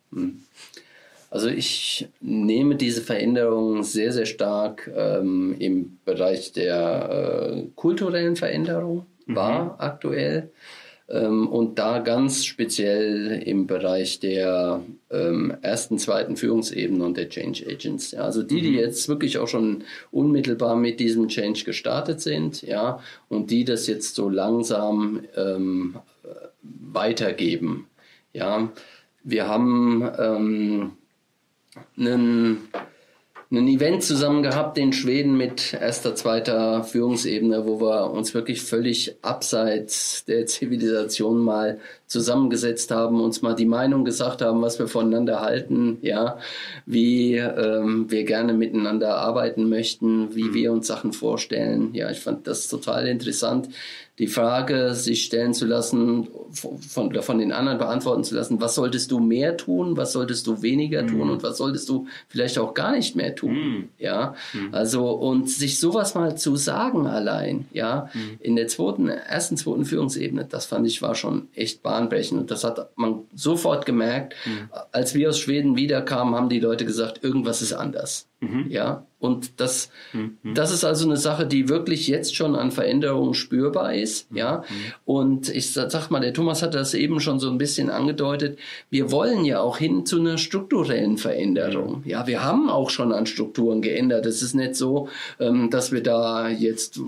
Also 1.29 1.47
ich 1.47 2.09
nehme 2.21 2.75
diese 2.75 3.01
Veränderung 3.01 3.81
sehr, 3.81 4.13
sehr 4.13 4.27
stark 4.27 4.91
ähm, 4.95 5.55
im 5.57 5.97
Bereich 6.05 6.51
der 6.51 7.55
äh, 7.55 7.63
kulturellen 7.75 8.35
Veränderung 8.35 9.07
mhm. 9.25 9.35
wahr 9.35 9.75
aktuell. 9.79 10.51
Ähm, 11.09 11.47
und 11.47 11.79
da 11.79 11.99
ganz 11.99 12.45
speziell 12.45 13.41
im 13.45 13.67
Bereich 13.67 14.19
der 14.19 14.81
ähm, 15.11 15.53
ersten, 15.61 15.97
zweiten 15.97 16.37
Führungsebene 16.37 17.03
und 17.03 17.17
der 17.17 17.29
Change 17.29 17.65
Agents. 17.67 18.11
Ja, 18.11 18.21
also 18.21 18.43
die, 18.43 18.61
die 18.61 18.69
mhm. 18.69 18.77
jetzt 18.77 19.09
wirklich 19.09 19.37
auch 19.39 19.47
schon 19.47 19.83
unmittelbar 20.11 20.75
mit 20.75 20.99
diesem 20.99 21.27
Change 21.27 21.65
gestartet 21.65 22.21
sind, 22.21 22.61
ja, 22.61 22.99
und 23.27 23.51
die 23.51 23.65
das 23.65 23.87
jetzt 23.87 24.15
so 24.15 24.29
langsam 24.29 25.21
ähm, 25.35 25.95
weitergeben. 26.61 27.87
Ja, 28.33 28.71
wir 29.23 29.47
haben 29.47 30.09
ähm, 30.19 30.91
einen, 31.97 32.69
ein 33.51 33.67
Event 33.67 34.03
zusammen 34.03 34.43
gehabt 34.43 34.77
in 34.77 34.93
Schweden 34.93 35.37
mit 35.37 35.73
erster, 35.73 36.15
zweiter 36.15 36.83
Führungsebene, 36.83 37.65
wo 37.65 37.79
wir 37.79 38.11
uns 38.11 38.33
wirklich 38.33 38.61
völlig 38.61 39.15
abseits 39.21 40.25
der 40.25 40.45
Zivilisation 40.45 41.39
mal 41.39 41.79
zusammengesetzt 42.13 42.91
haben, 42.91 43.19
uns 43.19 43.41
mal 43.41 43.55
die 43.55 43.65
Meinung 43.65 44.05
gesagt 44.05 44.41
haben, 44.41 44.61
was 44.61 44.79
wir 44.79 44.87
voneinander 44.87 45.41
halten, 45.41 45.97
ja, 46.01 46.37
wie 46.85 47.35
ähm, 47.35 48.09
wir 48.09 48.23
gerne 48.23 48.53
miteinander 48.53 49.17
arbeiten 49.17 49.67
möchten, 49.67 50.33
wie 50.35 50.43
mhm. 50.43 50.53
wir 50.53 50.71
uns 50.71 50.87
Sachen 50.87 51.11
vorstellen. 51.11 51.93
Ja, 51.93 52.09
ich 52.09 52.19
fand 52.19 52.47
das 52.47 52.69
total 52.69 53.07
interessant 53.07 53.69
die 54.19 54.27
Frage 54.27 54.93
sich 54.93 55.23
stellen 55.23 55.55
zu 55.55 55.65
lassen, 55.65 56.27
von, 56.51 57.19
von 57.19 57.39
den 57.39 57.51
anderen 57.51 57.79
beantworten 57.79 58.23
zu 58.23 58.35
lassen, 58.35 58.61
was 58.61 58.75
solltest 58.75 59.09
du 59.09 59.19
mehr 59.19 59.57
tun, 59.57 59.97
was 59.97 60.11
solltest 60.11 60.45
du 60.45 60.61
weniger 60.61 61.01
mhm. 61.01 61.07
tun 61.07 61.29
und 61.31 61.41
was 61.41 61.57
solltest 61.57 61.89
du 61.89 62.05
vielleicht 62.27 62.59
auch 62.59 62.75
gar 62.75 62.91
nicht 62.91 63.15
mehr 63.15 63.35
tun. 63.35 63.53
Mhm. 63.55 63.89
Ja, 63.97 64.35
mhm. 64.53 64.69
also 64.71 65.09
und 65.09 65.49
sich 65.49 65.79
sowas 65.79 66.13
mal 66.13 66.37
zu 66.37 66.55
sagen 66.55 67.07
allein, 67.07 67.65
ja, 67.73 68.09
mhm. 68.13 68.37
in 68.39 68.55
der 68.55 68.67
zweiten, 68.67 69.07
ersten, 69.07 69.57
zweiten 69.57 69.83
Führungsebene, 69.85 70.45
das 70.45 70.67
fand 70.67 70.85
ich 70.85 71.01
war 71.01 71.15
schon 71.15 71.47
echt 71.55 71.81
bahnbrechend 71.81 72.02
und 72.11 72.51
das 72.51 72.63
hat 72.63 72.97
man 72.97 73.21
sofort 73.33 73.85
gemerkt. 73.85 74.35
Mhm. 74.45 74.69
Als 74.91 75.13
wir 75.13 75.29
aus 75.29 75.39
Schweden 75.39 75.75
wiederkamen, 75.75 76.35
haben 76.35 76.49
die 76.49 76.59
Leute 76.59 76.85
gesagt, 76.85 77.23
irgendwas 77.23 77.61
ist 77.61 77.73
anders. 77.73 78.27
Mhm. 78.43 78.65
Ja, 78.69 79.05
und 79.19 79.61
das, 79.61 79.89
mhm. 80.11 80.37
das 80.53 80.73
ist 80.73 80.83
also 80.83 81.05
eine 81.05 81.15
Sache, 81.15 81.45
die 81.45 81.69
wirklich 81.69 82.07
jetzt 82.07 82.35
schon 82.35 82.55
an 82.55 82.71
Veränderungen 82.71 83.33
spürbar 83.33 83.93
ist. 83.93 84.29
Mhm. 84.31 84.37
Ja, 84.37 84.63
und 85.05 85.49
ich 85.49 85.71
sag 85.71 86.11
mal, 86.11 86.19
der 86.19 86.33
Thomas 86.33 86.61
hat 86.61 86.75
das 86.75 86.93
eben 86.93 87.21
schon 87.21 87.39
so 87.39 87.49
ein 87.49 87.57
bisschen 87.57 87.89
angedeutet. 87.89 88.59
Wir 88.89 89.11
wollen 89.11 89.45
ja 89.45 89.61
auch 89.61 89.77
hin 89.77 90.05
zu 90.05 90.19
einer 90.19 90.37
strukturellen 90.37 91.17
Veränderung. 91.17 92.03
Ja, 92.05 92.27
wir 92.27 92.43
haben 92.43 92.69
auch 92.69 92.89
schon 92.89 93.13
an 93.13 93.25
Strukturen 93.25 93.81
geändert. 93.81 94.25
Es 94.25 94.41
ist 94.41 94.55
nicht 94.55 94.75
so, 94.75 95.07
ähm, 95.39 95.69
dass 95.69 95.91
wir 95.91 96.03
da 96.03 96.49
jetzt 96.49 96.99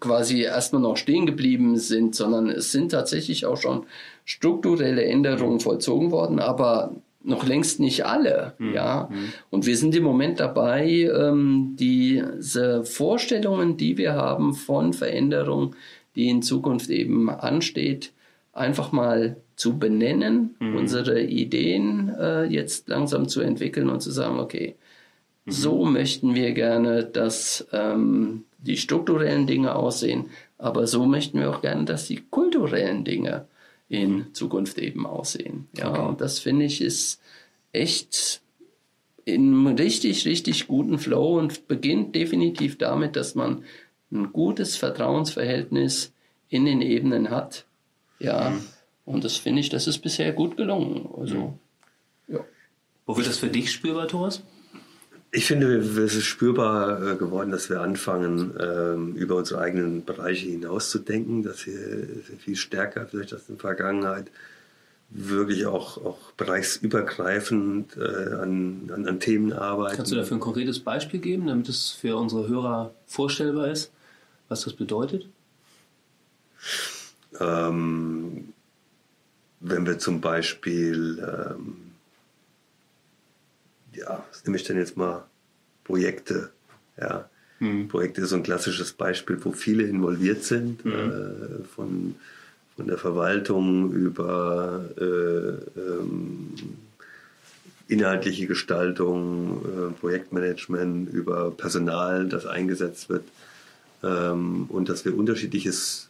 quasi 0.00 0.42
erstmal 0.42 0.82
noch 0.82 0.96
stehen 0.96 1.26
geblieben 1.26 1.76
sind, 1.76 2.16
sondern 2.16 2.48
es 2.48 2.72
sind 2.72 2.90
tatsächlich 2.90 3.46
auch 3.46 3.56
schon 3.56 3.86
strukturelle 4.30 5.04
Änderungen 5.04 5.58
vollzogen 5.58 6.12
worden. 6.12 6.38
Aber 6.38 6.94
noch 7.22 7.44
längst 7.44 7.80
nicht 7.80 8.06
alle, 8.06 8.54
mhm. 8.58 8.74
ja. 8.74 9.08
Mhm. 9.10 9.32
Und 9.50 9.66
wir 9.66 9.76
sind 9.76 9.94
im 9.94 10.04
Moment 10.04 10.38
dabei, 10.38 10.86
ähm, 10.88 11.76
diese 11.78 12.84
Vorstellungen, 12.84 13.76
die 13.76 13.98
wir 13.98 14.14
haben 14.14 14.54
von 14.54 14.92
Veränderung, 14.92 15.74
die 16.14 16.28
in 16.28 16.42
Zukunft 16.42 16.90
eben 16.90 17.28
ansteht, 17.28 18.12
einfach 18.52 18.92
mal 18.92 19.36
zu 19.56 19.78
benennen, 19.78 20.54
mhm. 20.60 20.76
unsere 20.76 21.20
Ideen 21.22 22.14
äh, 22.18 22.44
jetzt 22.44 22.88
langsam 22.88 23.28
zu 23.28 23.40
entwickeln 23.40 23.90
und 23.90 24.00
zu 24.00 24.12
sagen, 24.12 24.38
okay, 24.38 24.76
mhm. 25.44 25.50
so 25.50 25.84
möchten 25.84 26.34
wir 26.34 26.52
gerne, 26.52 27.04
dass 27.04 27.66
ähm, 27.72 28.44
die 28.58 28.76
strukturellen 28.76 29.46
Dinge 29.46 29.74
aussehen, 29.74 30.26
aber 30.56 30.86
so 30.86 31.04
möchten 31.04 31.40
wir 31.40 31.50
auch 31.50 31.62
gerne, 31.62 31.84
dass 31.84 32.06
die 32.06 32.22
kulturellen 32.30 33.04
Dinge 33.04 33.46
in 33.90 34.32
Zukunft 34.32 34.78
eben 34.78 35.04
aussehen. 35.04 35.68
Ja, 35.76 35.90
okay. 35.90 36.08
und 36.08 36.20
das 36.20 36.38
finde 36.38 36.64
ich 36.64 36.80
ist 36.80 37.20
echt 37.72 38.40
in 39.24 39.48
einem 39.48 39.66
richtig, 39.66 40.24
richtig 40.24 40.68
guten 40.68 40.98
Flow 40.98 41.38
und 41.38 41.68
beginnt 41.68 42.14
definitiv 42.14 42.78
damit, 42.78 43.16
dass 43.16 43.34
man 43.34 43.64
ein 44.12 44.32
gutes 44.32 44.76
Vertrauensverhältnis 44.76 46.12
in 46.48 46.64
den 46.64 46.80
Ebenen 46.80 47.30
hat. 47.30 47.66
Ja, 48.20 48.50
mhm. 48.50 48.60
und 49.04 49.24
das 49.24 49.36
finde 49.36 49.60
ich, 49.60 49.68
das 49.68 49.88
ist 49.88 49.98
bisher 49.98 50.32
gut 50.32 50.56
gelungen. 50.56 51.08
Also, 51.16 51.58
mhm. 52.28 52.34
ja. 52.34 52.44
Wo 53.06 53.16
wird 53.16 53.26
das 53.26 53.38
für 53.38 53.48
dich 53.48 53.72
spürbar, 53.72 54.06
Thomas? 54.06 54.42
Ich 55.32 55.46
finde, 55.46 55.76
es 55.76 56.16
ist 56.16 56.24
spürbar 56.24 57.12
äh, 57.12 57.16
geworden, 57.16 57.52
dass 57.52 57.70
wir 57.70 57.80
anfangen, 57.80 58.52
ähm, 58.58 59.14
über 59.14 59.36
unsere 59.36 59.60
eigenen 59.60 60.04
Bereiche 60.04 60.48
hinauszudenken, 60.48 61.44
dass 61.44 61.66
wir 61.66 62.08
viel 62.38 62.56
stärker 62.56 63.06
vielleicht 63.06 63.32
als 63.32 63.48
in 63.48 63.54
der 63.54 63.60
Vergangenheit 63.60 64.26
wirklich 65.10 65.66
auch, 65.66 66.04
auch 66.04 66.32
bereichsübergreifend 66.36 67.96
äh, 67.96 68.34
an, 68.34 68.90
an, 68.92 69.06
an, 69.06 69.20
Themen 69.20 69.52
arbeiten. 69.52 69.96
Kannst 69.96 70.12
du 70.12 70.16
dafür 70.16 70.36
ein 70.36 70.40
konkretes 70.40 70.80
Beispiel 70.80 71.20
geben, 71.20 71.46
damit 71.46 71.68
es 71.68 71.90
für 71.90 72.16
unsere 72.16 72.48
Hörer 72.48 72.92
vorstellbar 73.06 73.68
ist, 73.68 73.92
was 74.48 74.62
das 74.62 74.72
bedeutet? 74.72 75.28
Ähm, 77.38 78.52
wenn 79.60 79.86
wir 79.86 79.98
zum 79.98 80.20
Beispiel 80.20 81.18
ähm, 81.20 81.89
ja, 83.94 84.24
was 84.30 84.44
nehme 84.44 84.56
ich 84.56 84.64
denn 84.64 84.76
jetzt 84.76 84.96
mal? 84.96 85.24
Projekte. 85.84 86.50
Ja. 87.00 87.28
Mhm. 87.58 87.88
Projekte 87.88 88.22
ist 88.22 88.30
so 88.30 88.36
ein 88.36 88.42
klassisches 88.42 88.92
Beispiel, 88.92 89.38
wo 89.42 89.52
viele 89.52 89.84
involviert 89.84 90.44
sind, 90.44 90.84
mhm. 90.84 90.92
äh, 90.92 91.64
von, 91.74 92.14
von 92.76 92.86
der 92.86 92.98
Verwaltung 92.98 93.92
über 93.92 94.84
äh, 94.98 95.80
ähm, 95.80 96.54
inhaltliche 97.88 98.46
Gestaltung, 98.46 99.64
äh, 99.64 99.92
Projektmanagement, 100.00 101.12
über 101.12 101.50
Personal, 101.50 102.28
das 102.28 102.46
eingesetzt 102.46 103.08
wird 103.08 103.24
ähm, 104.02 104.66
und 104.68 104.88
dass 104.88 105.04
wir 105.04 105.16
unterschiedliches, 105.16 106.08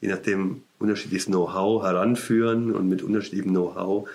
je 0.00 0.08
nachdem 0.08 0.62
unterschiedliches 0.78 1.26
Know-how 1.26 1.82
heranführen 1.82 2.72
und 2.72 2.88
mit 2.88 3.02
unterschiedlichem 3.02 3.50
Know-how 3.50 4.08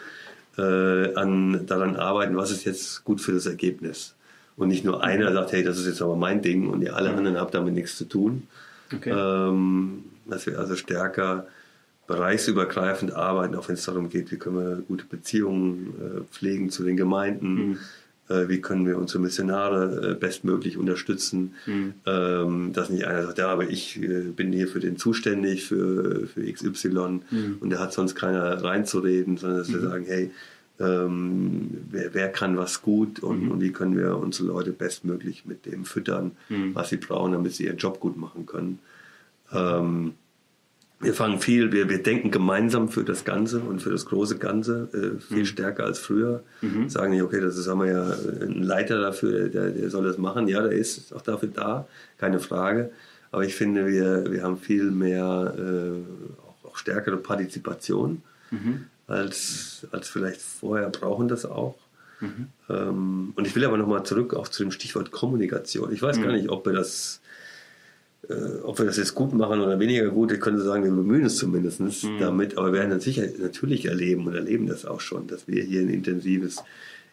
äh, 0.58 1.13
an, 1.16 1.66
daran 1.66 1.96
arbeiten, 1.96 2.36
was 2.36 2.52
ist 2.52 2.66
jetzt 2.66 3.04
gut 3.04 3.22
für 3.22 3.32
das 3.34 3.46
Ergebnis. 3.46 4.16
Und 4.56 4.68
nicht 4.68 4.86
nur 4.86 5.04
einer 5.04 5.34
sagt, 5.34 5.52
hey, 5.52 5.63
das 5.63 5.80
ist 5.80 5.88
jetzt 5.88 6.02
aber 6.02 6.16
mein 6.16 6.42
Ding 6.42 6.70
und 6.70 6.82
ihr 6.82 6.96
alle 6.96 7.10
anderen 7.10 7.38
habt 7.38 7.56
damit 7.56 7.74
nichts 7.74 7.98
zu 7.98 8.06
tun. 8.06 8.48
Okay. 8.94 9.12
Ähm, 9.12 10.04
dass 10.26 10.46
wir 10.46 10.60
also 10.60 10.76
stärker 10.76 11.48
bereichsübergreifend 12.08 13.13
arbeiten, 13.13 13.56
auch 13.56 13.68
wenn 13.68 13.76
es 13.76 13.86
darum 13.86 14.10
geht, 14.10 14.32
wie 14.32 14.38
können 14.38 14.58
wir 14.58 14.76
gute 14.88 15.06
Beziehungen 15.06 15.94
äh, 16.00 16.22
pflegen 16.32 16.70
zu 16.70 16.84
den 16.84 16.98
Gemeinden, 16.98 17.54
mhm. 17.54 17.80
Äh, 18.34 18.50
wie 18.50 18.62
können 18.62 18.86
wir 18.86 18.98
unsere 18.98 19.19
Missionare 19.19 20.12
äh, 20.12 20.13
bestmöglich 20.15 20.78
unterstützen, 20.78 21.54
mhm. 21.65 21.93
ähm, 22.06 22.74
dass 22.74 22.89
nicht 22.89 23.06
einer 23.06 23.24
sagt, 23.24 23.38
ja, 23.38 23.50
aber 23.50 23.69
ich 23.69 24.02
äh, 24.02 24.32
bin 24.36 24.52
hier 24.52 24.67
für 24.67 24.80
den 24.80 24.98
zuständig, 24.98 25.65
für, 25.65 26.28
für 26.28 26.52
XY 26.52 26.89
mhm. 27.30 27.58
und 27.60 27.69
der 27.69 27.80
hat 27.80 27.93
sonst 27.93 28.15
keiner 28.15 28.63
reinzureden, 28.63 29.38
sondern 29.38 29.60
dass 29.60 29.72
wir 29.72 29.80
mhm. 29.80 29.86
sagen, 29.86 30.06
hey, 30.08 30.32
ähm, 30.80 31.69
wer, 31.91 32.13
wer, 32.13 32.30
kann 32.30 32.58
was 32.58 32.82
gut 32.82 33.19
und, 33.19 33.43
mhm. 33.43 33.52
und, 33.52 33.62
wie 33.62 33.72
können 33.72 33.96
wir 33.96 34.17
unsere 34.17 34.48
Leute 34.48 34.72
bestmöglich 34.72 35.46
mit 35.46 35.65
dem 35.65 35.86
füttern, 35.86 36.32
mhm. 36.50 36.74
was 36.74 36.89
sie 36.89 36.98
brauchen, 36.98 37.34
damit 37.34 37.54
sie 37.54 37.65
ihren 37.65 37.78
Job 37.78 38.00
gut 38.00 38.17
machen 38.17 38.46
können. 38.46 38.80
Ähm, 39.52 40.13
wir 41.04 41.13
fangen 41.13 41.39
viel, 41.39 41.72
wir, 41.72 41.89
wir 41.89 42.02
denken 42.02 42.32
gemeinsam 42.32 42.89
für 42.89 43.04
das 43.04 43.26
Ganze 43.26 43.60
und 43.60 43.82
für 43.82 43.89
das 43.89 44.06
große 44.06 44.38
Ganze 44.38 44.89
äh, 44.94 45.22
viel 45.22 45.39
mhm. 45.39 45.46
stärker 45.46 45.84
als 45.86 46.00
früher. 46.00 46.44
Mhm. 46.62 46.89
Sagen 46.89 47.12
nicht, 47.12 47.22
okay, 47.22 47.42
das 47.42 47.58
ist, 47.58 47.68
haben 47.68 47.82
wir 47.82 47.92
ja 47.92 48.16
einen 48.42 48.63
Leiter 48.63 49.00
dafür, 49.00 49.50
der, 49.50 49.70
der 49.72 49.89
soll 49.89 50.06
das 50.06 50.18
machen. 50.18 50.48
Ja, 50.48 50.62
der 50.62 50.72
ist 50.72 51.13
auch 51.13 51.22
dafür 51.22 51.50
da, 51.50 51.88
keine 52.18 52.39
Frage. 52.39 52.92
Aber 53.32 53.44
ich 53.44 53.56
finde, 53.56 53.88
wir, 53.88 54.32
wir 54.32 54.44
haben 54.44 54.58
viel 54.58 54.92
mehr, 54.92 55.54
äh, 55.58 56.42
auch, 56.42 56.72
auch, 56.72 56.78
stärkere 56.78 57.18
Partizipation 57.18 58.22
mhm. 58.52 58.86
als, 59.08 59.88
als 59.92 60.08
vielleicht 60.08 60.42
vorher, 60.42 60.89
brauchen 60.89 61.28
das 61.28 61.46
auch. 61.46 61.76
Mhm. 62.20 62.48
Ähm, 62.70 63.34
und 63.36 63.48
ich 63.48 63.56
will 63.56 63.66
aber 63.66 63.78
nochmal 63.78 64.04
zurück 64.04 64.34
auch 64.34 64.48
zu 64.48 64.63
dem 64.63 64.72
Stichwort 64.72 65.12
Kommunikation. 65.12 65.92
Ich 65.92 66.02
weiß 66.02 66.18
gar 66.18 66.28
mhm. 66.28 66.38
nicht, 66.38 66.50
ob 66.50 66.66
wir 66.66 66.74
das 66.74 67.22
äh, 68.30 68.62
ob 68.64 68.80
wir 68.80 68.86
das 68.86 68.98
jetzt 68.98 69.16
gut 69.16 69.34
machen 69.34 69.60
oder 69.60 69.80
weniger 69.80 70.08
gut, 70.10 70.32
ich 70.32 70.40
könnte 70.40 70.62
sagen, 70.62 70.84
wir 70.84 70.92
bemühen 70.92 71.24
uns 71.24 71.36
zumindest 71.36 71.82
mhm. 71.82 72.20
damit, 72.20 72.58
aber 72.58 72.68
wir 72.68 72.80
werden 72.80 72.92
das 72.92 73.04
sicher 73.04 73.24
natürlich 73.40 73.86
erleben 73.86 74.26
und 74.28 74.34
erleben 74.34 74.68
das 74.68 74.86
auch 74.86 75.02
schon, 75.02 75.28
dass 75.28 75.48
wir 75.48 75.64
hier 75.64 75.82
ein 75.82 75.90
intensives, 75.90 76.64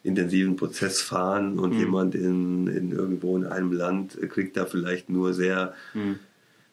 intensiven 0.03 0.55
Prozess 0.55 1.01
fahren 1.01 1.59
und 1.59 1.73
mhm. 1.73 1.79
jemand 1.79 2.15
in, 2.15 2.67
in 2.67 2.91
irgendwo 2.91 3.35
in 3.35 3.45
einem 3.45 3.73
Land 3.73 4.17
kriegt 4.29 4.55
da 4.55 4.65
vielleicht 4.65 5.09
nur 5.09 5.33
sehr, 5.33 5.73
mhm. 5.93 6.19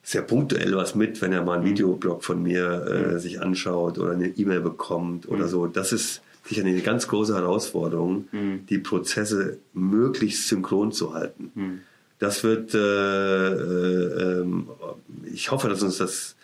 sehr 0.03 0.21
punktuell 0.21 0.73
was 0.73 0.95
mit, 0.95 1.21
wenn 1.21 1.33
er 1.33 1.43
mal 1.43 1.55
einen 1.55 1.65
mhm. 1.65 1.71
Videoblog 1.71 2.23
von 2.23 2.41
mir 2.41 2.85
äh, 2.87 3.13
mhm. 3.13 3.19
sich 3.19 3.41
anschaut 3.41 3.99
oder 3.99 4.13
eine 4.13 4.29
E-Mail 4.29 4.61
bekommt 4.61 5.27
oder 5.27 5.45
mhm. 5.45 5.49
so. 5.49 5.67
Das 5.67 5.91
ist 5.91 6.21
sicher 6.45 6.63
eine 6.63 6.79
ganz 6.79 7.09
große 7.09 7.35
Herausforderung, 7.35 8.27
die 8.69 8.79
Prozesse 8.79 9.59
möglichst 9.73 10.47
synchron 10.47 10.91
zu 10.91 11.13
halten. 11.13 11.83
Das 12.19 12.43
wird, 12.43 12.73
äh, 12.73 12.77
äh, 12.77 14.41
ähm, 14.41 14.69
ich 15.33 15.51
hoffe, 15.51 15.69
dass 15.69 15.81
uns 15.81 15.97
das 15.97 16.35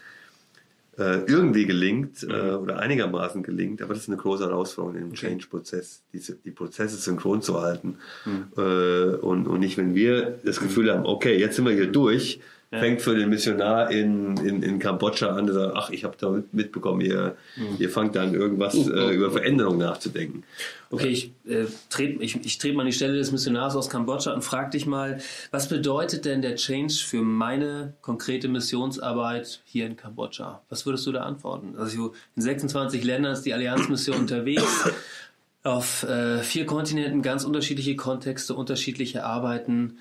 äh, 0.97 1.25
irgendwie 1.25 1.65
gelingt 1.65 2.23
äh, 2.23 2.27
mhm. 2.27 2.63
oder 2.63 2.79
einigermaßen 2.79 3.43
gelingt, 3.43 3.81
aber 3.81 3.93
das 3.93 4.03
ist 4.03 4.09
eine 4.09 4.17
große 4.17 4.45
Herausforderung 4.45 4.97
im 4.97 5.07
okay. 5.09 5.27
Change-Prozess, 5.27 6.03
die 6.13 6.51
Prozesse 6.51 6.95
synchron 6.95 7.41
zu 7.41 7.61
halten. 7.61 7.97
Mhm. 8.23 8.47
Äh, 8.57 9.15
und, 9.17 9.47
und 9.47 9.59
nicht, 9.59 9.77
wenn 9.77 9.93
wir 9.93 10.39
das 10.45 10.61
Gefühl 10.61 10.91
haben, 10.93 11.05
okay, 11.05 11.37
jetzt 11.37 11.57
sind 11.57 11.65
wir 11.65 11.73
hier 11.73 11.91
durch, 11.91 12.39
fängt 12.79 13.01
für 13.01 13.15
den 13.15 13.29
Missionar 13.29 13.91
in, 13.91 14.37
in, 14.37 14.63
in 14.63 14.79
Kambodscha 14.79 15.29
an, 15.29 15.45
der 15.45 15.55
sagt, 15.55 15.73
ach, 15.75 15.89
ich 15.89 16.03
habe 16.03 16.15
da 16.19 16.41
mitbekommen, 16.51 17.01
ihr, 17.01 17.35
mhm. 17.55 17.77
ihr 17.79 17.89
fangt 17.89 18.15
dann 18.15 18.33
irgendwas 18.33 18.75
äh, 18.75 19.13
über 19.13 19.31
Veränderung 19.31 19.77
nachzudenken. 19.77 20.43
Okay, 20.91 21.07
ich 21.07 21.31
äh, 21.47 21.65
trete 21.89 22.23
ich, 22.23 22.45
ich 22.45 22.57
tret 22.57 22.75
mal 22.75 22.81
an 22.81 22.87
die 22.87 22.93
Stelle 22.93 23.17
des 23.17 23.31
Missionars 23.31 23.75
aus 23.75 23.89
Kambodscha 23.89 24.33
und 24.33 24.43
frage 24.43 24.71
dich 24.71 24.85
mal, 24.85 25.19
was 25.51 25.67
bedeutet 25.67 26.25
denn 26.25 26.41
der 26.41 26.55
Change 26.55 26.93
für 26.93 27.21
meine 27.21 27.93
konkrete 28.01 28.47
Missionsarbeit 28.47 29.61
hier 29.65 29.87
in 29.87 29.95
Kambodscha? 29.95 30.61
Was 30.69 30.85
würdest 30.85 31.05
du 31.07 31.11
da 31.11 31.21
antworten? 31.21 31.75
Also 31.77 32.13
in 32.35 32.41
26 32.41 33.03
Ländern 33.03 33.33
ist 33.33 33.43
die 33.43 33.53
Allianzmission 33.53 34.17
unterwegs 34.17 34.89
auf 35.63 36.03
äh, 36.03 36.39
vier 36.43 36.65
Kontinenten 36.65 37.21
ganz 37.21 37.43
unterschiedliche 37.43 37.95
Kontexte, 37.95 38.53
unterschiedliche 38.53 39.25
Arbeiten. 39.25 39.97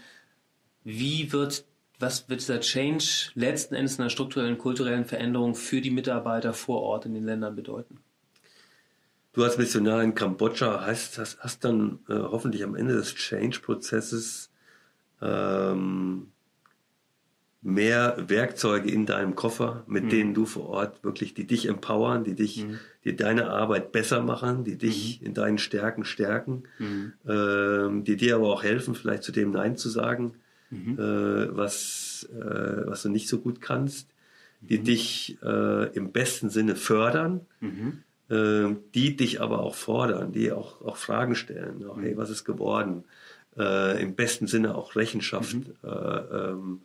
Wie 0.85 1.33
wird, 1.33 1.65
was 1.99 2.29
wird 2.29 2.41
dieser 2.41 2.61
Change 2.61 3.31
letzten 3.35 3.75
Endes 3.75 3.99
einer 3.99 4.11
strukturellen, 4.11 4.59
kulturellen 4.59 5.05
Veränderung 5.05 5.55
für 5.55 5.81
die 5.81 5.91
Mitarbeiter 5.91 6.53
vor 6.53 6.83
Ort 6.83 7.07
in 7.07 7.15
den 7.15 7.25
Ländern 7.25 7.55
bedeuten? 7.55 7.99
Du 9.33 9.43
als 9.43 9.59
Missionar 9.59 10.03
in 10.03 10.15
Kambodscha 10.15 10.85
hast, 10.87 11.19
hast, 11.19 11.41
hast 11.41 11.65
dann 11.65 11.99
äh, 12.09 12.15
hoffentlich 12.15 12.63
am 12.63 12.77
Ende 12.77 12.95
des 12.95 13.15
Change-Prozesses 13.15 14.51
ähm, 15.21 16.29
mehr 17.63 18.17
Werkzeuge 18.29 18.91
in 18.91 19.07
deinem 19.07 19.35
Koffer, 19.35 19.85
mit 19.87 20.05
mhm. 20.05 20.09
denen 20.11 20.35
du 20.35 20.45
vor 20.45 20.69
Ort 20.69 21.03
wirklich, 21.03 21.35
die 21.35 21.47
dich 21.47 21.67
empowern, 21.67 22.23
die 22.23 22.35
dich, 22.35 22.65
mhm. 22.65 22.79
die 23.05 23.17
deine 23.17 23.49
Arbeit 23.49 23.91
besser 23.91 24.23
machen, 24.23 24.65
die 24.65 24.77
dich 24.77 25.21
mhm. 25.21 25.27
in 25.27 25.35
deinen 25.35 25.59
Stärken 25.59 26.05
stärken, 26.05 26.65
mhm. 26.79 27.15
ähm, 27.27 28.05
die 28.05 28.17
dir 28.17 28.37
aber 28.37 28.53
auch 28.53 28.63
helfen, 28.63 28.95
vielleicht 28.95 29.23
zu 29.23 29.33
dem 29.33 29.51
Nein 29.51 29.77
zu 29.77 29.89
sagen, 29.89 30.35
mhm. 30.75 30.99
äh, 30.99 31.57
was, 31.57 32.29
äh, 32.33 32.87
was 32.87 33.03
du 33.03 33.09
nicht 33.09 33.29
so 33.29 33.39
gut 33.39 33.61
kannst, 33.61 34.09
die 34.61 34.79
mhm. 34.79 34.85
dich 34.85 35.39
äh, 35.43 35.95
im 35.95 36.13
besten 36.13 36.51
Sinne 36.51 36.77
fördern, 36.77 37.43
äh, 38.29 38.75
die 38.95 39.17
dich 39.17 39.41
aber 39.41 39.61
auch 39.61 39.75
fordern, 39.75 40.33
die 40.33 40.53
auch, 40.53 40.81
auch 40.83 40.97
Fragen 40.97 41.35
stellen, 41.35 41.85
auch, 41.87 42.01
hey, 42.01 42.17
was 42.17 42.31
ist 42.31 42.45
geworden? 42.45 43.05
Äh, 43.57 44.03
Im 44.03 44.15
besten 44.15 44.47
Sinne 44.47 44.75
auch 44.75 44.97
Rechenschaft 44.97 45.57
äh, 45.85 45.89
ähm, 45.89 46.81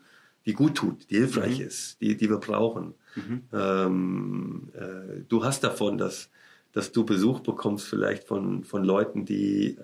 die 0.45 0.53
gut 0.53 0.75
tut, 0.75 1.09
die 1.09 1.17
hilfreich 1.17 1.59
mhm. 1.59 1.65
ist, 1.65 2.01
die, 2.01 2.15
die 2.15 2.29
wir 2.29 2.37
brauchen. 2.37 2.93
Mhm. 3.15 3.43
Ähm, 3.53 4.69
äh, 4.73 5.21
du 5.27 5.43
hast 5.43 5.63
davon, 5.63 5.97
dass, 5.97 6.29
dass 6.71 6.91
du 6.91 7.05
Besuch 7.05 7.39
bekommst, 7.41 7.87
vielleicht 7.87 8.23
von, 8.23 8.63
von 8.63 8.83
Leuten, 8.83 9.25
die, 9.25 9.77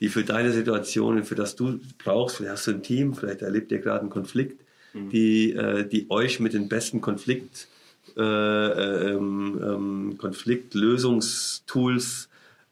die 0.00 0.08
für 0.08 0.24
deine 0.24 0.52
Situation, 0.52 1.22
für 1.24 1.34
das 1.34 1.56
du 1.56 1.78
brauchst, 1.98 2.36
vielleicht 2.36 2.52
hast 2.52 2.66
du 2.66 2.72
ein 2.72 2.82
Team, 2.82 3.14
vielleicht 3.14 3.42
erlebt 3.42 3.70
ihr 3.70 3.78
gerade 3.78 4.00
einen 4.00 4.10
Konflikt, 4.10 4.64
mhm. 4.94 5.10
die, 5.10 5.52
äh, 5.52 5.86
die 5.86 6.10
euch 6.10 6.40
mit 6.40 6.54
den 6.54 6.68
besten 6.68 7.00
Konflikt, 7.00 7.68
äh, 8.16 8.22
ähm, 8.22 9.60
ähm, 9.62 10.18
Konfliktlösungstools 10.18 12.28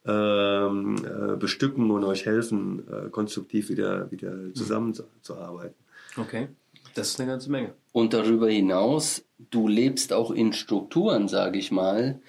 ähm, 0.07 0.97
äh, 1.05 1.37
bestücken 1.37 1.91
und 1.91 2.05
euch 2.05 2.25
helfen, 2.25 2.85
äh, 2.91 3.11
konstruktiv 3.11 3.69
wieder, 3.69 4.11
wieder 4.11 4.33
mhm. 4.33 4.55
zusammenzuarbeiten. 4.55 5.75
Okay. 6.17 6.49
Das 6.95 7.11
ist 7.11 7.21
eine 7.21 7.31
ganze 7.31 7.51
Menge. 7.51 7.75
Und 7.93 8.15
darüber 8.15 8.49
hinaus, 8.49 9.25
du 9.51 9.69
lebst 9.69 10.13
auch 10.13 10.31
in 10.31 10.53
Strukturen, 10.53 11.29
sage 11.29 11.59
ich 11.59 11.71
mal, 11.71 12.21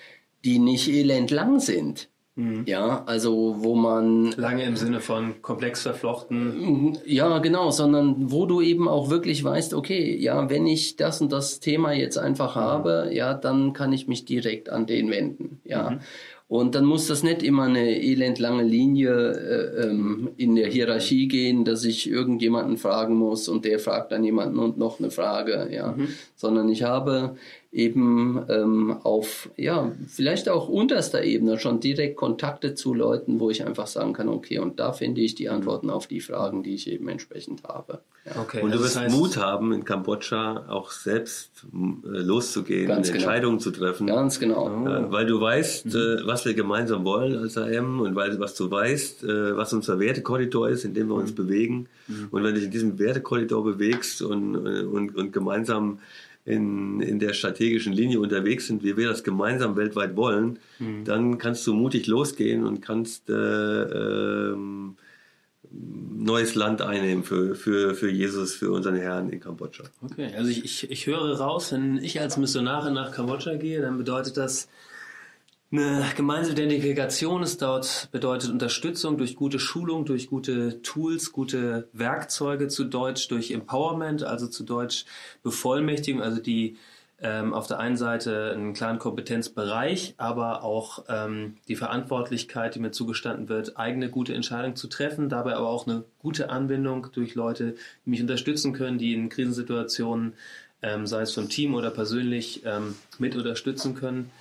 die 0.46 0.60
nicht 0.60 0.90
elendlang 0.90 1.60
sind. 1.60 2.10
Mhm. 2.40 2.64
Ja, 2.66 3.04
also 3.06 3.58
wo 3.60 3.76
man. 3.76 4.32
Lange 4.38 4.64
im 4.64 4.78
Sinne 4.78 5.02
von 5.02 5.42
komplex 5.42 5.82
verflochten. 5.82 6.60
Mhm, 6.60 6.98
ja, 7.06 7.40
genau, 7.40 7.70
sondern 7.70 8.32
wo 8.32 8.46
du 8.46 8.62
eben 8.62 8.88
auch 8.88 9.10
wirklich 9.10 9.44
weißt, 9.44 9.74
okay, 9.74 10.16
ja, 10.16 10.50
wenn 10.50 10.66
ich 10.66 10.96
das 10.96 11.20
und 11.20 11.34
das 11.34 11.60
Thema 11.60 11.92
jetzt 11.92 12.18
einfach 12.18 12.56
mhm. 12.56 12.60
habe, 12.62 13.10
ja, 13.12 13.34
dann 13.34 13.74
kann 13.74 13.92
ich 13.92 14.08
mich 14.08 14.24
direkt 14.24 14.70
an 14.70 14.86
den 14.86 15.12
wenden. 15.12 15.60
Ja. 15.66 15.92
Mhm. 15.92 16.00
Und 16.48 16.74
dann 16.74 16.86
muss 16.86 17.06
das 17.06 17.22
nicht 17.22 17.44
immer 17.44 17.66
eine 17.66 18.02
elendlange 18.02 18.64
Linie 18.64 19.12
äh, 19.12 19.84
ähm, 19.84 20.32
in 20.36 20.56
der 20.56 20.68
Hierarchie 20.68 21.28
gehen, 21.28 21.64
dass 21.64 21.84
ich 21.84 22.10
irgendjemanden 22.10 22.78
fragen 22.78 23.16
muss 23.16 23.48
und 23.48 23.66
der 23.66 23.78
fragt 23.78 24.12
dann 24.12 24.24
jemanden 24.24 24.58
und 24.58 24.76
noch 24.76 25.00
eine 25.00 25.12
Frage, 25.12 25.70
ja. 25.72 25.92
Mhm. 25.92 26.08
Sondern 26.36 26.68
ich 26.70 26.82
habe 26.82 27.36
eben 27.72 28.44
ähm, 28.50 28.98
auf, 29.04 29.50
ja, 29.56 29.92
vielleicht 30.08 30.50
auch 30.50 30.68
unterster 30.68 31.24
Ebene 31.24 31.60
schon 31.60 31.80
direkt 31.80 32.18
Kontakte 32.18 32.74
zu 32.74 32.96
Leuten, 32.96 33.40
wo 33.40 33.52
ich 33.52 33.64
einfach 33.64 33.86
sagen 33.86 34.14
kann, 34.14 34.28
okay, 34.28 34.58
und 34.58 34.80
da 34.80 34.92
finde 34.92 35.22
ich 35.22 35.36
die 35.36 35.50
Antworten 35.50 35.92
auf 35.92 36.08
die 36.08 36.20
Fragen, 36.20 36.64
die 36.64 36.74
ich 36.74 36.90
eben 36.90 37.08
entsprechend 37.10 37.64
habe. 37.66 38.02
Ja. 38.26 38.42
Okay, 38.42 38.62
und 38.64 38.74
du 38.74 38.80
wirst 38.80 39.00
heißt, 39.00 39.16
Mut 39.16 39.38
haben, 39.38 39.72
in 39.72 39.86
Kambodscha 39.86 40.66
auch 40.68 40.90
selbst 40.90 41.52
äh, 41.72 42.08
loszugehen 42.08 42.90
und 42.90 43.04
genau. 43.04 43.14
Entscheidungen 43.14 43.60
zu 43.60 43.70
treffen. 43.70 44.08
Ganz 44.08 44.40
genau. 44.40 44.88
Äh, 44.88 45.12
weil 45.12 45.28
du 45.28 45.40
weißt, 45.40 45.86
mhm. 45.86 45.92
äh, 45.92 46.28
was 46.28 46.46
wir 46.46 46.56
gemeinsam 46.56 47.06
wollen 47.06 47.38
als 47.38 47.56
AM 47.56 48.02
und 48.02 48.16
weil 48.16 48.40
was 48.40 48.56
du 48.56 48.70
weißt, 48.70 49.24
äh, 49.26 49.56
was 49.56 49.74
unser 49.74 50.00
Wertekorridor 50.00 50.70
ist, 50.70 50.86
in 50.86 50.96
dem 50.96 51.08
wir 51.10 51.16
uns 51.16 51.32
mhm. 51.32 51.36
bewegen. 51.36 51.88
Mhm. 52.08 52.28
Und 52.32 52.44
wenn 52.44 52.54
du 52.54 52.56
dich 52.56 52.66
in 52.66 52.72
diesem 52.72 52.98
Wertekorridor 52.98 53.64
bewegst 53.64 54.24
und, 54.24 54.56
und, 54.56 55.16
und 55.16 55.32
gemeinsam 55.32 56.00
in, 56.50 57.00
in 57.00 57.20
der 57.20 57.34
strategischen 57.34 57.94
Linie 57.94 58.20
unterwegs 58.20 58.68
sind, 58.68 58.84
wie 58.84 58.98
wir 58.98 59.08
das 59.08 59.24
gemeinsam 59.24 59.76
weltweit 59.76 60.16
wollen, 60.16 60.58
mhm. 60.80 61.06
dann 61.06 61.38
kannst 61.38 61.66
du 61.68 61.74
mutig 61.74 62.08
losgehen 62.08 62.66
und 62.66 62.82
kannst 62.82 63.30
äh, 63.30 63.34
ähm, 63.34 64.96
neues 65.72 66.56
Land 66.56 66.82
einnehmen 66.82 67.24
für, 67.24 67.54
für, 67.54 67.94
für 67.94 68.10
Jesus, 68.10 68.56
für 68.56 68.72
unseren 68.72 68.96
Herrn 68.96 69.30
in 69.30 69.40
Kambodscha. 69.40 69.84
Okay, 70.02 70.32
also 70.36 70.50
ich, 70.50 70.66
ich, 70.66 70.90
ich 70.90 71.06
höre 71.06 71.38
raus, 71.38 71.72
wenn 71.72 71.98
ich 71.98 72.20
als 72.20 72.38
Missionarin 72.38 72.96
nach 72.96 73.12
Kambodscha 73.12 73.56
gehe, 73.56 73.82
dann 73.82 74.00
bedeutet 74.00 74.38
das, 74.38 74.68
eine 75.72 76.04
gemeinsame 76.16 76.54
Identifikation 76.54 77.44
ist 77.44 77.62
dort, 77.62 78.10
bedeutet 78.12 78.50
Unterstützung 78.50 79.18
durch 79.18 79.36
gute 79.36 79.60
Schulung, 79.60 80.06
durch 80.06 80.28
gute 80.28 80.82
Tools, 80.82 81.32
gute 81.32 81.88
Werkzeuge 81.94 82.70
zu 82.70 82.86
Deutsch, 82.86 83.28
durch 83.28 83.52
Empowerment, 83.52 84.24
also 84.24 84.48
zu 84.48 84.64
Deutsch 84.64 85.06
Bevollmächtigung, 85.44 86.24
also 86.24 86.42
die 86.42 86.78
ähm, 87.22 87.54
auf 87.54 87.68
der 87.68 87.80
einen 87.80 87.98
Seite 87.98 88.52
einen 88.54 88.74
klaren 88.74 88.98
Kompetenzbereich, 88.98 90.16
aber 90.18 90.64
auch 90.64 91.04
ähm, 91.08 91.58
die 91.68 91.76
Verantwortlichkeit, 91.76 92.76
die 92.76 92.80
mir 92.80 92.92
zugestanden 92.92 93.50
wird, 93.50 93.78
eigene 93.78 94.10
gute 94.10 94.34
Entscheidungen 94.34 94.76
zu 94.76 94.88
treffen, 94.88 95.30
dabei 95.30 95.56
aber 95.56 95.68
auch 95.68 95.86
eine 95.86 96.04
gute 96.20 96.50
Anbindung 96.50 97.08
durch 97.14 97.36
Leute, 97.36 97.76
die 98.06 98.10
mich 98.10 98.22
unterstützen 98.22 98.74
können, 98.74 98.98
die 98.98 99.14
in 99.14 99.30
Krisensituationen, 99.30 100.34
ähm, 100.82 101.06
sei 101.06 101.22
es 101.22 101.34
vom 101.34 101.50
Team 101.50 101.76
oder 101.76 101.92
persönlich, 101.92 102.64
ähm, 102.66 102.96
mit 103.18 103.36
unterstützen 103.36 103.96
können. 103.96 104.32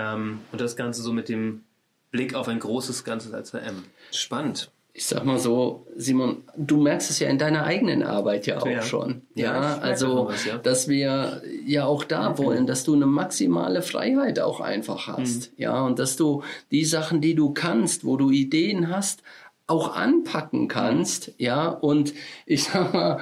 Ähm, 0.00 0.40
und 0.52 0.60
das 0.60 0.76
Ganze 0.76 1.02
so 1.02 1.12
mit 1.12 1.28
dem 1.28 1.62
Blick 2.10 2.34
auf 2.34 2.48
ein 2.48 2.58
großes 2.58 3.04
Ganzes 3.04 3.32
als 3.32 3.52
M. 3.54 3.84
Spannend. 4.10 4.70
Ich 4.92 5.06
sag 5.06 5.24
mal 5.24 5.38
so, 5.38 5.86
Simon, 5.96 6.42
du 6.56 6.78
merkst 6.78 7.10
es 7.10 7.20
ja 7.20 7.28
in 7.28 7.38
deiner 7.38 7.62
eigenen 7.62 8.02
Arbeit 8.02 8.46
ja 8.46 8.60
auch 8.60 8.66
ja. 8.66 8.82
schon. 8.82 9.22
Ja, 9.36 9.54
ja 9.54 9.78
also, 9.78 10.26
was, 10.26 10.44
ja. 10.44 10.58
dass 10.58 10.88
wir 10.88 11.42
ja 11.64 11.84
auch 11.84 12.02
da 12.02 12.36
wollen, 12.38 12.66
dass 12.66 12.82
du 12.82 12.94
eine 12.94 13.06
maximale 13.06 13.82
Freiheit 13.82 14.40
auch 14.40 14.60
einfach 14.60 15.06
hast. 15.06 15.52
Mhm. 15.52 15.62
Ja, 15.62 15.82
und 15.82 16.00
dass 16.00 16.16
du 16.16 16.42
die 16.72 16.84
Sachen, 16.84 17.20
die 17.20 17.36
du 17.36 17.52
kannst, 17.52 18.04
wo 18.04 18.16
du 18.16 18.30
Ideen 18.30 18.88
hast, 18.88 19.22
auch 19.68 19.94
anpacken 19.94 20.66
kannst, 20.66 21.32
ja, 21.38 21.68
und 21.68 22.12
ich 22.44 22.64
sag 22.64 22.92
mal, 22.92 23.20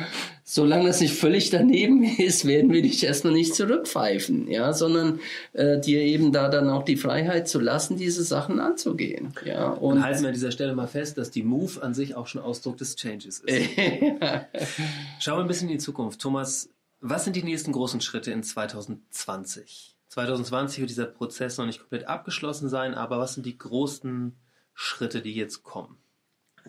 solange 0.50 0.88
es 0.88 1.00
nicht 1.00 1.12
völlig 1.12 1.50
daneben 1.50 2.02
ist, 2.18 2.46
werden 2.46 2.72
wir 2.72 2.80
dich 2.80 3.04
erstmal 3.04 3.34
nicht 3.34 3.54
zurückpfeifen, 3.54 4.50
ja, 4.50 4.72
sondern 4.72 5.20
äh, 5.52 5.78
dir 5.78 6.00
eben 6.00 6.32
da 6.32 6.48
dann 6.48 6.70
auch 6.70 6.84
die 6.84 6.96
Freiheit 6.96 7.48
zu 7.48 7.60
lassen, 7.60 7.98
diese 7.98 8.24
Sachen 8.24 8.58
anzugehen, 8.58 9.34
ja. 9.44 9.68
Und 9.68 9.96
dann 9.96 10.04
halten 10.04 10.22
wir 10.22 10.28
an 10.28 10.34
dieser 10.34 10.50
Stelle 10.50 10.74
mal 10.74 10.86
fest, 10.86 11.18
dass 11.18 11.30
die 11.30 11.42
Move 11.42 11.82
an 11.82 11.92
sich 11.92 12.14
auch 12.14 12.26
schon 12.26 12.40
Ausdruck 12.40 12.78
des 12.78 12.96
Changes 12.96 13.40
ist. 13.40 13.68
Schauen 15.20 15.38
wir 15.38 15.42
ein 15.42 15.48
bisschen 15.48 15.68
in 15.68 15.74
die 15.74 15.84
Zukunft. 15.84 16.20
Thomas, 16.22 16.70
was 17.00 17.24
sind 17.24 17.36
die 17.36 17.42
nächsten 17.42 17.72
großen 17.72 18.00
Schritte 18.00 18.32
in 18.32 18.42
2020? 18.42 19.96
2020 20.08 20.80
wird 20.80 20.90
dieser 20.90 21.04
Prozess 21.04 21.58
noch 21.58 21.66
nicht 21.66 21.80
komplett 21.80 22.08
abgeschlossen 22.08 22.70
sein, 22.70 22.94
aber 22.94 23.18
was 23.18 23.34
sind 23.34 23.44
die 23.44 23.58
großen 23.58 24.34
Schritte, 24.72 25.20
die 25.20 25.34
jetzt 25.34 25.62
kommen? 25.62 25.98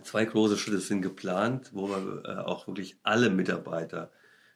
Zwei 0.04 0.26
große 0.26 0.58
Schritte 0.58 0.80
sind 0.80 1.02
geplant, 1.02 1.72
wo 1.74 1.90
wir 1.90 2.24
äh, 2.26 2.40
auch 2.42 2.68
wirklich 2.68 2.98
alle 3.04 3.30
Mitarbeiter 3.30 4.12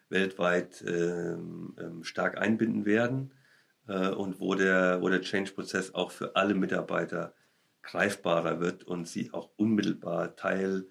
weltweit 0.09 0.83
ähm, 0.87 1.75
ähm, 1.79 2.03
stark 2.03 2.37
einbinden 2.37 2.85
werden 2.85 3.31
äh, 3.87 4.09
und 4.09 4.39
wo 4.39 4.55
der, 4.55 5.01
wo 5.01 5.09
der 5.09 5.21
Change-Prozess 5.21 5.93
auch 5.93 6.11
für 6.11 6.35
alle 6.35 6.53
Mitarbeiter 6.53 7.33
greifbarer 7.81 8.59
wird 8.59 8.83
und 8.83 9.07
sie 9.07 9.31
auch 9.33 9.49
unmittelbar 9.57 10.35
Teil, 10.35 10.85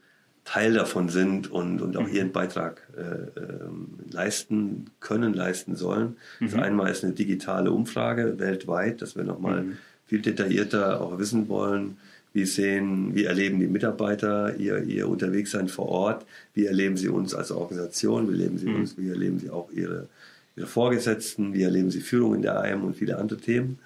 Teil 0.45 0.75
davon 0.75 1.09
sind 1.09 1.51
und, 1.51 1.81
und 1.81 1.97
auch 1.97 2.07
mhm. 2.07 2.15
ihren 2.15 2.33
Beitrag 2.33 2.87
äh, 2.97 3.41
ähm, 3.41 3.99
leisten 4.11 4.91
können, 5.01 5.33
leisten 5.33 5.75
sollen. 5.77 6.17
Mhm. 6.41 6.47
Also 6.47 6.59
einmal 6.59 6.91
ist 6.91 7.05
eine 7.05 7.15
digitale 7.15 7.71
Umfrage 7.71 8.39
weltweit, 8.39 9.01
dass 9.01 9.17
wir 9.17 9.25
nochmal 9.25 9.63
mhm. 9.63 9.79
viel 10.05 10.21
detaillierter 10.21 11.01
auch 11.01 11.19
wissen 11.19 11.49
wollen, 11.49 11.97
Wie 12.33 12.47
sehen, 12.47 13.15
wie 13.15 13.25
erleben 13.25 13.61
die 13.61 13.67
Mitarbeiter 13.67 14.57
ihr, 14.57 14.83
ihr 14.83 15.09
Unterwegssein 15.09 15.69
vor 15.69 15.89
Ort? 15.89 16.27
Wie 16.55 16.67
erleben 16.67 16.97
sie 16.97 17.09
uns 17.09 17.35
als 17.35 17.51
Organisation? 17.51 18.29
Wie 18.29 18.33
erleben 18.33 18.59
sie 18.59 18.69
mhm. 18.69 18.77
uns? 18.77 18.97
Wie 18.97 19.11
erleben 19.11 19.39
sie 19.39 19.51
auch 19.51 19.71
ihre, 19.71 20.09
ihre 20.57 20.67
Vorgesetzten? 20.67 21.53
Wie 21.53 21.63
erleben 21.63 21.91
sie 21.91 22.01
Führung 22.01 22.35
in 22.35 22.43
der 22.43 22.59
AM 22.63 22.85
und 22.85 22.97
viele 22.97 23.19
andere 23.19 23.39
Themen? 23.39 23.79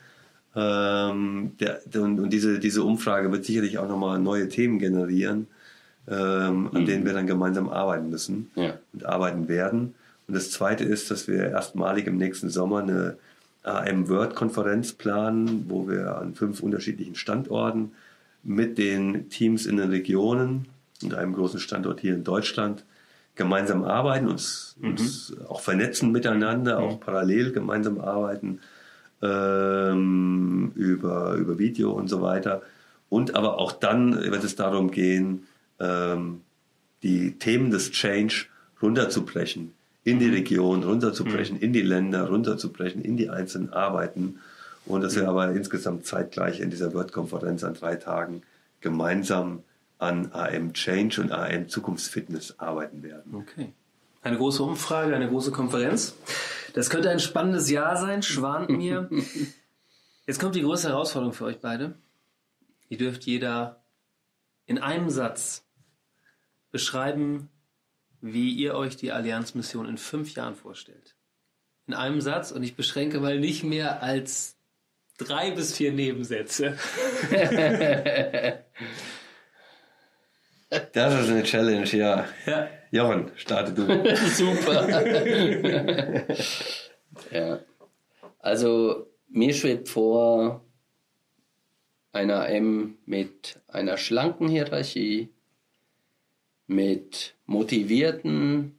Ähm, 0.55 1.53
der, 1.61 1.81
und, 1.95 2.21
und 2.21 2.33
diese, 2.33 2.59
diese 2.59 2.83
Umfrage 2.83 3.31
wird 3.33 3.45
sicherlich 3.45 3.79
auch 3.79 3.89
nochmal 3.89 4.19
neue 4.19 4.49
Themen 4.49 4.79
generieren, 4.79 5.49
ähm, 6.09 6.71
an 6.73 6.83
mhm. 6.83 6.87
denen 6.87 7.05
wir 7.05 7.13
dann 7.13 7.27
gemeinsam 7.27 7.69
arbeiten 7.69 8.09
müssen 8.11 8.51
ja. 8.55 8.79
und 8.93 9.05
arbeiten 9.05 9.49
werden. 9.49 9.95
Und 10.29 10.35
das 10.35 10.51
Zweite 10.51 10.85
ist, 10.85 11.11
dass 11.11 11.29
wir 11.29 11.51
erstmalig 11.51 12.07
im 12.07 12.17
nächsten 12.17 12.49
Sommer 12.49 12.79
eine 12.79 13.17
AM 13.65 14.09
Word-Konferenz 14.09 14.93
planen, 14.93 15.67
wo 15.69 15.89
wir 15.89 16.17
an 16.17 16.35
fünf 16.35 16.63
unterschiedlichen 16.63 17.17
Standorten 17.17 17.93
mit 18.47 18.79
den 18.79 19.29
Teams 19.29 19.67
in 19.67 19.77
den 19.77 19.91
Regionen 19.91 20.69
und 21.03 21.15
einem 21.15 21.35
großen 21.35 21.61
Standort 21.61 22.01
hier 22.01 22.15
in 22.15 22.25
Deutschland 22.25 22.85
gemeinsam 23.35 23.85
arbeiten, 23.85 24.29
uns, 24.29 24.77
mhm. 24.79 24.91
uns 24.91 25.35
auch 25.49 25.61
vernetzen 25.61 26.13
miteinander, 26.13 26.81
mhm. 26.81 26.87
auch 26.87 27.01
parallel 27.01 27.53
gemeinsam 27.53 28.01
arbeiten 28.01 28.61
ähm, 29.23 30.73
über, 30.75 31.35
über 31.35 31.59
Video 31.59 31.93
und 31.93 32.09
so 32.09 32.23
weiter. 32.23 32.63
Und 33.09 33.35
aber 33.35 33.59
auch 33.59 33.73
dann 33.73 34.15
wird 34.15 34.45
es 34.45 34.57
darum 34.57 34.91
gehen, 34.91 35.47
ähm, 35.79 36.43
die 37.03 37.33
Themen 37.39 37.71
des 37.71 37.91
Change 37.93 38.47
runterzubrechen, 38.81 39.73
in 40.05 40.19
die 40.19 40.29
mhm. 40.29 40.35
Region 40.35 40.83
runterzubrechen, 40.83 41.57
mhm. 41.57 41.63
in 41.63 41.73
die 41.73 41.83
Länder 41.83 42.29
runterzubrechen, 42.29 43.03
in 43.03 43.17
die 43.17 43.29
einzelnen 43.29 43.73
Arbeiten. 43.73 44.39
Und 44.87 45.03
dass 45.03 45.16
wir 45.16 45.24
mhm. 45.24 45.28
aber 45.28 45.51
insgesamt 45.51 46.07
zeitgleich 46.07 46.61
in 46.61 46.70
dieser 46.70 46.95
Word-Konferenz 46.95 47.64
an 47.64 47.74
drei 47.74 47.97
Tagen 47.97 48.43
gemeinsam 48.80 49.64
an 49.99 50.30
AM 50.32 50.72
Change 50.72 51.20
und 51.20 51.32
AM 51.32 51.68
Zukunftsfitness 51.68 52.59
arbeiten 52.59 53.03
werden. 53.03 53.34
Okay. 53.34 53.72
Eine 54.22 54.37
große 54.37 54.62
Umfrage, 54.62 55.14
eine 55.14 55.28
große 55.28 55.53
Konferenz. 55.53 56.14
Das 56.74 56.91
könnte 56.91 57.11
ein 57.11 57.20
spannendes 57.20 57.70
Jahr 57.70 57.97
sein, 57.97 58.22
schwant 58.22 58.68
mir. 58.70 59.09
Jetzt 60.26 60.41
kommt 60.41 60.55
die 60.55 60.62
große 60.62 60.89
Herausforderung 60.89 61.32
für 61.32 61.45
euch 61.45 61.61
beide. 61.61 61.95
Ihr 62.89 62.99
dürft 62.99 63.24
jeder 63.24 63.80
in 64.66 64.78
einem 64.78 65.09
Satz 65.09 65.64
beschreiben, 66.70 67.49
wie 68.20 68.53
ihr 68.53 68.74
euch 68.74 68.97
die 68.97 69.12
Allianzmission 69.12 69.89
in 69.89 69.99
fünf 69.99 70.34
Jahren 70.34 70.55
vorstellt. 70.55 71.14
In 71.87 71.95
einem 71.95 72.20
Satz 72.20 72.51
und 72.51 72.62
ich 72.62 72.74
beschränke 72.74 73.20
mal 73.20 73.39
nicht 73.39 73.62
mehr 73.62 74.03
als 74.03 74.56
drei 75.17 75.51
bis 75.51 75.77
vier 75.77 75.93
Nebensätze. 75.93 76.77
Das 80.93 81.23
ist 81.23 81.31
eine 81.31 81.45
Challenge, 81.45 81.87
ja. 81.87 82.27
ja. 82.45 82.69
Jochen, 82.91 83.31
starte 83.37 83.73
du. 83.73 83.87
Super. 84.31 86.27
ja. 87.31 87.61
Also 88.41 89.07
mir 89.29 89.55
schwebt 89.55 89.89
vor 89.89 90.64
einer 92.12 92.49
M 92.49 92.99
mit 93.07 93.61
einer 93.69 93.97
schlanken 93.97 94.49
Hierarchie, 94.49 95.29
mit 96.67 97.37
motivierten 97.47 98.79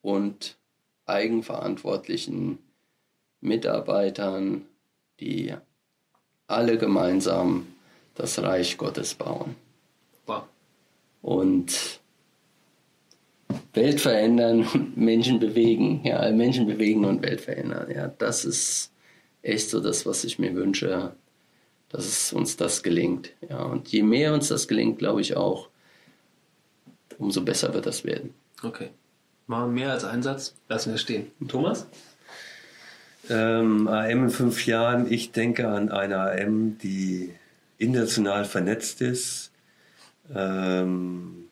und 0.00 0.56
eigenverantwortlichen 1.04 2.58
Mitarbeitern, 3.40 4.66
die 5.20 5.54
alle 6.46 6.78
gemeinsam 6.78 7.66
das 8.14 8.42
Reich 8.42 8.76
Gottes 8.76 9.14
bauen. 9.14 9.56
Wow. 10.26 10.42
Und 11.22 12.00
Welt 13.72 14.00
verändern 14.00 14.92
Menschen 14.96 15.38
bewegen. 15.38 16.02
Ja, 16.04 16.30
Menschen 16.32 16.66
bewegen 16.66 17.04
und 17.04 17.22
Welt 17.22 17.40
verändern. 17.40 17.90
Ja, 17.90 18.08
das 18.08 18.44
ist 18.44 18.92
echt 19.42 19.70
so 19.70 19.80
das, 19.80 20.06
was 20.06 20.24
ich 20.24 20.38
mir 20.38 20.54
wünsche, 20.54 21.14
dass 21.88 22.06
es 22.06 22.32
uns 22.32 22.56
das 22.56 22.82
gelingt. 22.82 23.32
Ja, 23.48 23.62
und 23.62 23.88
je 23.88 24.02
mehr 24.02 24.34
uns 24.34 24.48
das 24.48 24.68
gelingt, 24.68 24.98
glaube 24.98 25.20
ich 25.20 25.36
auch, 25.36 25.68
umso 27.18 27.42
besser 27.42 27.74
wird 27.74 27.86
das 27.86 28.04
werden. 28.04 28.34
Okay. 28.62 28.90
Machen 29.46 29.74
wir 29.74 29.82
mehr 29.82 29.92
als 29.92 30.04
Einsatz, 30.04 30.54
lassen 30.68 30.92
wir 30.92 30.98
stehen. 30.98 31.30
Thomas? 31.48 31.86
Ähm, 33.30 33.86
AM 33.86 34.24
in 34.24 34.30
fünf 34.30 34.66
Jahren, 34.66 35.10
ich 35.10 35.30
denke 35.30 35.68
an 35.68 35.88
eine 35.90 36.18
AM, 36.18 36.78
die 36.78 37.32
international 37.78 38.44
vernetzt 38.44 39.00
ist, 39.00 39.52
ähm, 40.34 41.44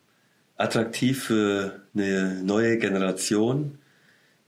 attraktiv 0.57 1.23
für 1.23 1.81
eine 1.95 2.43
neue 2.43 2.79
Generation, 2.79 3.79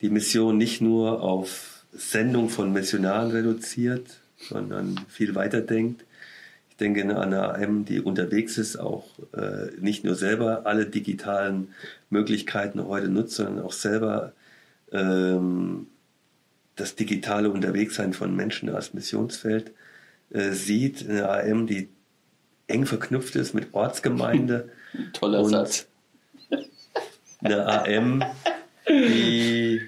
die 0.01 0.11
Mission 0.11 0.59
nicht 0.59 0.81
nur 0.81 1.23
auf 1.23 1.85
Sendung 1.93 2.49
von 2.49 2.73
Missionaren 2.73 3.31
reduziert, 3.31 4.19
sondern 4.37 5.01
viel 5.09 5.35
weiter 5.37 5.61
denkt, 5.61 6.05
denke 6.81 7.03
an 7.03 7.33
eine 7.33 7.55
AM, 7.55 7.85
die 7.85 8.01
unterwegs 8.01 8.59
ist, 8.59 8.77
auch 8.77 9.05
äh, 9.35 9.69
nicht 9.79 10.03
nur 10.05 10.15
selber 10.15 10.63
alle 10.65 10.87
digitalen 10.87 11.69
Möglichkeiten 12.09 12.85
heute 12.85 13.09
nutzt, 13.09 13.37
sondern 13.37 13.65
auch 13.65 13.73
selber 13.73 14.33
ähm, 14.93 15.87
das 16.81 16.97
digitale 16.97 17.51
Unterwegssein 17.51 18.13
von 18.13 18.35
Menschen 18.35 18.69
als 18.71 18.95
Missionsfeld 18.95 19.73
äh, 20.31 20.51
sieht. 20.51 21.09
Eine 21.09 21.29
AM, 21.29 21.67
die 21.67 21.91
eng 22.67 22.87
verknüpft 22.87 23.37
ist 23.37 23.55
mit 23.55 23.75
Ortsgemeinde. 23.75 24.71
Toller 25.13 25.45
Satz. 25.45 25.87
Eine 27.43 27.67
AM, 27.67 28.25
die, 28.89 29.81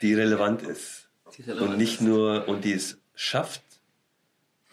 die 0.00 0.14
relevant 0.14 0.62
ist. 0.62 1.08
Die 1.36 1.42
relevant 1.42 1.70
und 1.72 1.78
nicht 1.78 2.00
nur, 2.00 2.48
und 2.48 2.64
die 2.64 2.72
es 2.72 2.98
schafft, 3.14 3.62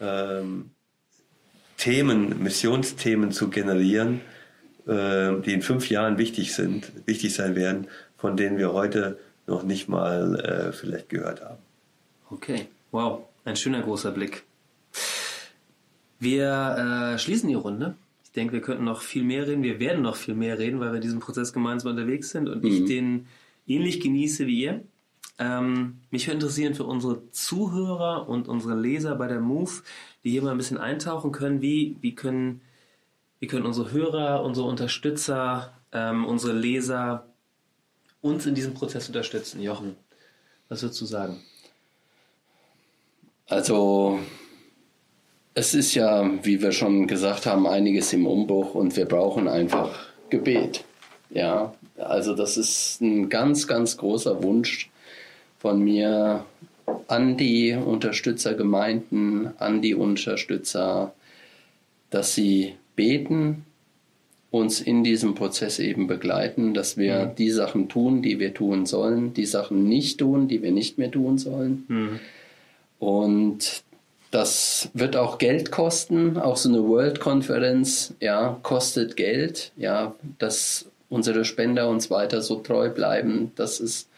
ähm, 0.00 0.70
Themen, 1.76 2.42
Missionsthemen 2.42 3.32
zu 3.32 3.48
generieren, 3.48 4.20
äh, 4.86 5.40
die 5.40 5.52
in 5.52 5.62
fünf 5.62 5.88
Jahren 5.88 6.18
wichtig 6.18 6.54
sind, 6.54 6.92
wichtig 7.06 7.34
sein 7.34 7.54
werden, 7.54 7.86
von 8.16 8.36
denen 8.36 8.58
wir 8.58 8.72
heute 8.72 9.18
noch 9.50 9.62
nicht 9.62 9.88
mal 9.88 10.36
äh, 10.40 10.72
vielleicht 10.72 11.08
gehört 11.08 11.42
haben. 11.42 11.58
Okay, 12.30 12.68
wow, 12.92 13.24
ein 13.44 13.56
schöner 13.56 13.82
großer 13.82 14.12
Blick. 14.12 14.44
Wir 16.18 17.14
äh, 17.14 17.18
schließen 17.18 17.48
die 17.48 17.54
Runde. 17.54 17.96
Ich 18.24 18.32
denke, 18.32 18.52
wir 18.52 18.60
könnten 18.60 18.84
noch 18.84 19.02
viel 19.02 19.24
mehr 19.24 19.46
reden. 19.48 19.62
Wir 19.62 19.80
werden 19.80 20.02
noch 20.02 20.16
viel 20.16 20.34
mehr 20.34 20.58
reden, 20.58 20.78
weil 20.78 20.90
wir 20.90 20.96
in 20.96 21.02
diesem 21.02 21.20
Prozess 21.20 21.52
gemeinsam 21.52 21.92
unterwegs 21.92 22.30
sind 22.30 22.48
und 22.48 22.62
mhm. 22.62 22.70
ich 22.70 22.84
den 22.84 23.26
ähnlich 23.66 24.00
genieße 24.00 24.46
wie 24.46 24.62
ihr. 24.62 24.84
Ähm, 25.38 26.00
mich 26.10 26.26
würde 26.26 26.34
interessieren 26.34 26.74
für 26.74 26.84
unsere 26.84 27.30
Zuhörer 27.30 28.28
und 28.28 28.46
unsere 28.46 28.78
Leser 28.78 29.16
bei 29.16 29.26
der 29.26 29.40
Move, 29.40 29.70
die 30.22 30.30
hier 30.30 30.42
mal 30.42 30.50
ein 30.50 30.58
bisschen 30.58 30.78
eintauchen 30.78 31.32
können, 31.32 31.62
wie, 31.62 31.96
wie, 32.02 32.14
können, 32.14 32.60
wie 33.40 33.46
können 33.46 33.64
unsere 33.64 33.90
Hörer, 33.90 34.44
unsere 34.44 34.66
Unterstützer, 34.66 35.72
ähm, 35.92 36.26
unsere 36.26 36.52
Leser 36.52 37.29
uns 38.22 38.46
in 38.46 38.54
diesem 38.54 38.74
Prozess 38.74 39.08
unterstützen. 39.08 39.62
Jochen, 39.62 39.96
was 40.68 40.82
würdest 40.82 41.00
du 41.00 41.06
sagen? 41.06 41.40
Also 43.46 44.20
es 45.54 45.74
ist 45.74 45.94
ja, 45.94 46.30
wie 46.44 46.62
wir 46.62 46.72
schon 46.72 47.06
gesagt 47.06 47.46
haben, 47.46 47.66
einiges 47.66 48.12
im 48.12 48.26
Umbruch 48.26 48.74
und 48.74 48.96
wir 48.96 49.06
brauchen 49.06 49.48
einfach 49.48 50.08
Gebet. 50.30 50.84
Ja, 51.30 51.74
also 51.96 52.34
das 52.34 52.56
ist 52.56 53.00
ein 53.00 53.28
ganz, 53.28 53.66
ganz 53.66 53.96
großer 53.96 54.42
Wunsch 54.42 54.90
von 55.58 55.82
mir 55.82 56.44
an 57.08 57.36
die 57.36 57.72
Unterstützergemeinden, 57.74 59.52
an 59.58 59.82
die 59.82 59.94
Unterstützer, 59.94 61.12
dass 62.10 62.34
sie 62.34 62.74
beten, 62.96 63.64
uns 64.50 64.80
in 64.80 65.04
diesem 65.04 65.34
Prozess 65.34 65.78
eben 65.78 66.06
begleiten, 66.06 66.74
dass 66.74 66.96
wir 66.96 67.26
mhm. 67.26 67.34
die 67.36 67.50
Sachen 67.50 67.88
tun, 67.88 68.20
die 68.22 68.40
wir 68.40 68.52
tun 68.52 68.84
sollen, 68.84 69.32
die 69.32 69.46
Sachen 69.46 69.88
nicht 69.88 70.18
tun, 70.18 70.48
die 70.48 70.62
wir 70.62 70.72
nicht 70.72 70.98
mehr 70.98 71.10
tun 71.10 71.38
sollen. 71.38 71.84
Mhm. 71.88 72.20
Und 72.98 73.82
das 74.30 74.90
wird 74.92 75.16
auch 75.16 75.38
Geld 75.38 75.70
kosten, 75.70 76.36
auch 76.36 76.56
so 76.56 76.68
eine 76.68 76.86
World-Konferenz, 76.86 78.14
ja, 78.20 78.58
kostet 78.62 79.16
Geld, 79.16 79.72
ja, 79.76 80.14
dass 80.38 80.86
unsere 81.08 81.44
Spender 81.44 81.88
uns 81.88 82.10
weiter 82.10 82.40
so 82.40 82.56
treu 82.56 82.90
bleiben, 82.90 83.52
das 83.56 83.80
ist 83.80 84.09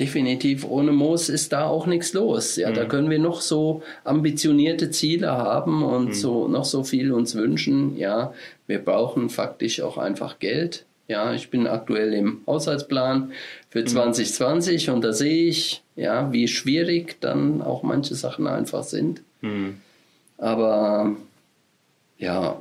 Definitiv, 0.00 0.64
ohne 0.64 0.90
Moos 0.90 1.28
ist 1.28 1.52
da 1.52 1.66
auch 1.66 1.86
nichts 1.86 2.14
los. 2.14 2.56
Ja, 2.56 2.70
mhm. 2.70 2.74
da 2.74 2.84
können 2.84 3.10
wir 3.10 3.20
noch 3.20 3.40
so 3.40 3.82
ambitionierte 4.02 4.90
Ziele 4.90 5.30
haben 5.30 5.84
und 5.84 6.08
mhm. 6.08 6.12
so 6.14 6.48
noch 6.48 6.64
so 6.64 6.82
viel 6.82 7.12
uns 7.12 7.36
wünschen. 7.36 7.96
Ja, 7.96 8.34
wir 8.66 8.80
brauchen 8.80 9.30
faktisch 9.30 9.80
auch 9.80 9.96
einfach 9.96 10.40
Geld. 10.40 10.84
Ja, 11.06 11.32
ich 11.32 11.50
bin 11.50 11.68
aktuell 11.68 12.12
im 12.12 12.40
Haushaltsplan 12.46 13.32
für 13.70 13.82
mhm. 13.82 13.86
2020 13.86 14.90
und 14.90 15.04
da 15.04 15.12
sehe 15.12 15.46
ich, 15.48 15.82
ja, 15.94 16.32
wie 16.32 16.48
schwierig 16.48 17.20
dann 17.20 17.62
auch 17.62 17.84
manche 17.84 18.16
Sachen 18.16 18.48
einfach 18.48 18.82
sind. 18.82 19.22
Mhm. 19.42 19.76
Aber 20.38 21.14
ja, 22.18 22.58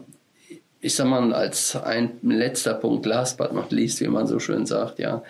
ich 0.82 0.94
sag 0.94 1.08
mal, 1.08 1.34
als 1.34 1.76
ein 1.78 2.12
letzter 2.22 2.76
Punkt, 2.76 3.06
last 3.08 3.38
but 3.38 3.54
not 3.54 3.72
least, 3.72 4.02
wie 4.02 4.08
man 4.08 4.28
so 4.28 4.38
schön 4.38 4.68
sagt, 4.68 5.00
ja. 5.00 5.24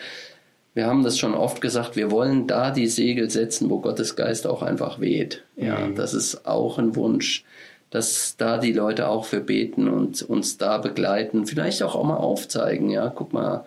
Wir 0.73 0.87
haben 0.87 1.03
das 1.03 1.19
schon 1.19 1.35
oft 1.35 1.61
gesagt, 1.61 1.95
wir 1.95 2.09
wollen 2.09 2.47
da 2.47 2.71
die 2.71 2.87
Segel 2.87 3.29
setzen, 3.29 3.69
wo 3.69 3.79
Gottes 3.79 4.15
Geist 4.15 4.47
auch 4.47 4.63
einfach 4.63 4.99
weht. 4.99 5.43
Ja, 5.55 5.79
mhm. 5.79 5.95
das 5.95 6.13
ist 6.13 6.47
auch 6.47 6.79
ein 6.79 6.95
Wunsch, 6.95 7.43
dass 7.91 8.35
da 8.37 8.57
die 8.57 8.73
Leute 8.73 9.07
auch 9.07 9.25
für 9.25 9.39
beten 9.39 9.87
und 9.87 10.23
uns 10.23 10.57
da 10.57 10.79
begleiten, 10.79 11.45
vielleicht 11.45 11.83
auch, 11.83 11.93
auch 11.93 12.03
mal 12.03 12.17
aufzeigen, 12.17 12.89
ja, 12.89 13.09
guck 13.09 13.33
mal, 13.33 13.65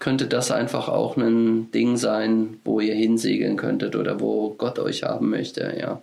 könnte 0.00 0.26
das 0.26 0.50
einfach 0.50 0.88
auch 0.88 1.16
ein 1.16 1.70
Ding 1.70 1.96
sein, 1.98 2.58
wo 2.64 2.80
ihr 2.80 2.94
hinsegeln 2.94 3.56
könntet 3.56 3.96
oder 3.96 4.20
wo 4.20 4.50
Gott 4.50 4.78
euch 4.78 5.02
haben 5.02 5.28
möchte, 5.28 5.76
ja. 5.78 6.00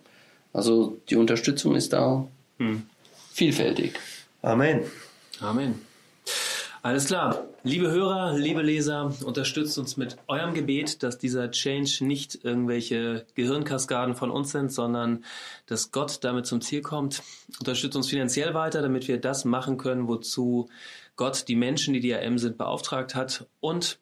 Also 0.53 0.97
die 1.09 1.15
Unterstützung 1.15 1.75
ist 1.75 1.93
da 1.93 2.27
hm. 2.59 2.83
vielfältig. 3.31 3.93
Amen. 4.41 4.81
Amen. 5.39 5.90
Alles 6.83 7.05
klar. 7.05 7.45
Liebe 7.61 7.91
Hörer, 7.91 8.33
liebe 8.35 8.63
Leser, 8.63 9.13
unterstützt 9.23 9.77
uns 9.77 9.97
mit 9.97 10.17
eurem 10.27 10.55
Gebet, 10.55 11.03
dass 11.03 11.19
dieser 11.19 11.51
Change 11.51 12.03
nicht 12.03 12.43
irgendwelche 12.43 13.27
Gehirnkaskaden 13.35 14.15
von 14.15 14.31
uns 14.31 14.51
sind, 14.51 14.71
sondern 14.71 15.23
dass 15.67 15.91
Gott 15.91 16.23
damit 16.23 16.47
zum 16.47 16.59
Ziel 16.59 16.81
kommt. 16.81 17.21
Unterstützt 17.59 17.95
uns 17.95 18.09
finanziell 18.09 18.55
weiter, 18.55 18.81
damit 18.81 19.07
wir 19.07 19.19
das 19.19 19.45
machen 19.45 19.77
können, 19.77 20.07
wozu 20.07 20.69
Gott 21.17 21.47
die 21.47 21.55
Menschen, 21.55 21.93
die 21.93 22.01
DRM 22.01 22.39
sind, 22.39 22.57
beauftragt 22.57 23.13
hat. 23.13 23.45
Und 23.59 23.99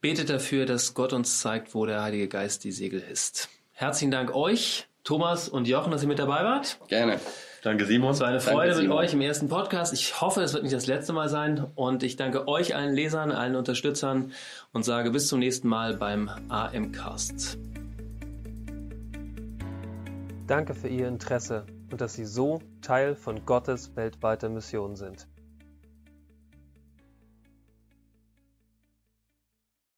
betet 0.00 0.30
dafür, 0.30 0.64
dass 0.64 0.94
Gott 0.94 1.12
uns 1.12 1.40
zeigt, 1.40 1.74
wo 1.74 1.86
der 1.86 2.02
Heilige 2.02 2.28
Geist 2.28 2.62
die 2.62 2.70
Segel 2.70 3.02
ist. 3.10 3.48
Herzlichen 3.72 4.12
Dank 4.12 4.32
euch, 4.32 4.86
Thomas 5.02 5.48
und 5.48 5.66
Jochen, 5.66 5.90
dass 5.90 6.02
ihr 6.02 6.08
mit 6.08 6.20
dabei 6.20 6.44
wart. 6.44 6.78
Gerne. 6.86 7.18
Danke, 7.66 7.84
Simon. 7.84 8.12
Es 8.12 8.20
war 8.20 8.28
eine 8.28 8.38
Freude 8.38 8.74
danke, 8.74 8.86
mit 8.86 8.92
euch 8.92 9.12
im 9.12 9.20
ersten 9.20 9.48
Podcast. 9.48 9.92
Ich 9.92 10.20
hoffe, 10.20 10.40
es 10.40 10.54
wird 10.54 10.62
nicht 10.62 10.72
das 10.76 10.86
letzte 10.86 11.12
Mal 11.12 11.28
sein. 11.28 11.66
Und 11.74 12.04
ich 12.04 12.14
danke 12.14 12.46
euch, 12.46 12.76
allen 12.76 12.94
Lesern, 12.94 13.32
allen 13.32 13.56
Unterstützern 13.56 14.30
und 14.72 14.84
sage 14.84 15.10
bis 15.10 15.26
zum 15.26 15.40
nächsten 15.40 15.66
Mal 15.66 15.96
beim 15.96 16.30
AM-Cast. 16.48 17.58
Danke 20.46 20.74
für 20.74 20.86
Ihr 20.86 21.08
Interesse 21.08 21.66
und 21.90 22.00
dass 22.00 22.14
Sie 22.14 22.24
so 22.24 22.62
Teil 22.82 23.16
von 23.16 23.44
Gottes 23.44 23.96
weltweiter 23.96 24.48
Mission 24.48 24.94
sind. 24.94 25.26